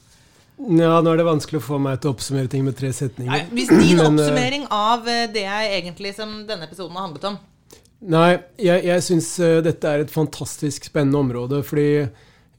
Ja, 0.55 1.01
nå 1.03 1.11
er 1.11 1.19
det 1.19 1.27
vanskelig 1.27 1.59
å 1.63 1.65
få 1.65 1.81
meg 1.83 1.99
til 1.99 2.13
å 2.13 2.15
oppsummere 2.15 2.51
ting 2.51 2.63
med 2.67 2.77
tre 2.79 2.93
setninger. 2.95 3.33
Nei, 3.33 3.49
hvis 3.57 3.73
din 3.73 3.97
Men, 4.03 4.13
oppsummering 4.13 4.69
av 4.71 5.09
det 5.35 5.47
er 5.49 5.73
egentlig 5.81 6.15
som 6.15 6.43
denne 6.47 6.69
episoden 6.69 6.95
har 6.95 7.09
handlet 7.09 7.33
om, 7.33 7.41
Nei, 8.05 8.37
jeg, 8.61 8.83
jeg 8.85 9.03
syns 9.05 9.31
uh, 9.41 9.63
dette 9.65 9.89
er 9.89 10.03
et 10.03 10.13
fantastisk 10.13 10.91
spennende 10.91 11.23
område. 11.23 11.63
Fordi 11.65 11.89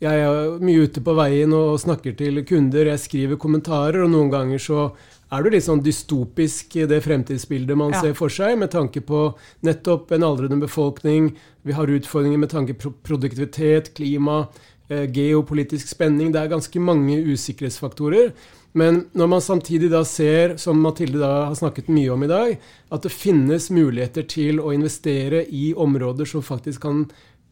jeg 0.02 0.24
er 0.26 0.56
mye 0.64 0.88
ute 0.88 1.04
på 1.06 1.16
veien 1.18 1.54
og 1.56 1.78
snakker 1.82 2.16
til 2.18 2.42
kunder, 2.48 2.90
jeg 2.92 3.04
skriver 3.04 3.40
kommentarer, 3.42 4.02
og 4.04 4.12
noen 4.14 4.32
ganger 4.34 4.62
så 4.62 4.88
er 5.36 5.46
det 5.46 5.54
litt 5.56 5.66
sånn 5.68 5.84
dystopisk 5.84 6.78
det 6.90 7.02
fremtidsbildet 7.06 7.78
man 7.80 7.94
ja. 7.96 8.02
ser 8.04 8.18
for 8.18 8.34
seg, 8.34 8.58
med 8.62 8.72
tanke 8.74 9.04
på 9.06 9.28
nettopp 9.68 10.14
en 10.16 10.26
aldrende 10.28 10.60
befolkning. 10.64 11.34
Vi 11.66 11.76
har 11.78 11.92
utfordringer 11.92 12.42
med 12.42 12.54
tanke 12.54 12.78
på 12.80 12.94
produktivitet, 13.06 13.94
klima, 13.98 14.46
eh, 14.90 15.06
geopolitisk 15.12 15.92
spenning. 15.92 16.32
Det 16.34 16.42
er 16.42 16.54
ganske 16.54 16.82
mange 16.82 17.20
usikkerhetsfaktorer. 17.26 18.34
Men 18.76 19.06
når 19.16 19.28
man 19.32 19.42
samtidig 19.42 19.88
da 19.94 20.02
ser, 20.04 20.58
som 20.60 20.82
Mathilde 20.84 21.22
da 21.22 21.46
har 21.48 21.56
snakket 21.56 21.88
mye 21.88 22.12
om 22.12 22.26
i 22.26 22.32
dag, 22.32 22.58
at 22.92 23.06
det 23.08 23.14
finnes 23.14 23.70
muligheter 23.72 24.26
til 24.28 24.60
å 24.60 24.74
investere 24.76 25.46
i 25.48 25.70
områder 25.72 26.28
som 26.28 26.44
faktisk 26.44 26.84
kan 26.84 27.06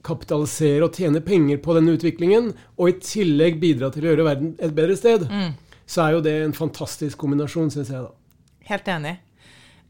kapitalisere 0.03 0.83
og 0.83 0.99
tjene 0.99 1.21
penger 1.23 1.61
på 1.63 1.77
denne 1.77 1.95
utviklingen, 1.95 2.51
og 2.75 2.91
i 2.91 2.97
tillegg 2.99 3.61
bidra 3.61 3.87
til 3.93 4.03
å 4.03 4.11
gjøre 4.11 4.27
verden 4.27 4.51
et 4.59 4.75
bedre 4.75 4.97
sted, 4.99 5.23
mm. 5.31 5.53
Så 5.93 6.07
er 6.07 6.17
jo 6.17 6.23
det 6.25 6.33
en 6.47 6.57
fantastisk 6.57 7.21
kombinasjon, 7.21 7.71
syns 7.73 7.93
jeg 7.93 8.01
da. 8.01 8.11
Helt 8.69 8.89
enig. 8.89 9.19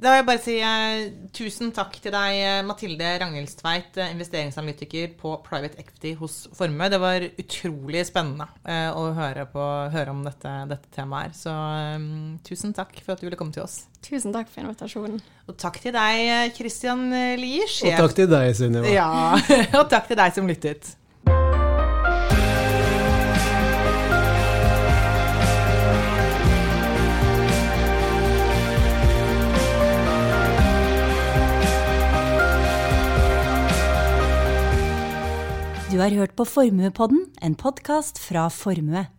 Da 0.04 0.12
vil 0.12 0.20
jeg 0.20 0.26
bare 0.28 0.42
si 0.42 0.54
eh, 0.60 1.04
tusen 1.32 1.70
takk 1.72 1.94
til 2.04 2.12
deg, 2.12 2.36
eh, 2.44 2.64
Mathilde 2.68 3.08
Ragnhildstveit, 3.22 3.96
eh, 4.02 4.12
investeringsanalytiker 4.12 5.14
på 5.20 5.38
Private 5.46 5.80
Equity 5.80 6.12
hos 6.20 6.50
Formue. 6.58 6.90
Det 6.92 7.00
var 7.00 7.24
utrolig 7.30 8.04
spennende 8.10 8.50
eh, 8.68 8.90
å 8.92 9.14
høre, 9.16 9.46
på, 9.54 9.68
høre 9.94 10.12
om 10.12 10.26
dette, 10.28 10.52
dette, 10.74 10.92
temaet 10.98 11.30
her. 11.30 11.38
Så 11.40 11.54
eh, 11.54 12.10
tusen 12.50 12.76
takk 12.76 13.00
for 13.00 13.16
at 13.16 13.24
du 13.24 13.30
ville 13.30 13.40
komme 13.40 13.56
til 13.56 13.64
oss. 13.64 13.86
Tusen 14.04 14.36
takk 14.36 14.52
for 14.52 14.66
invitasjonen. 14.66 15.24
Og 15.48 15.56
takk 15.62 15.80
til 15.86 15.96
deg, 15.96 16.52
Christian 16.58 17.08
Lier. 17.40 17.70
Og 17.94 18.04
takk 18.04 18.20
til 18.20 18.32
deg, 18.34 18.52
Sunniva. 18.60 18.92
Ja, 18.92 19.12
og 19.80 19.88
takk 19.94 20.12
til 20.12 20.20
deg 20.20 20.36
som 20.36 20.52
lyttet. 20.52 20.98
Du 35.94 36.00
har 36.02 36.10
hørt 36.10 36.32
på 36.34 36.46
Formuepodden, 36.50 37.28
en 37.46 37.54
podkast 37.54 38.18
fra 38.18 38.48
Formue. 38.50 39.14